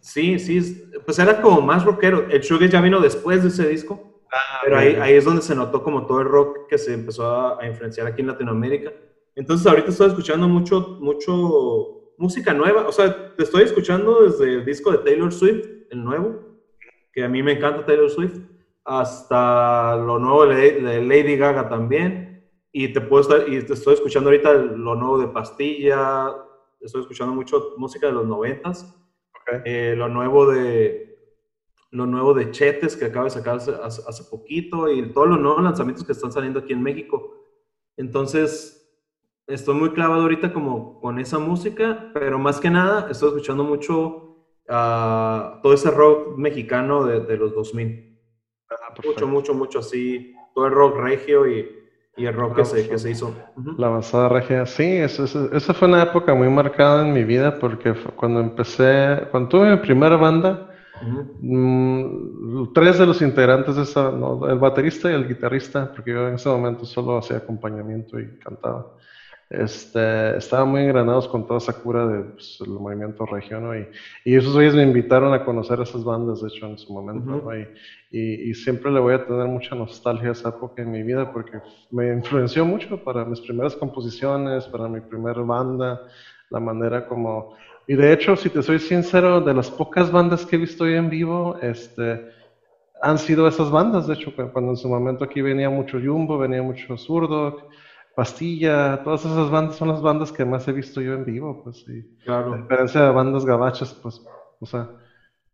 Sí, 0.00 0.38
sí, 0.38 0.88
pues 1.04 1.18
era 1.18 1.42
como 1.42 1.60
más 1.60 1.84
rockero. 1.84 2.30
El 2.30 2.40
shoegaze 2.40 2.72
ya 2.72 2.80
vino 2.80 2.98
después 2.98 3.42
de 3.42 3.50
ese 3.50 3.68
disco, 3.68 4.22
ah, 4.32 4.60
pero 4.64 4.78
ahí, 4.78 4.94
ahí 4.94 5.16
es 5.16 5.26
donde 5.26 5.42
se 5.42 5.54
notó 5.54 5.84
como 5.84 6.06
todo 6.06 6.22
el 6.22 6.28
rock 6.28 6.66
que 6.70 6.78
se 6.78 6.94
empezó 6.94 7.26
a, 7.26 7.60
a 7.60 7.66
influenciar 7.66 8.06
aquí 8.06 8.22
en 8.22 8.28
Latinoamérica. 8.28 8.90
Entonces 9.34 9.66
ahorita 9.66 9.90
estoy 9.90 10.08
escuchando 10.08 10.48
mucho, 10.48 10.98
mucho 11.00 12.14
música 12.18 12.52
nueva. 12.52 12.86
O 12.86 12.92
sea, 12.92 13.34
te 13.34 13.42
estoy 13.42 13.64
escuchando 13.64 14.22
desde 14.22 14.54
el 14.54 14.64
disco 14.64 14.92
de 14.92 14.98
Taylor 14.98 15.32
Swift, 15.32 15.66
el 15.90 16.04
nuevo, 16.04 16.40
que 17.12 17.24
a 17.24 17.28
mí 17.28 17.42
me 17.42 17.52
encanta 17.52 17.86
Taylor 17.86 18.10
Swift, 18.10 18.38
hasta 18.84 19.96
lo 19.96 20.18
nuevo 20.18 20.46
de 20.46 21.02
Lady 21.02 21.36
Gaga 21.36 21.68
también. 21.68 22.48
Y 22.72 22.92
te 22.92 23.00
puedo 23.00 23.22
estar, 23.22 23.48
y 23.52 23.62
te 23.62 23.74
estoy 23.74 23.94
escuchando 23.94 24.30
ahorita 24.30 24.54
lo 24.54 24.94
nuevo 24.94 25.18
de 25.18 25.28
Pastilla. 25.28 26.34
Estoy 26.80 27.02
escuchando 27.02 27.34
mucho 27.34 27.74
música 27.76 28.06
de 28.06 28.14
los 28.14 28.26
noventas. 28.26 28.98
Eh, 29.64 29.94
lo 29.96 30.08
nuevo 30.08 30.50
de 30.50 31.12
lo 31.90 32.06
nuevo 32.06 32.32
de 32.32 32.50
Chetes 32.50 32.96
que 32.96 33.04
acaba 33.04 33.26
de 33.26 33.30
sacar 33.30 33.56
hace, 33.56 33.72
hace, 33.82 34.24
poquito 34.30 34.90
y 34.90 35.12
todos 35.12 35.28
los 35.28 35.38
nuevos 35.38 35.62
lanzamientos 35.62 36.06
que 36.06 36.12
están 36.12 36.32
saliendo 36.32 36.60
aquí 36.60 36.72
en 36.72 36.82
México. 36.82 37.34
Entonces, 37.98 38.81
estoy 39.46 39.74
muy 39.74 39.90
clavado 39.90 40.22
ahorita 40.22 40.52
como 40.52 41.00
con 41.00 41.18
esa 41.18 41.38
música, 41.38 42.10
pero 42.14 42.38
más 42.38 42.60
que 42.60 42.70
nada 42.70 43.08
estoy 43.10 43.28
escuchando 43.28 43.64
mucho 43.64 44.46
uh, 44.68 45.60
todo 45.62 45.74
ese 45.74 45.90
rock 45.90 46.36
mexicano 46.36 47.04
de, 47.04 47.20
de 47.20 47.36
los 47.36 47.54
2000. 47.54 48.18
Ah, 48.70 48.94
mucho, 49.04 49.26
mucho, 49.26 49.54
mucho 49.54 49.78
así, 49.80 50.34
todo 50.54 50.66
el 50.66 50.72
rock 50.72 50.96
regio 50.98 51.46
y, 51.46 51.68
y 52.16 52.26
el 52.26 52.34
rock 52.34 52.56
que, 52.56 52.64
se, 52.64 52.88
que 52.88 52.98
se 52.98 53.10
hizo. 53.10 53.34
La 53.76 53.88
avanzada 53.88 54.28
regia, 54.28 54.64
sí, 54.66 54.84
eso, 54.84 55.24
esa 55.52 55.74
fue 55.74 55.88
una 55.88 56.02
época 56.02 56.34
muy 56.34 56.48
marcada 56.48 57.06
en 57.06 57.12
mi 57.12 57.24
vida 57.24 57.58
porque 57.58 57.94
cuando 58.16 58.40
empecé, 58.40 59.28
cuando 59.30 59.48
tuve 59.48 59.70
mi 59.70 59.76
primera 59.78 60.16
banda, 60.16 60.70
mm, 61.40 62.72
tres 62.72 62.98
de 62.98 63.06
los 63.06 63.20
integrantes 63.20 63.76
de 63.76 63.82
esa, 63.82 64.10
no, 64.10 64.48
el 64.48 64.58
baterista 64.58 65.10
y 65.10 65.14
el 65.14 65.28
guitarrista, 65.28 65.92
porque 65.92 66.12
yo 66.12 66.28
en 66.28 66.34
ese 66.34 66.48
momento 66.48 66.86
solo 66.86 67.18
hacía 67.18 67.38
acompañamiento 67.38 68.18
y 68.18 68.38
cantaba 68.38 68.94
este, 69.52 70.38
estaban 70.38 70.70
muy 70.70 70.80
engranados 70.80 71.28
con 71.28 71.46
toda 71.46 71.58
esa 71.58 71.74
cura 71.74 72.06
del 72.06 72.24
pues, 72.32 72.58
movimiento 72.66 73.26
regional 73.26 73.86
y, 74.24 74.30
y, 74.30 74.36
esos 74.36 74.54
güeyes 74.54 74.74
me 74.74 74.82
invitaron 74.82 75.34
a 75.34 75.44
conocer 75.44 75.78
esas 75.80 76.02
bandas, 76.02 76.40
de 76.40 76.48
hecho, 76.48 76.66
en 76.66 76.78
su 76.78 76.92
momento. 76.92 77.42
y, 78.10 78.50
y, 78.50 78.54
siempre 78.54 78.90
le 78.90 79.00
voy 79.00 79.14
a 79.14 79.26
tener 79.26 79.46
mucha 79.46 79.74
nostalgia 79.74 80.30
a 80.30 80.32
esa 80.32 80.48
época 80.48 80.80
en 80.80 80.90
mi 80.90 81.02
vida 81.02 81.30
porque 81.32 81.60
me 81.90 82.12
influenció 82.12 82.64
mucho 82.64 83.02
para 83.04 83.24
mis 83.26 83.40
primeras 83.40 83.76
composiciones, 83.76 84.64
para 84.66 84.88
mi 84.88 85.00
primera 85.00 85.42
banda, 85.42 86.00
la 86.50 86.60
manera 86.60 87.06
como... 87.06 87.54
Y 87.86 87.94
de 87.94 88.12
hecho, 88.12 88.36
si 88.36 88.48
te 88.48 88.62
soy 88.62 88.78
sincero, 88.78 89.40
de 89.40 89.52
las 89.52 89.70
pocas 89.70 90.10
bandas 90.10 90.46
que 90.46 90.56
he 90.56 90.58
visto 90.58 90.84
hoy 90.84 90.94
en 90.94 91.10
vivo, 91.10 91.58
este, 91.60 92.24
han 93.02 93.18
sido 93.18 93.46
esas 93.48 93.70
bandas. 93.70 94.06
De 94.06 94.14
hecho, 94.14 94.32
cuando 94.34 94.70
en 94.70 94.76
su 94.76 94.88
momento 94.88 95.24
aquí 95.24 95.42
venía 95.42 95.68
mucho 95.68 95.98
Jumbo, 95.98 96.38
venía 96.38 96.62
mucho 96.62 96.96
Zurdo, 96.96 97.68
Pastilla, 98.14 99.02
todas 99.02 99.24
esas 99.24 99.50
bandas 99.50 99.76
son 99.76 99.88
las 99.88 100.02
bandas 100.02 100.30
que 100.32 100.44
más 100.44 100.68
he 100.68 100.72
visto 100.72 101.00
yo 101.00 101.14
en 101.14 101.24
vivo, 101.24 101.62
pues, 101.64 101.84
y 101.88 102.02
claro. 102.24 102.54
a 102.54 102.56
diferencia 102.58 103.02
de 103.02 103.10
bandas 103.10 103.44
gabachas, 103.46 103.94
pues, 103.94 104.22
o 104.60 104.66
sea, 104.66 104.90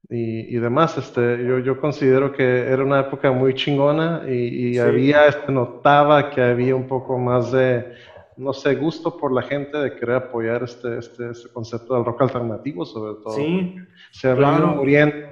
y, 0.08 0.56
y 0.56 0.58
demás, 0.58 0.96
este, 0.98 1.44
yo, 1.44 1.58
yo 1.58 1.80
considero 1.80 2.32
que 2.32 2.42
era 2.42 2.82
una 2.82 3.00
época 3.00 3.30
muy 3.30 3.54
chingona 3.54 4.22
y, 4.26 4.72
y 4.72 4.78
había, 4.78 5.26
este, 5.26 5.52
notaba 5.52 6.30
que 6.30 6.40
había 6.40 6.74
un 6.74 6.88
poco 6.88 7.18
más 7.18 7.52
de, 7.52 7.92
no 8.38 8.52
sé, 8.52 8.76
gusto 8.76 9.16
por 9.16 9.32
la 9.32 9.42
gente 9.42 9.76
de 9.76 9.94
querer 9.94 10.16
apoyar 10.16 10.62
este, 10.62 10.98
este, 10.98 11.30
este 11.30 11.48
concepto 11.52 11.94
del 11.94 12.04
rock 12.04 12.22
alternativo, 12.22 12.86
sobre 12.86 13.20
todo. 13.22 13.34
Sí, 13.34 13.76
se 14.12 14.30
ha 14.30 14.36
claro. 14.36 14.68
muriendo, 14.68 15.26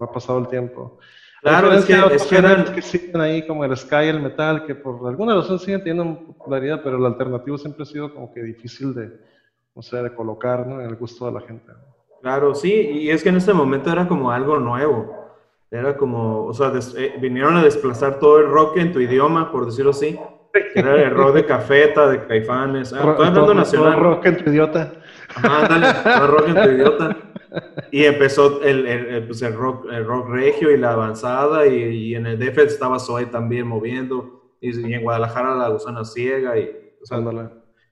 ha 0.00 0.10
pasado 0.10 0.38
el 0.38 0.48
tiempo. 0.48 0.98
Claro, 1.42 1.72
es 1.72 1.84
que, 1.84 1.92
es 1.92 2.22
que 2.24 2.36
eran... 2.36 2.72
que 2.72 2.80
siguen 2.80 3.20
ahí 3.20 3.44
como 3.44 3.64
el 3.64 3.76
Sky, 3.76 4.06
el 4.06 4.20
Metal, 4.20 4.64
que 4.64 4.76
por 4.76 5.08
alguna 5.08 5.34
razón 5.34 5.58
siguen 5.58 5.82
teniendo 5.82 6.24
popularidad, 6.24 6.80
pero 6.84 6.98
el 6.98 7.04
alternativo 7.04 7.58
siempre 7.58 7.82
ha 7.82 7.86
sido 7.86 8.14
como 8.14 8.32
que 8.32 8.42
difícil 8.42 8.94
de, 8.94 9.10
no 9.74 9.82
sé, 9.82 10.00
de 10.00 10.14
colocar, 10.14 10.64
¿no? 10.66 10.80
En 10.80 10.86
el 10.86 10.94
gusto 10.94 11.26
de 11.26 11.32
la 11.32 11.40
gente. 11.40 11.72
Claro, 12.20 12.54
sí, 12.54 12.72
y 12.72 13.10
es 13.10 13.24
que 13.24 13.30
en 13.30 13.36
este 13.36 13.52
momento 13.52 13.90
era 13.90 14.06
como 14.06 14.30
algo 14.30 14.58
nuevo. 14.60 15.22
Era 15.68 15.96
como, 15.96 16.44
o 16.44 16.54
sea, 16.54 16.70
des, 16.70 16.94
eh, 16.96 17.14
vinieron 17.20 17.56
a 17.56 17.64
desplazar 17.64 18.20
todo 18.20 18.38
el 18.38 18.46
rock 18.46 18.76
en 18.76 18.92
tu 18.92 19.00
idioma, 19.00 19.50
por 19.50 19.66
decirlo 19.66 19.90
así. 19.90 20.16
Era 20.74 21.02
el 21.02 21.10
rock 21.10 21.34
de 21.34 21.46
Cafeta, 21.46 22.08
de 22.08 22.26
Caifanes. 22.26 22.92
Ah, 22.92 22.98
estoy 22.98 23.26
hablando 23.26 23.54
nacional. 23.54 24.00
rock 24.00 24.26
en 24.26 24.44
tu 24.44 24.50
idiota. 24.50 24.92
Ajá, 25.34 25.68
dale, 25.68 26.26
rock 26.26 26.48
en 26.48 26.54
tu 26.54 26.68
idiota. 26.70 27.16
Y 27.90 28.04
empezó 28.04 28.62
el, 28.62 28.86
el, 28.86 29.26
pues 29.26 29.42
el, 29.42 29.54
rock, 29.54 29.86
el 29.90 30.04
rock 30.04 30.28
regio 30.28 30.70
y 30.70 30.78
la 30.78 30.92
avanzada, 30.92 31.66
y, 31.66 31.74
y 31.74 32.14
en 32.14 32.26
el 32.26 32.38
DF 32.38 32.58
estaba 32.58 32.98
Zoe 32.98 33.26
también 33.26 33.66
moviendo, 33.66 34.52
y, 34.60 34.88
y, 34.88 34.94
en 34.94 35.02
Guadalajara 35.02 35.54
la 35.56 35.68
gusana 35.68 36.04
ciega, 36.04 36.58
y, 36.58 36.70
o 37.02 37.06
sea, 37.06 37.22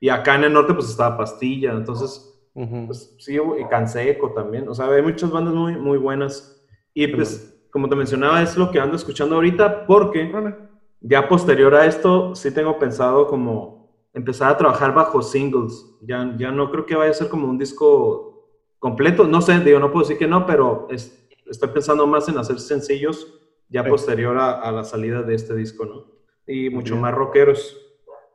y 0.01 0.09
acá 0.09 0.37
en 0.37 0.45
el 0.45 0.53
norte 0.55 0.73
pues 0.73 0.89
estaba 0.89 1.19
Pastilla, 1.19 1.73
entonces, 1.73 2.43
uh 2.55 2.63
-huh. 2.65 2.87
pues 2.87 3.15
sí, 3.19 3.37
y 3.37 3.65
Canseco 3.69 4.33
también, 4.33 4.67
o 4.67 4.75
sea, 4.75 4.87
hay 4.87 5.03
muchas 5.03 5.31
bandas 5.31 5.53
muy, 5.53 5.77
muy 5.77 5.99
buenas, 5.99 6.65
y 6.95 7.07
pues, 7.09 7.55
como 7.71 7.87
te 7.87 7.97
mencionaba, 7.97 8.41
es 8.43 8.57
lo 8.57 8.71
que 8.71 8.81
ando 8.81 8.97
escuchando 8.97 9.35
ahorita, 9.35 9.87
porque 9.87 10.27
vale. 10.33 10.70
Ya 11.01 11.29
posterior 11.29 11.75
a 11.75 11.87
esto, 11.87 12.35
sí 12.35 12.53
tengo 12.53 12.79
pensado 12.79 13.27
como 13.27 13.81
empezar 14.13 14.53
a 14.53 14.57
trabajar 14.57 14.93
bajo 14.93 15.23
singles, 15.23 15.87
ya, 16.03 16.35
ya 16.37 16.51
no 16.51 16.71
creo 16.71 16.87
que 16.87 16.97
vaya 16.97 17.11
a 17.11 17.15
ser 17.15 17.29
como 17.29 17.49
un 17.49 17.59
disco 17.59 18.31
completo. 18.79 19.27
No 19.27 19.41
sé, 19.41 19.61
digo, 19.61 19.79
no 19.79 19.93
puedo 19.93 20.05
decir 20.05 20.19
que 20.19 20.27
no, 20.27 20.47
pero 20.47 20.89
es, 20.91 21.29
estoy 21.47 21.69
pensando 21.71 22.07
más 22.07 22.29
en 22.29 22.39
hacer 22.39 22.59
sencillos 22.59 23.41
ya 23.69 23.85
sí. 23.85 23.91
posterior 23.91 24.37
a, 24.37 24.61
a, 24.61 24.73
la 24.73 24.85
salida 24.85 25.23
de 25.23 25.35
este 25.35 25.55
disco, 25.55 25.85
¿no? 25.85 26.07
Y 26.47 26.71
mucho 26.71 26.97
más 26.97 27.15
rockeros. 27.15 27.79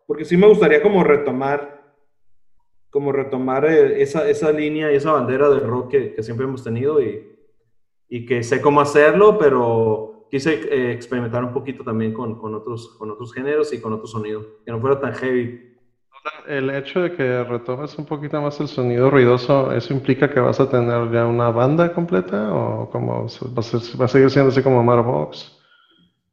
Porque 0.07 0.24
sí 0.24 0.38
me 0.38 0.47
gustaría 0.47 0.82
como 0.82 1.03
retomar, 1.03 1.93
como 2.89 3.11
retomar 3.11 3.66
eh, 3.66 4.01
esa, 4.01 4.30
esa 4.30 4.51
línea 4.51 4.91
y 4.91 4.95
esa 4.95 5.11
bandera 5.11 5.49
de 5.49 5.59
rock 5.59 5.91
que, 5.91 6.13
que 6.13 6.24
siempre 6.24 6.45
hemos 6.45 6.63
tenido 6.63 7.01
y, 7.01 7.36
y, 8.07 8.26
que 8.26 8.43
sé 8.43 8.61
cómo 8.61 8.80
hacerlo, 8.80 9.38
pero 9.38 10.14
quise 10.30 10.53
eh, 10.53 10.91
experimentar 10.91 11.43
un 11.43 11.53
poquito 11.53 11.84
también 11.84 12.13
con, 12.13 12.36
con, 12.39 12.53
otros, 12.55 12.95
con 12.97 13.11
otros 13.11 13.34
géneros 13.34 13.73
y 13.73 13.82
con 13.82 13.93
otro 13.93 14.07
sonido, 14.07 14.41
que 14.65 14.71
no 14.71 14.80
fuera 14.80 14.99
tan 14.99 15.13
heavy. 15.13 15.76
El 16.47 16.69
hecho 16.71 17.01
de 17.01 17.13
que 17.13 17.43
retomes 17.43 17.97
un 17.97 18.05
poquito 18.05 18.41
más 18.41 18.59
el 18.59 18.67
sonido 18.67 19.09
ruidoso, 19.11 19.71
¿eso 19.71 19.93
implica 19.93 20.30
que 20.30 20.39
vas 20.39 20.59
a 20.59 20.69
tener 20.69 21.11
ya 21.11 21.26
una 21.26 21.49
banda 21.49 21.93
completa 21.93 22.53
o 22.53 22.89
como 22.89 23.28
va 23.28 24.05
a, 24.05 24.07
seguir 24.07 24.30
siendo 24.30 24.49
así 24.49 24.63
como 24.63 24.84
Marbox? 24.84 25.59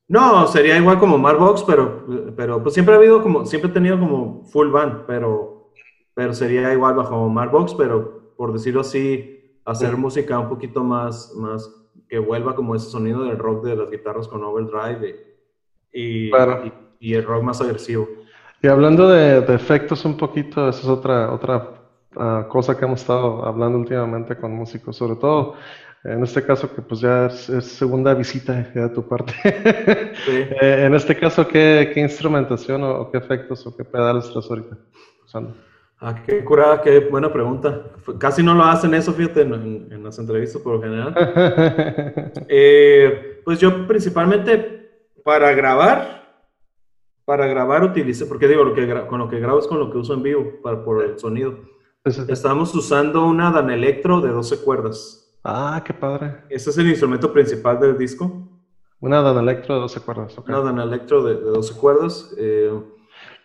No, 0.09 0.47
sería 0.47 0.76
igual 0.78 0.99
como 0.99 1.18
Marbox, 1.18 1.64
pero, 1.64 2.07
pero 2.36 2.62
pues 2.62 2.74
siempre 2.74 2.95
ha 2.95 2.99
habido 2.99 3.22
como, 3.22 3.45
siempre 3.47 3.70
he 3.70 3.74
tenido 3.74 3.99
como 3.99 4.45
full 4.45 4.70
band, 4.70 5.05
pero, 5.07 5.72
pero 6.14 6.32
sería 6.32 6.72
igual 6.72 6.95
bajo 6.95 7.28
Marbox, 7.28 7.74
pero 7.74 8.34
por 8.36 8.53
decirlo 8.53 8.80
así, 8.80 9.61
hacer 9.64 9.90
Sí. 9.90 9.97
música 9.97 10.38
un 10.38 10.49
poquito 10.49 10.82
más, 10.82 11.32
más, 11.36 11.82
que 12.12 12.18
vuelva 12.18 12.54
como 12.54 12.74
ese 12.74 12.90
sonido 12.90 13.24
del 13.24 13.38
rock 13.38 13.64
de 13.64 13.74
las 13.74 13.90
guitarras 13.90 14.28
con 14.28 14.44
overdrive 14.44 15.38
y, 15.90 16.28
Claro. 16.30 16.60
y- 16.66 16.72
y 17.08 17.14
el 17.14 17.24
rock 17.24 17.42
más 17.42 17.62
agresivo. 17.62 18.06
Y 18.62 18.66
hablando 18.66 19.08
de, 19.08 19.40
de 19.40 19.54
efectos 19.54 20.04
un 20.04 20.18
poquito, 20.18 20.68
esa 20.68 20.80
es 20.80 20.88
otra, 20.88 21.32
otra 21.32 21.70
ah, 22.16 22.44
cosa 22.50 22.76
que 22.76 22.84
hemos 22.84 23.00
estado 23.00 23.46
hablando 23.46 23.78
últimamente 23.78 24.36
con 24.36 24.52
músicos, 24.52 24.94
sobre 24.94 25.16
todo 25.16 25.54
en 26.04 26.22
este 26.22 26.44
caso 26.44 26.74
que 26.74 26.82
pues 26.82 27.00
ya 27.00 27.26
es, 27.28 27.48
es 27.48 27.64
segunda 27.64 28.12
visita 28.12 28.70
ya 28.74 28.82
de 28.82 28.88
tu 28.90 29.08
parte. 29.08 29.32
Sí. 30.26 30.44
Eh, 30.60 30.84
en 30.84 30.94
este 30.94 31.16
caso, 31.16 31.48
¿qué, 31.48 31.92
qué 31.94 32.00
instrumentación 32.00 32.82
o, 32.84 32.90
o 33.00 33.10
qué 33.10 33.16
efectos 33.16 33.66
o 33.66 33.74
qué 33.74 33.84
pedales 33.84 34.26
estás 34.26 34.50
ahorita 34.50 34.76
usando? 35.24 35.54
Ah, 36.05 36.20
qué 36.26 36.44
curada, 36.44 36.82
qué 36.82 36.98
buena 36.98 37.32
pregunta. 37.32 37.92
Casi 38.18 38.42
no 38.42 38.55
lo 38.55 38.64
hacen 38.64 38.92
eso, 38.92 39.12
fíjate, 39.12 39.42
en, 39.42 39.55
en- 39.55 39.88
en 39.92 40.03
las 40.03 40.18
entrevistas 40.18 40.61
por 40.61 40.74
lo 40.74 40.82
general. 40.82 41.14
Eh, 42.48 43.40
pues 43.44 43.59
yo 43.61 43.86
principalmente 43.86 44.90
para 45.24 45.53
grabar, 45.53 46.42
para 47.24 47.46
grabar 47.46 47.84
utilicé, 47.84 48.26
porque 48.26 48.48
digo, 48.48 48.64
lo 48.64 48.74
que 48.74 48.88
con 49.07 49.18
lo 49.20 49.28
que 49.28 49.38
grabo 49.40 49.59
es 49.61 49.66
con 49.66 49.78
lo 49.78 49.90
que 49.90 49.98
uso 49.98 50.14
en 50.14 50.22
vivo, 50.22 50.44
para, 50.62 50.84
por 50.84 51.05
el 51.05 51.18
sonido. 51.18 51.55
Ese- 52.05 52.30
Estamos 52.32 52.74
usando 52.74 53.24
una 53.26 53.50
Dan 53.53 53.70
Electro 53.70 54.20
de 54.20 54.30
12 54.30 54.59
cuerdas. 54.64 55.38
Ah, 55.44 55.82
qué 55.84 55.94
padre. 55.94 56.38
Ese 56.50 56.70
es 56.70 56.78
el 56.78 56.88
instrumento 56.88 57.32
principal 57.32 57.78
del 57.78 57.96
disco. 57.96 58.48
Una 59.00 59.22
Dan 59.22 59.38
Electro 59.38 59.74
de 59.76 59.80
12 59.82 60.00
cuerdas. 60.00 60.36
ok. 60.38 60.48
Una 60.48 60.61
Dan 60.61 60.78
Electro 60.80 61.22
de, 61.22 61.34
de 61.34 61.50
12 61.50 61.74
cuerdas. 61.78 62.34
eh, 62.38 62.72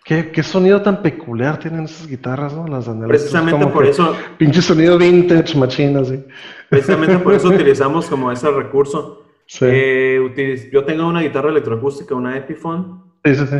¿Qué, 0.08 0.32
qué 0.32 0.42
sonido 0.42 0.82
tan 0.82 1.02
peculiar 1.02 1.60
tienen 1.60 1.84
esas 1.84 2.08
guitarras, 2.08 2.54
¿no? 2.56 2.66
Las 2.66 2.88
precisamente 3.08 3.68
por 3.68 3.86
eso, 3.86 4.16
Pinche 4.38 4.62
sonido 4.62 4.98
vintage, 4.98 5.58
machina, 5.58 6.00
así. 6.00 6.24
precisamente 6.70 7.18
por 7.20 7.34
eso 7.34 7.48
utilizamos 7.54 8.08
como 8.08 8.32
ese 8.32 8.50
recurso. 8.50 9.24
Sí. 9.46 9.66
Eh, 9.68 10.70
yo 10.72 10.86
tengo 10.86 11.08
una 11.08 11.22
guitarra 11.22 11.50
electroacústica, 11.50 12.16
una 12.16 12.38
Epiphone. 12.38 13.02
sí, 13.26 13.36
sí, 13.36 13.48
sí. 13.48 13.56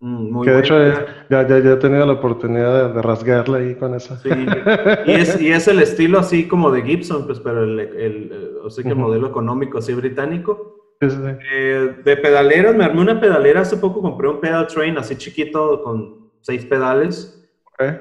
mm, 0.00 0.30
muy 0.32 0.44
que 0.44 0.50
de 0.52 0.58
hecho 0.60 0.74
buena. 0.74 1.06
ya, 1.30 1.46
ya, 1.48 1.58
ya 1.60 1.70
he 1.72 1.76
tenido 1.76 2.04
la 2.04 2.12
oportunidad 2.14 2.88
de, 2.88 2.94
de 2.94 3.02
rasgarla 3.02 3.58
ahí 3.58 3.74
con 3.76 3.94
esa. 3.94 4.16
Sí, 4.18 4.28
y 5.06 5.10
es, 5.12 5.40
y 5.40 5.52
es 5.52 5.68
el 5.68 5.80
estilo 5.80 6.18
así 6.18 6.48
como 6.48 6.70
de 6.72 6.82
Gibson, 6.82 7.26
pues, 7.26 7.38
pero 7.40 7.62
el, 7.62 7.78
el, 7.78 7.92
el- 7.96 8.32
o 8.64 8.70
sea 8.70 8.82
que 8.82 8.90
el 8.90 8.96
Ujú. 8.96 9.06
modelo 9.06 9.28
económico 9.28 9.78
así 9.78 9.94
británico. 9.94 10.75
Sí, 11.00 11.10
sí, 11.10 11.16
sí. 11.16 11.38
Eh, 11.52 11.96
de 12.04 12.16
pedaleras, 12.16 12.74
me 12.74 12.84
armé 12.84 13.00
una 13.02 13.20
pedalera 13.20 13.60
hace 13.60 13.76
poco, 13.76 14.00
compré 14.00 14.28
un 14.28 14.40
pedal 14.40 14.66
train 14.66 14.96
así 14.98 15.16
chiquito 15.16 15.82
con 15.82 16.30
seis 16.40 16.64
pedales. 16.64 17.32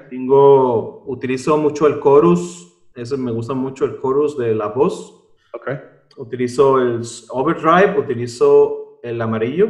Tengo, 0.10 1.04
utilizo 1.06 1.58
mucho 1.58 1.88
el 1.88 2.00
chorus, 2.02 2.74
ese 2.96 3.18
me 3.18 3.32
gusta 3.32 3.54
mucho 3.54 3.84
el 3.86 4.00
chorus 4.02 4.38
de 4.38 4.56
la 4.56 4.68
voz. 4.68 5.28
Utilizo 6.18 6.80
el 6.80 7.02
overdrive, 7.30 8.00
utilizo 8.00 9.00
el 9.04 9.22
amarillo, 9.22 9.68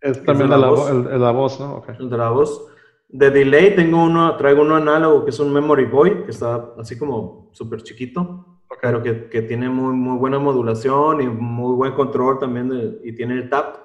Es 0.00 0.22
también 0.22 0.50
la 0.50 0.56
de 0.56 0.60
la, 0.62 0.68
voz? 0.68 0.90
vo- 0.92 1.06
el, 1.08 1.12
el- 1.14 1.20
la 1.22 1.30
voz, 1.30 1.58
¿no? 1.58 1.76
Ok. 1.76 1.88
el 1.98 2.10
de 2.10 2.16
la 2.18 2.28
voz. 2.30 2.66
De 3.08 3.30
delay 3.30 3.74
tengo 3.74 4.04
uno, 4.04 4.36
traigo 4.36 4.60
uno 4.60 4.76
análogo 4.76 5.24
que 5.24 5.30
es 5.30 5.40
un 5.40 5.50
Memory 5.50 5.86
Boy, 5.86 6.24
que 6.24 6.30
está 6.30 6.74
así 6.78 6.98
como 6.98 7.48
súper 7.52 7.82
chiquito. 7.82 8.57
Pero 8.80 9.02
que, 9.02 9.28
que 9.28 9.42
tiene 9.42 9.68
muy, 9.68 9.94
muy 9.94 10.18
buena 10.18 10.38
modulación 10.38 11.20
y 11.20 11.26
muy 11.26 11.74
buen 11.74 11.92
control 11.94 12.38
también 12.38 12.68
de- 12.68 13.00
y 13.02 13.12
tiene 13.14 13.34
el 13.34 13.48
tap, 13.48 13.76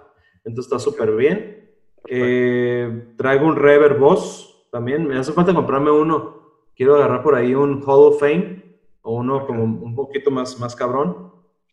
entonces 0.43 0.71
está 0.71 0.79
súper 0.79 1.15
bien. 1.15 1.71
Eh, 2.07 3.13
traigo 3.17 3.47
un 3.47 3.55
Reverb 3.55 3.97
Boss 3.97 4.67
también, 4.71 5.07
me 5.07 5.17
hace 5.17 5.31
falta 5.31 5.53
comprarme 5.53 5.89
uno, 5.89 6.41
quiero 6.75 6.95
agarrar 6.95 7.23
por 7.23 7.33
ahí 7.35 7.55
un 7.55 7.81
Hall 7.85 8.13
of 8.13 8.19
Fame 8.19 8.61
o 9.01 9.15
uno 9.15 9.45
como 9.47 9.63
un 9.63 9.95
poquito 9.95 10.29
más, 10.31 10.59
más 10.59 10.75
cabrón. 10.75 11.31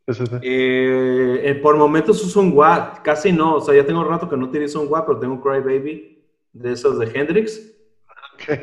Sí, 0.09 0.15
sí, 0.15 0.27
sí. 0.27 0.37
Eh, 0.43 1.41
eh, 1.45 1.55
por 1.57 1.77
momentos 1.77 2.25
uso 2.25 2.41
un 2.41 2.53
wah, 2.57 3.01
casi 3.03 3.33
no, 3.33 3.57
o 3.57 3.61
sea, 3.61 3.75
ya 3.75 3.85
tengo 3.85 4.03
rato 4.05 4.29
que 4.29 4.37
no 4.37 4.47
utilizo 4.47 4.81
un 4.81 4.89
wah, 4.91 5.05
pero 5.05 5.19
tengo 5.19 5.35
un 5.35 5.41
Cry 5.41 5.61
Baby 5.61 6.25
de 6.53 6.73
esos 6.73 6.99
de 6.99 7.11
Hendrix. 7.13 7.77
Ok. 8.41 8.59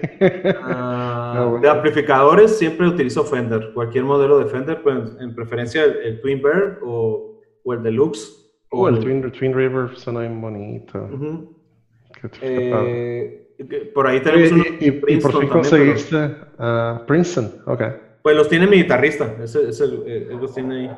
Ah, 0.62 1.34
Ah, 1.38 1.46
bueno. 1.46 1.62
De 1.62 1.70
amplificadores 1.70 2.58
siempre 2.58 2.88
utilizo 2.88 3.24
Fender, 3.24 3.72
cualquier 3.74 4.04
modelo 4.04 4.40
de 4.40 4.46
Fender, 4.46 4.82
pues 4.82 4.98
en 5.20 5.36
preferencia 5.36 5.84
el, 5.84 5.98
el 5.98 6.22
Twin 6.22 6.42
Bear 6.42 6.80
o, 6.84 7.40
o 7.64 7.74
el 7.74 7.84
Deluxe. 7.84 8.46
Oh, 8.70 8.82
o 8.82 8.90
el 8.90 9.00
Twin, 9.00 9.32
Twin 9.32 9.54
River 9.54 9.96
suena 9.96 10.22
bien 10.22 10.42
bonito. 10.42 11.10
Qué 12.40 12.70
padre. 12.72 13.48
Eh, 13.60 13.92
por 13.94 14.06
ahí 14.08 14.20
tenemos 14.22 14.52
uno 14.52 14.64
y, 14.80 14.86
y- 14.86 14.88
y 14.88 14.92
por 14.92 15.02
Princeton 15.02 15.42
fin 15.42 15.50
también, 15.50 15.50
pero- 15.50 15.54
conseguiste 15.54 16.36
a 16.60 17.04
Princeton. 17.08 17.52
Ok. 17.66 17.82
Pues 18.24 18.36
los 18.36 18.50
tiene 18.50 18.68
mi 18.68 18.78
guitarrista, 18.78 19.36
ese, 19.42 19.70
ese, 19.70 19.86
eh, 20.06 20.28
él 20.32 20.38
los 20.42 20.54
tiene 20.54 20.76
ahí. 20.90 20.98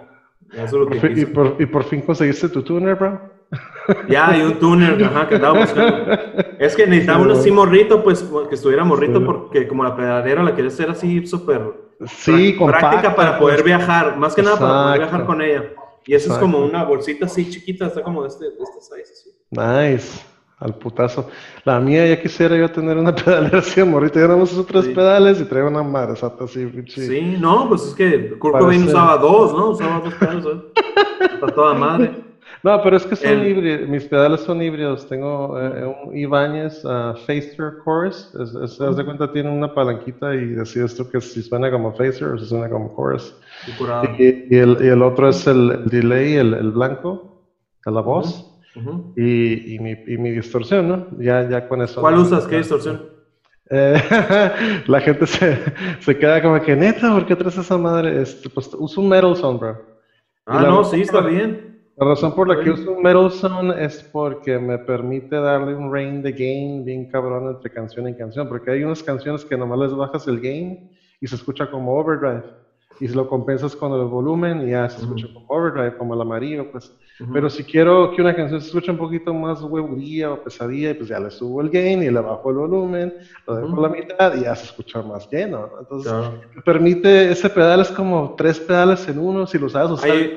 Por 0.71 0.95
fin- 0.95 1.17
y, 1.19 1.25
por, 1.25 1.55
y 1.59 1.65
por 1.67 1.83
fin 1.83 2.01
conseguiste 2.01 2.49
tu 2.49 2.63
tuner, 2.63 2.95
bro. 2.95 3.21
Ya, 4.07 4.29
hay 4.29 4.41
un 4.41 4.57
tuner, 4.59 5.03
ajá, 5.03 5.27
que 5.27 5.35
andaba 5.35 5.59
buscando. 5.59 6.05
Es 6.59 6.75
que 6.75 6.85
necesitaba 6.85 7.17
Sí, 7.19 7.23
uno 7.23 7.29
bueno. 7.33 7.41
así 7.41 7.51
morrito, 7.51 8.03
pues 8.03 8.23
que 8.49 8.55
estuviera 8.55 8.83
morrito, 8.83 9.19
Sí. 9.19 9.25
porque 9.25 9.67
como 9.67 9.83
la 9.83 9.95
pedalera 9.95 10.43
la 10.43 10.53
quería 10.53 10.69
hacer 10.69 10.89
así 10.89 11.25
súper 11.25 11.61
Sí, 12.05 12.55
Prá- 12.57 12.77
práctica 12.79 13.15
para 13.15 13.39
poder 13.39 13.57
pues. 13.57 13.65
viajar, 13.65 14.17
más 14.17 14.35
que 14.35 14.41
nada 14.43 14.57
para 14.59 14.83
poder 14.83 14.99
viajar 14.99 15.25
con 15.25 15.41
ella. 15.41 15.63
Y 16.05 16.15
eso 16.15 16.31
es 16.33 16.39
como 16.39 16.59
una 16.59 16.83
bolsita 16.83 17.25
así 17.25 17.49
chiquita, 17.49 17.87
está 17.87 18.01
como 18.03 18.21
de 18.23 18.29
este, 18.29 18.45
de 18.45 18.51
este 18.61 18.81
size. 18.81 19.13
así. 19.13 19.29
Nice, 19.51 20.21
al 20.59 20.75
putazo. 20.75 21.29
La 21.65 21.79
mía 21.79 22.07
ya 22.07 22.21
quisiera 22.21 22.55
yo 22.57 22.69
tener 22.71 22.97
una 22.97 23.13
pedalera 23.15 23.59
así 23.59 23.79
de 23.81 23.85
morrito. 23.85 24.19
Ya 24.19 24.27
más 24.27 24.51
uso 24.51 24.65
tres 24.65 24.85
Sí. 24.85 24.93
pedales 24.93 25.39
y 25.41 25.45
traigo 25.45 25.67
una 25.69 25.83
madresata 25.83 26.43
así, 26.45 26.65
pinche. 26.65 27.05
Sí. 27.05 27.37
no, 27.39 27.67
pues 27.69 27.83
es 27.87 27.93
que 27.95 28.37
Kurt 28.39 28.59
Cobain 28.59 28.83
usaba 28.87 29.17
dos, 29.17 29.53
¿no? 29.53 29.69
Usaba 29.71 29.99
dos 29.99 30.13
pedales, 30.15 30.45
¿eh? 30.45 30.61
Está 31.33 31.47
toda 31.47 31.73
madre. 31.73 32.11
No, 32.63 32.81
pero 32.83 32.97
es 32.97 33.05
que 33.05 33.15
son 33.15 33.29
El- 33.31 33.47
híbridos. 33.47 33.89
Mis 33.89 34.03
pedales 34.05 34.41
son 34.41 34.61
híbridos. 34.61 35.07
Tengo 35.07 35.57
eh, 35.59 35.95
un 36.05 36.17
Ibanez 36.17 36.83
uh, 36.83 37.13
Phaser 37.25 37.75
Chorus. 37.85 38.35
Es, 38.35 38.53
es- 38.53 38.81
haz 38.81 38.97
de 38.97 39.05
cuenta, 39.05 39.31
tiene 39.31 39.49
una 39.49 39.73
palanquita 39.73 40.35
y 40.35 40.45
decides 40.47 40.95
tú 40.95 41.09
que 41.09 41.21
si 41.21 41.41
suena 41.41 41.71
como 41.71 41.93
Phaser 41.93 42.29
o 42.29 42.37
si 42.37 42.45
suena 42.45 42.69
como 42.69 42.93
Chorus. 42.95 43.35
Y, 44.17 44.55
y 44.55 44.57
el, 44.57 44.77
y 44.81 44.87
el 44.87 45.01
otro 45.01 45.29
es 45.29 45.45
el, 45.47 45.71
el 45.71 45.85
delay, 45.85 46.35
el, 46.35 46.71
blanco 46.71 47.43
de 47.85 47.91
la 47.91 48.01
voz. 48.01 48.45
Y, 49.15 49.75
y 49.75 49.79
mi, 49.79 49.91
y 49.91 50.17
mi 50.17 50.31
distorsión, 50.31 50.87
¿no? 50.87 51.07
Ya, 51.19 51.47
ya 51.49 51.67
con 51.67 51.81
eso. 51.81 51.99
¿Cuál 52.01 52.15
¿no? 52.15 52.21
usas? 52.21 52.47
¿Qué 52.47 52.57
distorsión? 52.57 53.09
Eh, 53.69 54.01
la 54.87 55.01
gente 55.01 55.27
se, 55.27 55.59
se 55.99 56.17
queda 56.17 56.41
como 56.41 56.61
que, 56.61 56.75
neta, 56.75 57.11
¿por 57.13 57.25
qué 57.25 57.35
traes 57.35 57.57
esa 57.57 57.77
madre? 57.77 58.21
Este, 58.21 58.49
pues 58.49 58.69
uso 58.77 59.01
un 59.01 59.09
Metal 59.09 59.35
Zone, 59.35 59.59
bro. 59.59 59.85
Ah, 60.45 60.61
no, 60.61 60.83
sí, 60.83 61.01
está 61.01 61.21
bien. 61.21 61.68
La 61.99 62.05
razón 62.05 62.31
por 62.33 62.47
la 62.47 62.55
que 62.55 62.69
uso 62.71 62.95
Metal 62.95 63.29
Zone 63.29 63.73
es 63.83 64.05
porque 64.11 64.57
me 64.57 64.79
permite 64.79 65.35
darle 65.35 65.75
un 65.75 65.93
range 65.93 66.21
de 66.21 66.31
gain 66.31 66.83
bien 66.85 67.05
cabrón 67.05 67.49
entre 67.49 67.69
canción 67.69 68.07
y 68.07 68.15
canción, 68.15 68.47
porque 68.47 68.71
hay 68.71 68.83
unas 68.83 69.03
canciones 69.03 69.43
que 69.43 69.57
nomás 69.57 69.79
les 69.79 69.93
bajas 69.93 70.25
el 70.27 70.39
gain 70.39 70.77
y 71.19 71.27
se 71.27 71.35
escucha 71.35 71.67
como 71.67 71.93
overdrive, 71.99 72.43
y 73.01 73.07
si 73.09 73.13
lo 73.15 73.25
compensas 73.25 73.75
con 73.75 73.93
el 73.93 74.05
volumen 74.07 74.61
y 74.61 74.69
ya 74.71 74.87
se 74.89 75.01
escucha 75.01 75.27
como 75.29 75.45
overdrive, 75.49 75.91
como 75.93 76.13
el 76.15 76.21
amarillo, 76.21 76.65
pues. 76.65 76.93
Ujú. 77.19 77.33
Pero 77.33 77.49
si 77.49 77.63
quiero 77.65 78.09
que 78.09 78.21
una 78.21 78.33
canción 78.35 78.61
se 78.61 78.67
escuche 78.67 78.91
un 78.91 78.97
poquito 78.97 79.33
más 79.33 79.61
huevuría 79.61 80.31
o 80.33 80.37
pesadilla, 80.37 80.95
pues 80.95 81.09
ya 81.09 81.19
le 81.19 81.29
subo 81.31 81.61
el 81.61 81.69
gain 81.69 82.01
y 82.03 82.09
le 82.11 82.21
bajo 82.21 82.49
el 82.51 82.57
volumen, 82.57 83.11
lo 83.47 83.55
dejo 83.55 83.67
Ujú. 83.69 83.79
a 83.79 83.83
la 83.83 83.89
mitad 83.89 84.33
y 84.33 84.41
ya 84.41 84.55
se 84.55 84.65
escucha 84.67 85.03
más 85.03 85.27
lleno, 85.29 85.67
¿no? 85.67 85.79
Entonces, 85.79 86.11
Claro. 86.11 86.39
permite, 86.65 87.31
ese 87.31 87.49
pedal 87.49 87.81
es 87.81 87.91
como 87.91 88.29
tres 88.35 88.61
pedales 88.61 89.07
en 89.09 89.19
uno, 89.19 89.45
si 89.47 89.57
lo 89.59 89.69
sabes 89.69 89.91
usar. 89.91 90.11
Hay, 90.11 90.29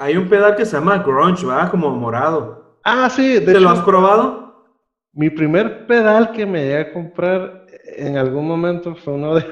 hay 0.00 0.16
un 0.16 0.28
pedal 0.28 0.56
que 0.56 0.66
se 0.66 0.76
llama 0.76 0.98
Grunge, 0.98 1.46
¿verdad? 1.46 1.70
Como 1.70 1.90
morado. 1.90 2.80
Ah, 2.84 3.08
sí, 3.10 3.38
de 3.40 3.52
¿Te 3.52 3.52
hecho, 3.52 3.60
lo 3.60 3.70
has 3.70 3.80
probado? 3.80 4.66
mi 5.12 5.30
primer 5.30 5.86
pedal 5.86 6.32
que 6.32 6.46
me 6.46 6.62
llegué 6.62 6.78
a 6.78 6.92
comprar 6.92 7.66
en 7.96 8.16
algún 8.16 8.46
momento 8.46 8.94
fue 8.96 9.14
uno 9.14 9.34
de, 9.36 9.44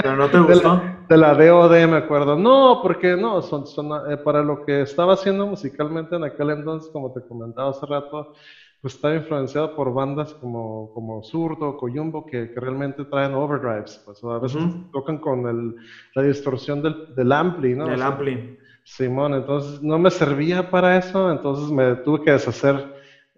Pero 0.00 0.16
no 0.16 0.30
te 0.30 0.40
de 0.46 0.54
gustó. 0.54 0.70
la, 0.70 1.04
de 1.08 1.16
la 1.16 1.34
DOD, 1.34 1.86
me 1.88 1.96
acuerdo. 1.98 2.36
No, 2.36 2.80
porque 2.82 3.16
no, 3.16 3.42
son, 3.42 3.66
son, 3.66 4.10
eh, 4.10 4.16
para 4.18 4.42
lo 4.42 4.64
que 4.64 4.82
estaba 4.82 5.14
haciendo 5.14 5.46
musicalmente 5.46 6.16
en 6.16 6.24
aquel 6.24 6.50
entonces, 6.50 6.90
como 6.92 7.12
te 7.12 7.22
comentaba 7.26 7.70
hace 7.70 7.86
rato, 7.86 8.32
pues 8.80 8.94
estaba 8.94 9.14
influenciado 9.14 9.74
por 9.76 9.92
bandas 9.94 10.34
como, 10.34 10.92
como 10.92 11.22
Zurdo, 11.22 11.76
Coyumbo, 11.76 12.26
que, 12.26 12.50
que 12.52 12.60
realmente 12.60 13.04
traen 13.04 13.34
overdrives. 13.34 14.02
Pues, 14.04 14.22
a 14.24 14.38
veces 14.38 14.68
tocan 14.92 15.18
con 15.18 15.46
el, 15.48 15.76
la 16.14 16.22
distorsión 16.22 16.82
del, 16.82 17.14
del 17.14 17.32
ampli, 17.32 17.74
¿no? 17.74 17.90
O 17.90 17.94
El 17.94 17.98
sea, 17.98 18.08
ampli. 18.08 18.58
Simón, 18.84 19.34
entonces 19.34 19.80
no 19.80 19.98
me 19.98 20.10
servía 20.10 20.62
para 20.62 20.96
eso, 20.96 21.30
entonces 21.30 21.70
me 21.70 21.96
tuve 21.96 22.20
que 22.20 22.32
deshacer 22.32 22.76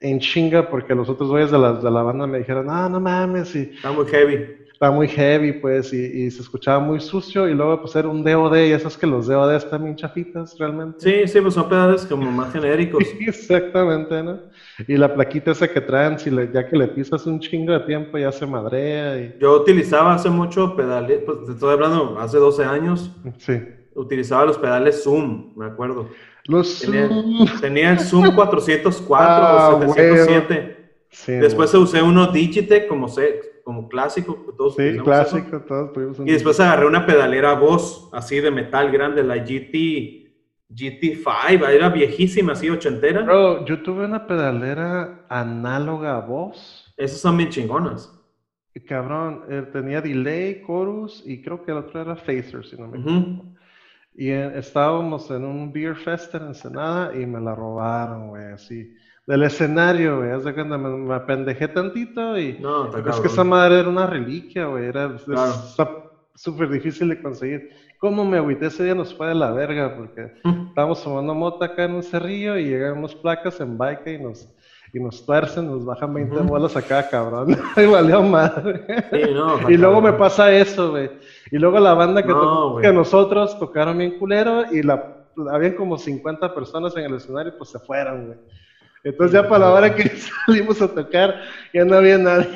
en 0.00 0.18
chinga 0.20 0.62
porque 0.64 0.94
los 0.94 1.08
otros 1.08 1.30
güeyes 1.30 1.50
de 1.50 1.58
la, 1.58 1.74
de 1.74 1.90
la 1.90 2.02
banda 2.02 2.26
me 2.26 2.38
dijeron, 2.38 2.66
ah, 2.70 2.88
no 2.88 3.00
mames, 3.00 3.54
y 3.54 3.68
Está 3.76 3.92
muy 3.92 4.06
heavy. 4.06 4.54
está 4.72 4.90
muy 4.90 5.08
heavy, 5.08 5.52
pues, 5.52 5.92
y, 5.92 6.26
y 6.26 6.30
se 6.30 6.42
escuchaba 6.42 6.80
muy 6.80 7.00
sucio, 7.00 7.48
y 7.48 7.54
luego 7.54 7.78
pues 7.78 7.94
era 7.96 8.08
un 8.08 8.22
DOD, 8.22 8.68
y 8.68 8.72
esas 8.72 8.96
que 8.96 9.06
los 9.06 9.26
DOD 9.26 9.56
están 9.56 9.82
bien 9.84 9.96
chafitas 9.96 10.54
realmente. 10.58 10.96
Sí, 10.96 11.26
sí, 11.28 11.40
pues 11.40 11.54
son 11.54 11.68
pedales 11.68 12.04
como 12.06 12.30
más 12.32 12.50
genéricos. 12.52 13.16
Exactamente, 13.26 14.22
¿no? 14.22 14.40
Y 14.86 14.96
la 14.96 15.08
plaquita 15.08 15.50
esa 15.52 15.68
que 15.68 15.80
traen, 15.82 16.18
si 16.18 16.30
le- 16.30 16.48
ya 16.50 16.64
que 16.64 16.76
le 16.76 16.88
pisas 16.88 17.26
un 17.26 17.38
chingo 17.40 17.72
de 17.72 17.80
tiempo, 17.80 18.18
ya 18.18 18.32
se 18.32 18.46
madrea, 18.46 19.20
y 19.20 19.34
Yo 19.38 19.54
utilizaba 19.56 20.14
hace 20.14 20.28
mucho 20.30 20.74
pedales, 20.74 21.22
pues 21.24 21.44
te 21.44 21.52
estoy 21.52 21.72
hablando 21.72 22.18
hace 22.18 22.38
12 22.38 22.64
años, 22.64 23.16
sí. 23.38 23.62
Utilizaba 23.94 24.44
los 24.44 24.58
pedales 24.58 25.02
Zoom, 25.02 25.52
me 25.56 25.66
acuerdo. 25.66 26.08
Los... 26.46 26.80
Tenía, 26.80 27.08
tenía 27.60 27.90
el 27.92 28.00
Zoom 28.00 28.32
404 28.34 29.16
Ah, 29.16 29.74
o 29.76 29.80
707. 29.94 30.74
Sí, 31.10 31.32
Después 31.32 31.72
usé 31.74 32.02
uno 32.02 32.26
Digitech 32.26 32.88
como, 32.88 33.08
se- 33.08 33.62
como 33.64 33.88
clásico. 33.88 34.34
Todos 34.56 34.74
Sí, 34.76 34.82
eso. 34.82 35.04
clásico, 35.04 35.60
todos. 35.60 36.18
Y 36.26 36.32
después 36.32 36.58
agarré 36.60 36.86
una 36.86 37.06
pedalera 37.06 37.54
Boss, 37.54 38.08
así 38.12 38.40
de 38.40 38.50
metal 38.50 38.90
grande, 38.90 39.22
la 39.22 39.36
GT, 39.36 40.34
GT5, 40.68 41.68
era 41.68 41.88
viejísima, 41.88 42.52
así 42.52 42.68
ochentera. 42.68 43.22
Bro, 43.22 43.64
yo 43.64 43.80
tuve 43.82 44.04
una 44.06 44.26
pedalera 44.26 45.24
análoga 45.28 46.16
a 46.16 46.20
voz. 46.20 46.92
Esas 46.96 47.20
son 47.20 47.36
bien 47.36 47.50
chingonas. 47.50 48.10
Cabrón, 48.88 49.44
eh, 49.50 49.62
tenía 49.72 50.00
delay, 50.00 50.62
chorus 50.66 51.22
y 51.24 51.40
creo 51.42 51.62
que 51.64 51.70
el 51.70 51.76
otro 51.78 52.00
era 52.00 52.16
phaser, 52.16 52.66
si 52.66 52.76
no 52.76 52.88
me 52.88 52.98
equivoco. 52.98 53.20
Ujú. 53.30 53.53
Y 54.16 54.30
eh, 54.30 54.52
estábamos 54.58 55.30
en 55.30 55.44
un 55.44 55.72
beer 55.72 55.96
fest 55.96 56.34
en 56.34 56.46
Ensenada 56.48 57.14
y 57.16 57.26
me 57.26 57.40
la 57.40 57.54
robaron, 57.54 58.28
güey, 58.28 58.44
así. 58.52 58.94
Del 59.26 59.42
escenario, 59.42 60.18
güey, 60.18 60.30
haz 60.30 60.44
de 60.44 60.52
cuenta, 60.54 60.76
me, 60.78 60.88
me 60.90 61.14
apendejé 61.14 61.66
tantito 61.68 62.38
y... 62.38 62.58
No, 62.60 62.84
está 62.86 62.98
Es 62.98 63.04
cabrón. 63.04 63.22
que 63.22 63.28
esa 63.28 63.44
madre 63.44 63.80
era 63.80 63.88
una 63.88 64.06
reliquia, 64.06 64.66
güey, 64.66 64.84
era 64.86 65.16
Claro. 65.24 65.52
súper 66.34 66.68
difícil 66.68 67.08
de 67.08 67.20
conseguir. 67.22 67.70
¿Cómo 67.98 68.24
me 68.24 68.36
agüité 68.36 68.66
ese 68.66 68.84
día? 68.84 68.94
Nos 68.94 69.14
fue 69.14 69.28
de 69.28 69.34
la 69.34 69.50
verga, 69.50 69.96
porque 69.96 70.32
estábamos 70.68 71.02
tomando 71.02 71.34
mota 71.34 71.64
acá 71.66 71.84
en 71.84 71.94
un 71.94 72.02
cerrillo 72.02 72.56
y 72.58 72.64
llegan 72.66 72.98
unas 72.98 73.14
placas 73.14 73.58
en 73.60 73.78
bike 73.78 74.06
y 74.08 74.18
nos, 74.22 74.46
y 74.92 75.00
nos 75.00 75.24
tuercen, 75.24 75.66
nos 75.68 75.84
bajan 75.86 76.12
20 76.12 76.36
Ujú. 76.36 76.44
bolas 76.44 76.76
acá, 76.76 77.08
cabrón. 77.08 77.56
y 77.78 77.86
valió 77.86 78.22
madre. 78.22 78.84
Sí, 79.10 79.32
no, 79.32 79.70
y 79.70 79.76
luego 79.78 80.02
me 80.02 80.12
pasa 80.12 80.52
eso, 80.52 80.90
güey. 80.90 81.10
Y 81.54 81.58
luego 81.58 81.78
la 81.78 81.94
banda 81.94 82.20
que, 82.20 82.30
No, 82.32 82.78
que 82.82 82.92
nosotros 82.92 83.56
tocaron 83.60 83.96
bien 83.98 84.18
culero 84.18 84.64
y 84.72 84.82
la, 84.82 85.24
habían 85.52 85.74
como 85.74 85.96
50 85.96 86.52
personas 86.52 86.96
en 86.96 87.04
el 87.04 87.14
escenario, 87.14 87.56
pues 87.56 87.70
se 87.70 87.78
fueron, 87.78 88.26
güey. 88.26 88.38
Entonces 89.04 89.40
ya 89.40 89.48
para 89.48 89.66
la 89.66 89.72
hora 89.72 89.94
que 89.94 90.02
salimos 90.46 90.82
a 90.82 90.92
tocar, 90.92 91.42
ya 91.72 91.84
no 91.84 91.94
había 91.94 92.18
nadie. 92.18 92.48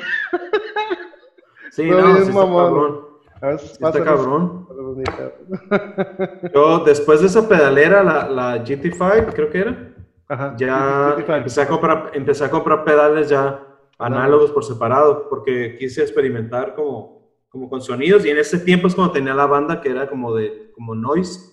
Sí, 1.71 1.89
no, 1.89 1.95
bien 1.95 2.15
sí 2.17 2.21
está 2.23 2.33
mamón. 2.33 2.99
veces 3.41 3.71
Sí 3.71 3.85
está 3.85 4.03
cabrón. 4.03 4.67
Yo, 6.53 6.79
después 6.79 7.21
de 7.21 7.27
esa 7.27 7.47
pedalera, 7.47 8.03
la, 8.03 8.27
la 8.27 8.65
GT5, 8.65 9.31
creo 9.33 9.49
que 9.49 9.59
era, 9.59 9.93
Ajá. 10.27 10.55
ya 10.57 11.13
55. 11.15 11.35
empecé 11.35 11.61
a 11.61 11.67
comprar, 11.69 12.11
empecé 12.15 12.43
a 12.43 12.51
comprar 12.51 12.83
pedales 12.83 13.29
ya 13.29 13.65
análogos 13.97 14.51
por 14.51 14.65
separado, 14.65 15.29
porque 15.29 15.77
quise 15.79 16.01
experimentar 16.01 16.75
como, 16.75 17.18
como 17.49 17.69
con 17.69 17.81
sonidos, 17.81 18.25
y 18.25 18.29
en 18.29 18.37
ese 18.37 18.59
tiempo 18.59 18.87
es 18.87 18.95
cuando 18.95 19.13
tenía 19.13 19.33
la 19.33 19.47
banda 19.47 19.81
que 19.81 19.89
era 19.89 20.07
como 20.09 20.35
de, 20.35 20.71
como 20.73 20.93
noise, 20.95 21.51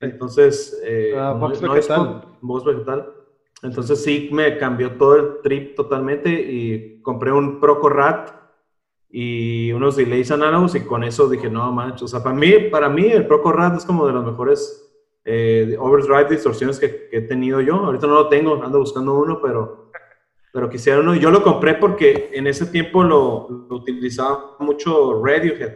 entonces, 0.00 0.80
eh, 0.84 1.14
Ah, 1.16 1.36
noise 1.38 1.66
vegetal. 1.66 1.96
con- 1.98 2.24
voz 2.40 2.64
vegetal, 2.64 3.12
entonces 3.62 4.02
sí 4.02 4.28
me 4.32 4.58
cambió 4.58 4.96
todo 4.96 5.16
el 5.16 5.40
trip 5.42 5.74
totalmente, 5.76 6.30
y 6.30 7.00
compré 7.02 7.32
un 7.32 7.60
Proco 7.60 7.88
Rat, 7.88 8.30
y 9.16 9.70
unos 9.72 9.94
delays 9.96 10.32
análogos 10.32 10.74
y 10.74 10.80
con 10.80 11.04
eso 11.04 11.28
dije, 11.28 11.48
no 11.48 11.70
manches, 11.72 12.02
o 12.02 12.08
sea, 12.08 12.22
para 12.22 12.34
mí, 12.34 12.50
para 12.70 12.88
mí 12.88 13.06
el 13.06 13.26
Proco 13.28 13.52
Rat 13.52 13.76
es 13.76 13.84
como 13.84 14.06
de 14.06 14.12
los 14.12 14.24
mejores 14.24 14.80
eh, 15.24 15.76
overdrive 15.78 16.30
distorsiones 16.30 16.80
que, 16.80 17.08
que 17.08 17.18
he 17.18 17.22
tenido 17.22 17.60
yo. 17.60 17.76
Ahorita 17.76 18.06
no 18.08 18.14
lo 18.14 18.28
tengo, 18.28 18.60
ando 18.62 18.80
buscando 18.80 19.14
uno, 19.14 19.40
pero, 19.40 19.83
pero 20.54 20.70
quisiera 20.70 21.00
uno. 21.00 21.16
Yo 21.16 21.32
lo 21.32 21.42
compré 21.42 21.74
porque 21.74 22.30
en 22.32 22.46
ese 22.46 22.66
tiempo 22.66 23.02
lo, 23.02 23.66
lo 23.68 23.74
utilizaba 23.76 24.54
mucho 24.60 25.20
Radiohead. 25.20 25.72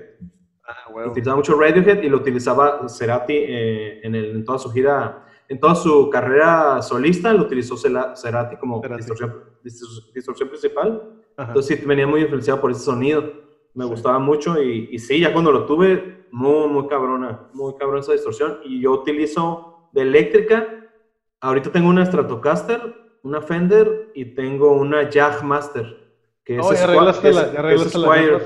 Ah, 0.64 0.89
huevo. 0.93 1.11
Utilizaba 1.11 1.37
mucho 1.37 1.59
Radiohead 1.61 2.01
y 2.01 2.09
lo 2.09 2.18
utilizaba 2.18 2.89
Cerati 2.89 3.35
eh, 3.35 4.01
en, 4.05 4.14
el- 4.14 4.31
en 4.37 4.45
toda 4.45 4.57
su 4.61 4.70
gira, 4.70 5.26
en 5.49 5.59
toda 5.59 5.74
su 5.74 6.09
carrera 6.11 6.81
solista, 6.81 7.33
lo 7.33 7.43
utilizó 7.43 7.76
Cerati 7.76 8.57
como 8.57 8.81
Cerati. 8.81 8.99
distorsión, 9.01 9.35
distor- 9.64 10.12
distorsión 10.14 10.49
principal. 10.49 11.03
Ajá. 11.37 11.49
Entonces 11.51 11.81
sí, 11.81 11.85
venía 11.85 12.07
muy 12.07 12.20
influenciado 12.20 12.61
por 12.61 12.70
ese 12.70 12.83
sonido. 12.83 13.33
Me 13.74 13.83
Sí. 13.85 13.91
gustaba 13.91 14.20
mucho 14.20 14.62
y, 14.62 14.91
y 14.93 14.99
sí, 15.01 15.18
ya 15.18 15.33
cuando 15.33 15.51
lo 15.51 15.66
tuve, 15.66 16.26
muy, 16.31 16.68
muy 16.68 16.87
cabrona, 16.87 17.49
muy 17.53 17.74
cabrona 17.76 18.01
esa 18.01 18.12
distorsión. 18.12 18.59
Y 18.64 18.81
yo 18.81 18.93
utilizo 18.93 19.89
de 19.93 20.03
eléctrica, 20.03 20.68
ahorita 21.41 21.72
tengo 21.72 21.89
una 21.89 22.07
Stratocaster, 22.07 23.07
una 23.23 23.41
Fender 23.41 24.11
y 24.14 24.35
tengo 24.35 24.73
una 24.73 25.11
Jagmaster. 25.11 26.09
Que 26.45 26.59
Oh, 26.61 26.73
es 26.73 26.79
ya 26.79 26.85
arreglaste 26.85 27.33
la, 27.33 27.53
ya 27.53 27.59
arreglaste 27.61 27.99
la 27.99 28.41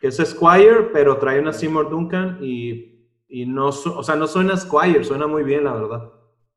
que 0.00 0.08
es 0.08 0.16
Squire, 0.16 0.90
pero 0.92 1.16
trae 1.16 1.38
una 1.38 1.52
Seymour 1.52 1.88
Duncan 1.88 2.38
y, 2.42 3.06
y 3.28 3.46
no, 3.46 3.68
o 3.68 4.02
sea, 4.02 4.16
no 4.16 4.26
suena 4.26 4.56
Squire, 4.56 5.04
suena 5.04 5.28
muy 5.28 5.44
bien, 5.44 5.64
la 5.64 5.74
verdad. 5.74 6.12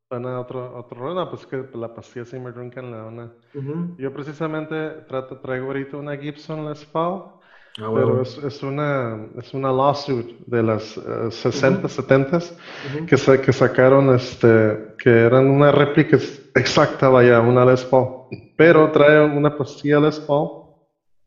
Suena 0.10 0.40
otro, 0.40 0.76
otro 0.78 1.00
rollo, 1.00 1.16
no, 1.16 1.30
pues 1.30 1.46
que 1.46 1.64
la 1.76 1.94
pastilla 1.94 2.26
Seymour 2.26 2.56
Duncan 2.56 2.92
la 2.92 3.06
una. 3.06 3.34
Ujú. 3.54 3.96
Yo 4.00 4.12
precisamente 4.12 4.90
trato, 5.08 5.40
traigo 5.40 5.68
ahorita 5.68 5.98
una 5.98 6.18
Gibson 6.18 6.68
Les 6.68 6.84
Paul, 6.86 7.35
Ah, 7.78 7.90
pero 7.94 8.08
huevo. 8.08 8.22
es, 8.22 8.38
es 8.38 8.64
una, 8.64 9.28
es 9.38 9.54
una 9.54 9.72
lawsuit 9.72 10.38
de 10.48 10.64
las 10.64 10.96
eh, 10.98 11.02
60, 11.30 11.90
70 11.90 12.38
Ujú. 12.38 13.06
que, 13.06 13.18
sa- 13.18 13.42
que 13.42 13.52
sacaron, 13.52 14.16
este, 14.16 14.94
que 14.98 15.10
eran 15.10 15.50
una 15.50 15.72
réplica 15.74 16.18
exacta, 16.56 17.10
vaya, 17.10 17.42
una 17.42 17.66
Les 17.66 17.84
Paul, 17.84 18.28
pero 18.56 18.92
trae 18.92 19.26
una 19.26 19.58
pastilla 19.58 20.00
Les 20.00 20.20
Paul 20.22 20.70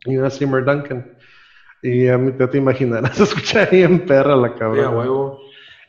y 0.07 0.16
una 0.16 0.30
Seymour 0.30 0.64
Duncan. 0.64 1.14
Y 1.82 2.09
a 2.09 2.16
mí 2.16 2.32
ya 2.38 2.49
te 2.49 2.57
imaginarás, 2.59 3.16
se 3.16 3.24
escucha 3.24 3.68
ahí 3.70 3.82
en 3.82 4.07
perra 4.07 4.34
la 4.34 4.49
Sí, 4.49 4.55
cabrón. 4.59 4.96
huevo. 4.96 5.38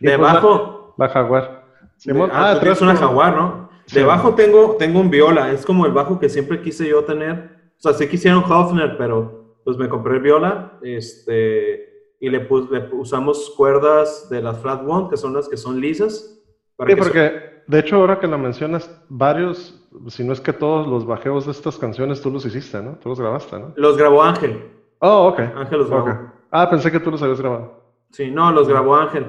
Y 0.01 0.05
pues 0.05 0.17
Debajo, 0.17 0.93
La 0.97 1.07
Jaguar. 1.09 1.63
Simón, 1.95 2.29
ah, 2.33 2.53
tú 2.55 2.59
tienes 2.61 2.81
una 2.81 2.95
jaguar, 2.95 3.35
¿no? 3.35 3.69
Sí. 3.85 3.95
Debajo 3.99 4.33
tengo, 4.35 4.75
tengo 4.77 4.99
un 4.99 5.09
viola, 5.09 5.51
es 5.51 5.65
como 5.65 5.85
el 5.85 5.91
bajo 5.93 6.19
que 6.19 6.29
siempre 6.29 6.61
quise 6.61 6.87
yo 6.87 7.03
tener. 7.03 7.71
O 7.77 7.81
sea, 7.81 7.93
sí 7.93 8.07
quisiera 8.07 8.37
un 8.37 8.43
Hofner, 8.43 8.97
pero 8.97 9.38
pues 9.63 9.77
me 9.77 9.87
compré 9.89 10.15
el 10.15 10.21
viola, 10.21 10.79
este, 10.81 12.13
y 12.19 12.29
le, 12.29 12.39
pus- 12.41 12.69
le 12.69 12.89
usamos 12.93 13.53
cuerdas 13.55 14.29
de 14.29 14.41
las 14.41 14.59
Flat 14.59 14.81
One, 14.87 15.09
que 15.09 15.17
son 15.17 15.33
las 15.33 15.47
que 15.49 15.57
son 15.57 15.79
lisas. 15.79 16.41
para 16.75 16.89
Sí, 16.89 16.95
que 16.95 17.01
porque 17.01 17.41
de 17.67 17.79
hecho 17.79 17.97
ahora 17.97 18.19
que 18.19 18.27
lo 18.27 18.37
mencionas, 18.37 18.89
varios, 19.09 19.87
si 20.07 20.23
no 20.23 20.33
es 20.33 20.41
que 20.41 20.53
todos 20.53 20.87
los 20.87 21.05
bajeos 21.05 21.45
de 21.45 21.51
estas 21.51 21.77
canciones 21.77 22.21
tú 22.21 22.29
los 22.31 22.45
hiciste, 22.45 22.81
¿no? 22.81 22.97
Tú 23.01 23.09
los 23.09 23.19
grabaste, 23.19 23.57
¿no? 23.59 23.73
los 23.75 23.97
grabó 23.97 24.23
Ángel, 24.23 24.63
Oh, 25.01 25.27
ok. 25.29 25.39
Ángel 25.55 25.79
los 25.79 25.89
grabó. 25.89 26.31
Ah, 26.51 26.69
pensé 26.69 26.91
que 26.91 26.99
tú 26.99 27.09
los 27.09 27.21
habías 27.23 27.39
grabado. 27.39 27.83
Sí, 28.11 28.29
no, 28.31 28.51
los 28.51 28.67
grabó 28.67 28.95
Ángel, 28.95 29.27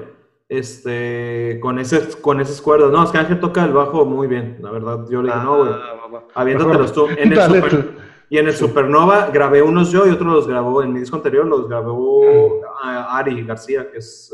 este, 0.49 1.59
con, 1.61 1.79
ese, 1.79 2.19
con 2.19 2.41
esas 2.41 2.61
cuerdas. 2.61 2.91
No, 2.91 3.03
es 3.03 3.11
que 3.11 3.17
Ángel 3.17 3.39
toca 3.39 3.63
el 3.63 3.71
bajo 3.71 4.05
muy 4.05 4.27
bien, 4.27 4.57
la 4.61 4.69
verdad. 4.71 5.05
Yo 5.09 5.21
le 5.21 5.33
no, 5.33 5.57
güey, 5.59 5.71
Ah, 5.71 6.21
aviéntatelos 6.35 6.91
tú. 6.93 7.07
En 7.15 7.31
el 7.31 7.39
super-. 7.41 8.10
Y 8.31 8.37
en 8.37 8.47
el 8.47 8.53
Supernova 8.53 9.29
grabé 9.29 9.61
unos 9.61 9.91
yo 9.91 10.07
y 10.07 10.09
otros 10.09 10.33
los 10.33 10.47
grabó. 10.47 10.81
En 10.81 10.93
mi 10.93 11.01
disco 11.01 11.17
anterior 11.17 11.45
los 11.45 11.67
grabó 11.67 12.61
ah, 12.81 13.17
Ari 13.17 13.43
García, 13.43 13.91
que 13.91 13.97
es 13.97 14.31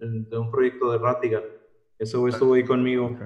eh, 0.00 0.04
de 0.06 0.36
un 0.38 0.50
proyecto 0.50 0.92
de 0.92 0.98
Ratigan. 0.98 1.42
Ese 1.98 2.18
güey 2.18 2.30
estuvo 2.34 2.52
ahí 2.52 2.62
conmigo. 2.64 3.16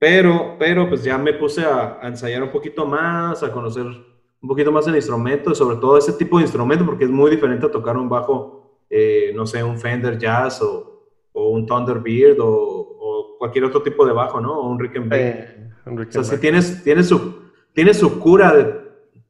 Pero, 0.00 0.56
pero 0.58 0.88
pues 0.88 1.04
ya 1.04 1.16
me 1.16 1.32
puse 1.34 1.64
a, 1.64 1.98
a 2.02 2.08
ensayar 2.08 2.42
un 2.42 2.50
poquito 2.50 2.86
más, 2.86 3.40
a 3.44 3.52
conocer 3.52 3.86
un 3.86 4.48
poquito 4.48 4.72
más 4.72 4.88
el 4.88 4.96
instrumento, 4.96 5.54
sobre 5.54 5.76
todo 5.76 5.96
ese 5.98 6.14
tipo 6.14 6.38
de 6.38 6.42
instrumento, 6.44 6.84
porque 6.84 7.04
es 7.04 7.10
muy 7.10 7.30
diferente 7.30 7.66
a 7.66 7.70
tocar 7.70 7.96
un 7.96 8.08
bajo, 8.08 8.80
eh, 8.90 9.32
no 9.36 9.46
sé, 9.46 9.62
un 9.62 9.78
Fender 9.78 10.18
Jazz 10.18 10.60
o, 10.62 11.06
o 11.32 11.50
un 11.50 11.66
Thunderbird 11.66 12.40
o, 12.40 12.48
o 12.48 13.36
cualquier 13.38 13.64
otro 13.66 13.80
tipo 13.82 14.04
de 14.04 14.12
bajo, 14.12 14.40
¿no? 14.40 14.58
O 14.58 14.68
un 14.70 14.78
Rickenbacker. 14.80 15.26
Eh, 15.26 15.70
O 15.86 16.12
sea, 16.12 16.24
si 16.24 16.38
tienes, 16.40 16.82
tienes, 16.82 17.06
su, 17.08 17.42
tienes 17.72 17.98
su 17.98 18.18
cura 18.18 18.52
de- 18.54 18.79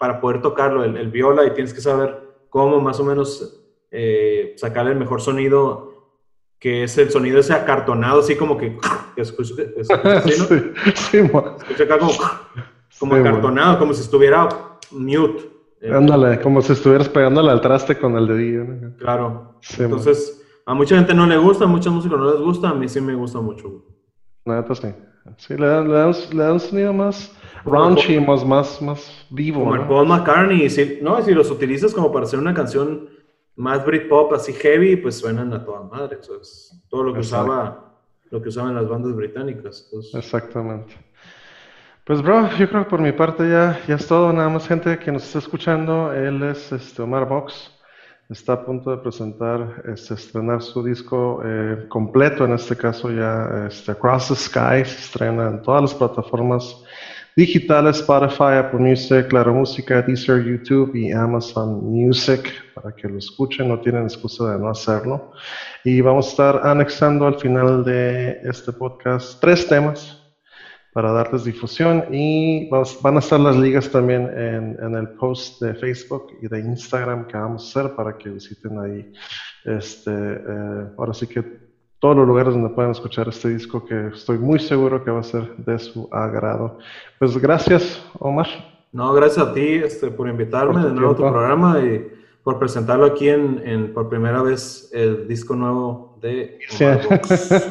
para 0.00 0.18
poder 0.18 0.40
tocarlo, 0.40 0.82
el, 0.82 0.96
el 0.96 1.10
viola, 1.10 1.44
y 1.44 1.50
tienes 1.50 1.74
que 1.74 1.82
saber 1.82 2.22
cómo 2.48 2.80
más 2.80 2.98
o 3.00 3.04
menos 3.04 3.60
eh, 3.90 4.54
sacarle 4.56 4.92
el 4.92 4.98
mejor 4.98 5.20
sonido, 5.20 5.92
que 6.58 6.84
es 6.84 6.96
el 6.96 7.10
sonido 7.10 7.38
ese 7.38 7.52
acartonado, 7.52 8.20
así 8.20 8.34
como 8.34 8.56
que, 8.56 8.78
que 9.14 9.20
escucha 9.20 9.52
así, 9.78 10.32
¿no? 10.38 10.44
sí, 10.46 11.18
sí, 11.76 11.82
acá 11.82 11.98
como, 11.98 12.12
como 12.98 13.14
Sí, 13.14 13.20
acartonado, 13.20 13.78
como 13.78 13.92
si 13.92 14.00
estuviera 14.00 14.48
mute. 14.90 15.50
Eh, 15.82 15.92
Ándale, 15.94 16.40
como 16.40 16.62
si 16.62 16.72
estuvieras 16.72 17.10
pegándole 17.10 17.50
al 17.50 17.60
traste 17.60 17.98
con 17.98 18.16
el 18.16 18.26
dedillo, 18.26 18.64
¿no? 18.64 18.96
Claro. 18.96 19.56
Sí, 19.60 19.82
Entonces, 19.82 20.42
a 20.64 20.72
mucha 20.72 20.96
gente 20.96 21.12
no 21.12 21.26
le 21.26 21.36
gusta, 21.36 21.64
a 21.64 21.68
muchos 21.68 21.92
músicos 21.92 22.18
no 22.18 22.30
les 22.32 22.40
gusta, 22.40 22.70
a 22.70 22.74
mí 22.74 22.88
sí 22.88 23.02
me 23.02 23.14
gusta 23.14 23.38
mucho. 23.38 23.84
Neta 24.46 24.74
sí. 24.74 24.94
Sí, 25.36 25.58
le 25.58 25.66
dan, 25.66 25.88
le 25.88 25.94
dan, 25.94 26.14
le 26.32 26.42
dan 26.42 26.52
un 26.52 26.60
sonido 26.60 26.92
más. 26.94 27.36
Raunchy, 27.64 28.20
más, 28.20 28.44
más, 28.44 28.82
más 28.82 29.26
vivo. 29.30 29.60
Como 29.60 29.76
¿no? 29.76 29.82
el 29.82 29.88
Paul 29.88 30.06
McCartney. 30.08 30.64
Y 30.64 30.70
si, 30.70 30.98
no, 31.02 31.20
si 31.22 31.32
los 31.32 31.50
utilizas 31.50 31.92
como 31.94 32.12
para 32.12 32.24
hacer 32.24 32.38
una 32.38 32.54
canción 32.54 33.08
más 33.56 33.84
Britpop, 33.84 34.32
así 34.32 34.52
heavy, 34.52 34.96
pues 34.96 35.18
suenan 35.18 35.52
a 35.52 35.64
toda 35.64 35.82
madre. 35.82 36.18
Eso 36.20 36.40
es 36.40 36.82
todo 36.88 37.04
lo 37.04 37.12
que 37.12 37.20
Exacto. 37.20 37.52
usaba, 37.52 37.94
lo 38.30 38.42
que 38.42 38.48
usaban 38.48 38.74
las 38.74 38.88
bandas 38.88 39.14
británicas. 39.14 39.84
Entonces, 39.86 40.14
Exactamente. 40.14 40.94
Pues, 42.04 42.22
bro, 42.22 42.48
yo 42.56 42.68
creo 42.68 42.84
que 42.84 42.90
por 42.90 43.00
mi 43.00 43.12
parte 43.12 43.48
ya, 43.48 43.78
ya 43.86 43.94
es 43.94 44.06
todo. 44.06 44.32
Nada 44.32 44.48
más 44.48 44.66
gente 44.66 44.98
que 44.98 45.12
nos 45.12 45.24
está 45.24 45.38
escuchando. 45.38 46.12
Él 46.12 46.42
es 46.42 46.72
este, 46.72 47.02
Omar 47.02 47.28
Vox. 47.28 47.70
Está 48.28 48.54
a 48.54 48.64
punto 48.64 48.90
de 48.90 48.98
presentar, 48.98 49.82
este, 49.92 50.14
estrenar 50.14 50.62
su 50.62 50.84
disco 50.84 51.42
eh, 51.44 51.86
completo, 51.88 52.44
en 52.44 52.52
este 52.52 52.76
caso 52.76 53.10
ya 53.10 53.66
este, 53.68 53.92
Across 53.92 54.28
the 54.28 54.34
Sky. 54.36 54.84
Se 54.84 54.98
estrena 54.98 55.48
en 55.48 55.62
todas 55.62 55.82
las 55.82 55.94
plataformas 55.94 56.82
digitales, 57.36 57.98
Spotify, 57.98 58.58
Apple 58.58 58.80
Music, 58.80 59.28
Claro 59.28 59.54
Música, 59.54 60.02
Deezer, 60.02 60.44
YouTube 60.44 60.94
y 60.94 61.12
Amazon 61.12 61.84
Music, 61.84 62.50
para 62.74 62.94
que 62.94 63.08
lo 63.08 63.18
escuchen, 63.18 63.68
no 63.68 63.80
tienen 63.80 64.04
excusa 64.04 64.52
de 64.52 64.58
no 64.58 64.68
hacerlo. 64.68 65.32
Y 65.84 66.00
vamos 66.00 66.26
a 66.26 66.30
estar 66.30 66.66
anexando 66.66 67.26
al 67.26 67.38
final 67.38 67.84
de 67.84 68.40
este 68.44 68.72
podcast 68.72 69.40
tres 69.40 69.66
temas 69.66 70.16
para 70.92 71.12
darles 71.12 71.44
difusión 71.44 72.04
y 72.10 72.68
van 72.68 73.16
a 73.16 73.20
estar 73.20 73.38
las 73.38 73.56
ligas 73.56 73.88
también 73.90 74.22
en, 74.36 74.76
en 74.82 74.94
el 74.96 75.10
post 75.10 75.62
de 75.62 75.74
Facebook 75.74 76.36
y 76.42 76.48
de 76.48 76.58
Instagram 76.60 77.28
que 77.28 77.36
vamos 77.36 77.64
a 77.64 77.80
hacer 77.80 77.94
para 77.94 78.18
que 78.18 78.30
visiten 78.30 78.78
ahí. 78.78 79.12
Este, 79.64 80.10
eh, 80.10 80.86
ahora 80.98 81.14
sí 81.14 81.26
que 81.26 81.59
todos 82.00 82.16
los 82.16 82.26
lugares 82.26 82.54
donde 82.54 82.70
pueden 82.70 82.90
escuchar 82.90 83.28
este 83.28 83.50
disco 83.50 83.84
que 83.84 84.08
estoy 84.08 84.38
muy 84.38 84.58
seguro 84.58 85.04
que 85.04 85.10
va 85.10 85.20
a 85.20 85.22
ser 85.22 85.54
de 85.56 85.78
su 85.78 86.08
agrado. 86.10 86.78
Pues 87.18 87.36
gracias, 87.38 88.02
Omar. 88.18 88.46
no, 88.92 89.12
gracias 89.12 89.46
a 89.46 89.52
ti 89.54 89.66
este, 89.74 90.10
por 90.10 90.28
invitarme 90.28 90.74
Por 90.80 90.82
de 90.84 90.92
nuevo 90.94 91.10
a 91.12 91.14
tu 91.16 91.22
tiempo. 91.22 91.32
programa 91.38 91.78
y 91.80 92.10
por 92.42 92.58
presentarlo 92.58 93.04
aquí 93.04 93.28
en, 93.28 93.60
en- 93.64 93.92
por 93.92 94.08
primera 94.08 94.40
vez 94.42 94.90
el 94.94 95.28
disco 95.28 95.54
nuevo 95.54 96.18
de 96.22 96.58
Sí. 96.70 96.84
Omar 96.84 97.00
Vox. 97.08 97.70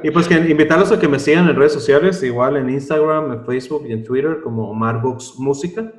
Y 0.04 0.10
pues 0.12 0.28
que 0.28 0.34
invitarlos 0.48 0.92
a 0.92 0.98
que 1.00 1.08
me 1.08 1.18
sigan 1.18 1.48
en 1.48 1.56
redes 1.56 1.72
sociales, 1.72 2.22
igual 2.22 2.56
en 2.56 2.70
Instagram, 2.70 3.32
en 3.32 3.44
Facebook 3.44 3.84
y 3.88 3.92
en 3.92 4.04
Twitter 4.04 4.40
como 4.42 4.70
Omar 4.70 5.02
Vox 5.02 5.34
Música. 5.38 5.92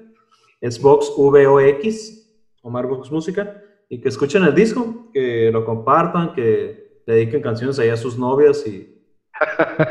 Es 0.62 0.82
Vox 0.82 1.12
V-O-X, 1.18 2.34
Omar 2.62 2.88
Vox 2.88 3.12
Música. 3.12 3.62
Y 3.90 4.00
que 4.02 4.10
escuchen 4.10 4.44
el 4.44 4.56
disco, 4.56 5.10
que 5.14 5.50
lo 5.52 5.64
compartan, 5.66 6.34
que 6.34 6.87
le 7.08 7.16
dediquen 7.16 7.42
canciones 7.42 7.80
ahí 7.80 7.90
a 7.90 7.98
sus 7.98 8.20
novias 8.20 8.68
y, 8.68 8.94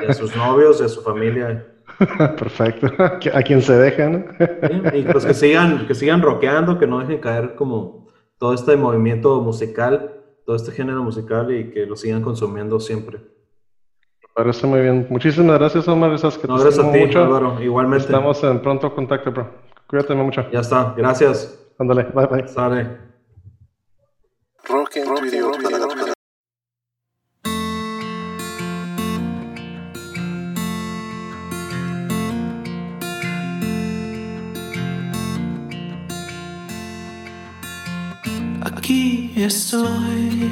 y 0.03 0.05
a 0.11 0.13
sus 0.13 0.37
novios 0.37 0.81
y 0.81 0.85
a 0.85 0.89
su 0.89 1.01
familia. 1.03 1.67
Perfecto. 2.39 2.89
A 2.99 3.43
quien 3.43 3.63
se 3.63 3.73
deja, 3.73 4.09
¿no? 4.11 4.25
¿sí? 4.39 4.99
Y 4.99 5.03
pues 5.03 5.25
que 5.25 5.35
sigan, 5.35 5.87
que 5.87 5.95
sigan 5.95 6.21
rockeando, 6.21 6.79
que 6.79 6.87
no 6.87 6.99
dejen 7.01 7.19
caer 7.19 7.55
como 7.55 8.07
todo 8.39 8.53
este 8.53 8.77
movimiento 8.77 9.41
musical, 9.41 10.13
todo 10.45 10.57
este 10.57 10.73
género 10.73 11.03
musical 11.03 11.51
y 11.51 11.71
que 11.71 11.87
lo 11.87 11.97
sigan 11.97 12.23
consumiendo 12.23 12.79
siempre. 12.79 13.19
Parece 14.35 14.67
muy 14.67 14.83
bien. 14.83 15.07
Muchísimas 15.09 15.59
gracias, 15.59 15.89
Omar. 15.89 16.13
Esas 16.13 16.37
que 16.37 16.47
No, 16.47 16.59
te 16.59 16.65
gracias 16.65 16.87
a 16.87 16.93
ti, 16.93 16.99
mucho. 16.99 17.25
Álvaro. 17.25 17.63
Igualmente. 17.63 18.05
Estamos 18.05 18.45
en 18.45 18.61
pronto 18.61 18.95
contacto, 18.95 19.33
bro. 19.33 19.49
Cuídate 19.87 20.15
mucho. 20.15 20.45
Ya 20.53 20.61
está, 20.61 20.93
gracias. 20.95 21.67
Ándale, 21.79 22.03
bye 22.15 22.27
bye. 22.27 22.47
Sale. 22.47 23.07
Rock 24.69 24.97
and 24.97 25.76
Aquí 39.37 39.45
estoy 39.45 40.51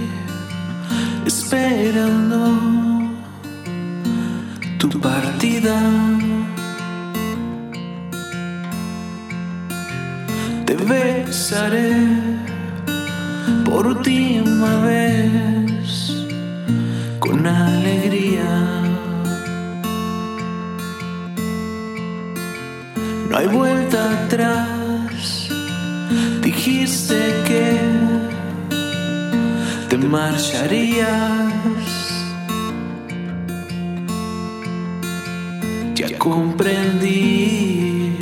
esperando 1.25 2.39
tu 4.79 5.01
partida. 5.01 5.75
Te 10.67 10.75
besaré 10.77 11.97
por 13.65 13.87
última 13.87 14.81
vez 14.81 16.27
con 17.21 17.47
alegría. 17.47 18.83
No 23.31 23.39
hay 23.39 23.47
vuelta 23.47 24.27
atrás. 24.27 24.74
Te 29.99 30.09
marcharías. 30.09 31.53
Ya 35.95 36.19
comprendí 36.19 38.17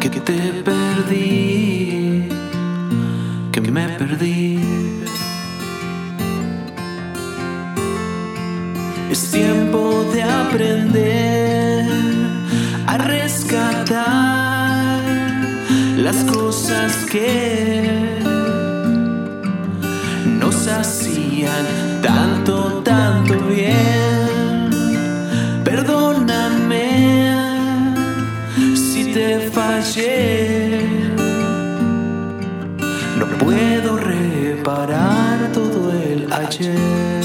que 0.00 0.08
te 0.08 0.38
perdí, 0.64 2.28
que 3.52 3.60
me 3.60 3.88
perdí. 3.88 4.58
Es 9.10 9.30
tiempo 9.30 10.04
de 10.14 10.22
aprender 10.22 11.84
a 12.86 12.96
rescatar 12.96 14.00
las 15.96 16.16
cosas 16.24 16.96
que 17.10 18.19
tanto, 22.02 22.82
tanto 22.84 23.34
bien. 23.46 24.70
Perdóname 25.64 26.86
si 28.74 29.12
te 29.12 29.50
fallé. 29.50 30.80
No 33.18 33.26
puedo 33.38 33.96
reparar 33.96 35.52
todo 35.52 35.92
el 35.92 36.32
ayer. 36.32 37.24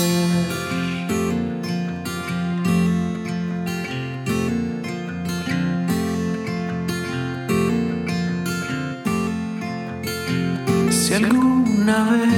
Si 10.90 11.14
alguna 11.14 11.98
vez 12.12 12.35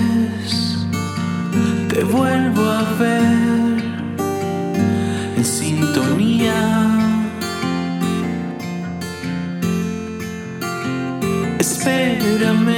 vuelvo 2.11 2.63
a 2.63 2.83
ver 2.99 3.83
en 5.37 5.45
sintonía, 5.45 6.53
espérame 11.59 12.77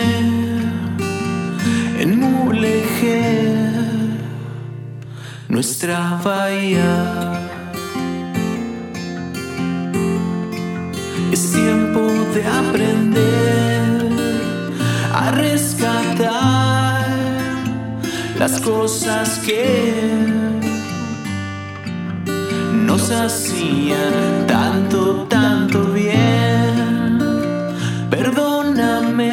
en 1.99 2.19
Mulegé, 2.19 3.41
nuestra 5.47 6.19
bahía. 6.23 7.38
Las 18.51 18.61
cosas 18.61 19.39
que 19.39 20.25
nos 22.73 23.11
hacían 23.11 24.47
tanto, 24.47 25.27
tanto 25.29 25.83
bien. 25.91 27.19
Perdóname 28.09 29.31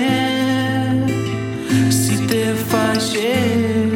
si 1.90 2.16
te 2.26 2.54
fallé. 2.54 3.88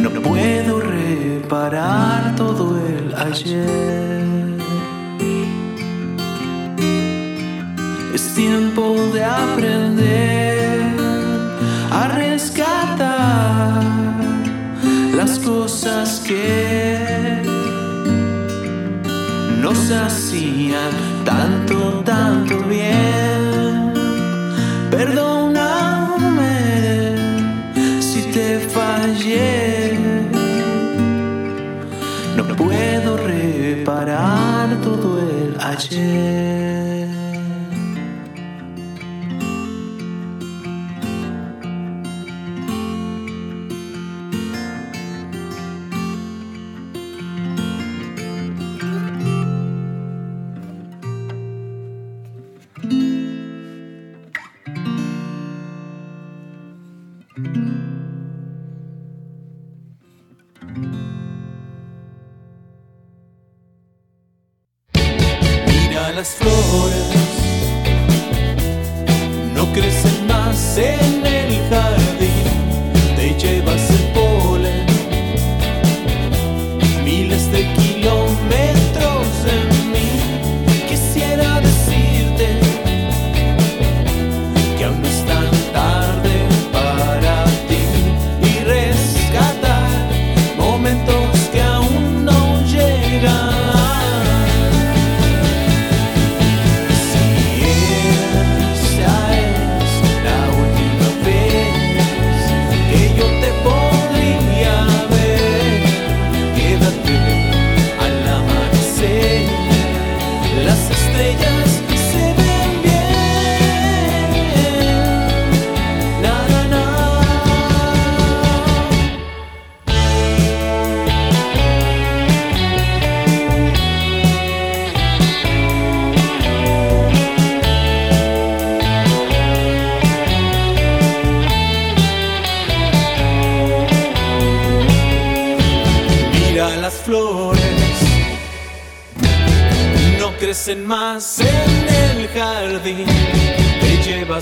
No 0.00 0.10
puedo 0.10 0.80
reparar 0.80 2.34
todo 2.36 2.78
el 2.78 3.14
ayer. 3.14 4.22
Es 8.14 8.34
tiempo 8.34 8.94
de 9.12 9.24
aprender 9.24 10.41
cosas 15.52 16.20
que 16.20 17.42
nos 19.62 19.80
hacían 19.90 20.92
tanto, 21.24 21.76
tanto 22.12 22.54
bien. 22.74 23.92
Perdóname 24.90 26.56
si 28.00 28.20
te 28.34 28.48
fallé. 28.74 29.98
No 32.36 32.44
puedo 32.56 33.10
reparar 33.34 34.68
todo 34.86 35.08
el 35.20 35.50
ayer. 35.60 36.61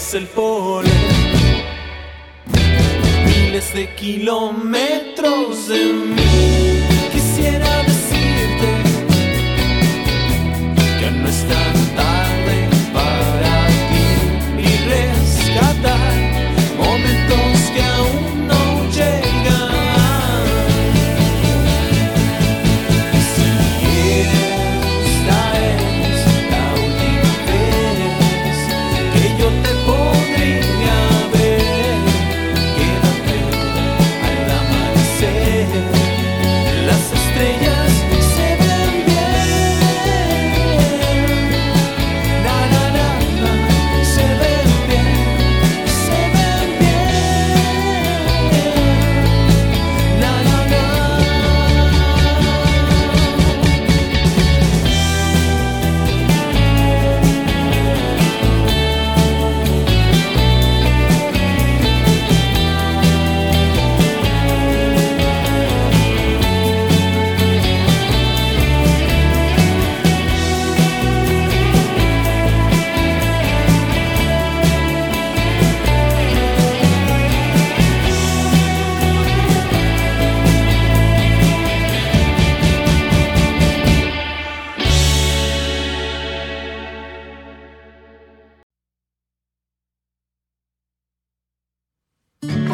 Llevas 0.01 0.15
el 0.15 0.27
polen, 0.29 0.93
miles 3.27 3.75
de 3.75 3.95
kilómetros 3.97 5.69
de 5.69 5.93
mí. 5.93 6.60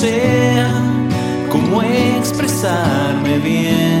sea 0.00 0.70
cómo 1.50 1.82
expresarme 1.82 3.38
bien, 3.38 3.97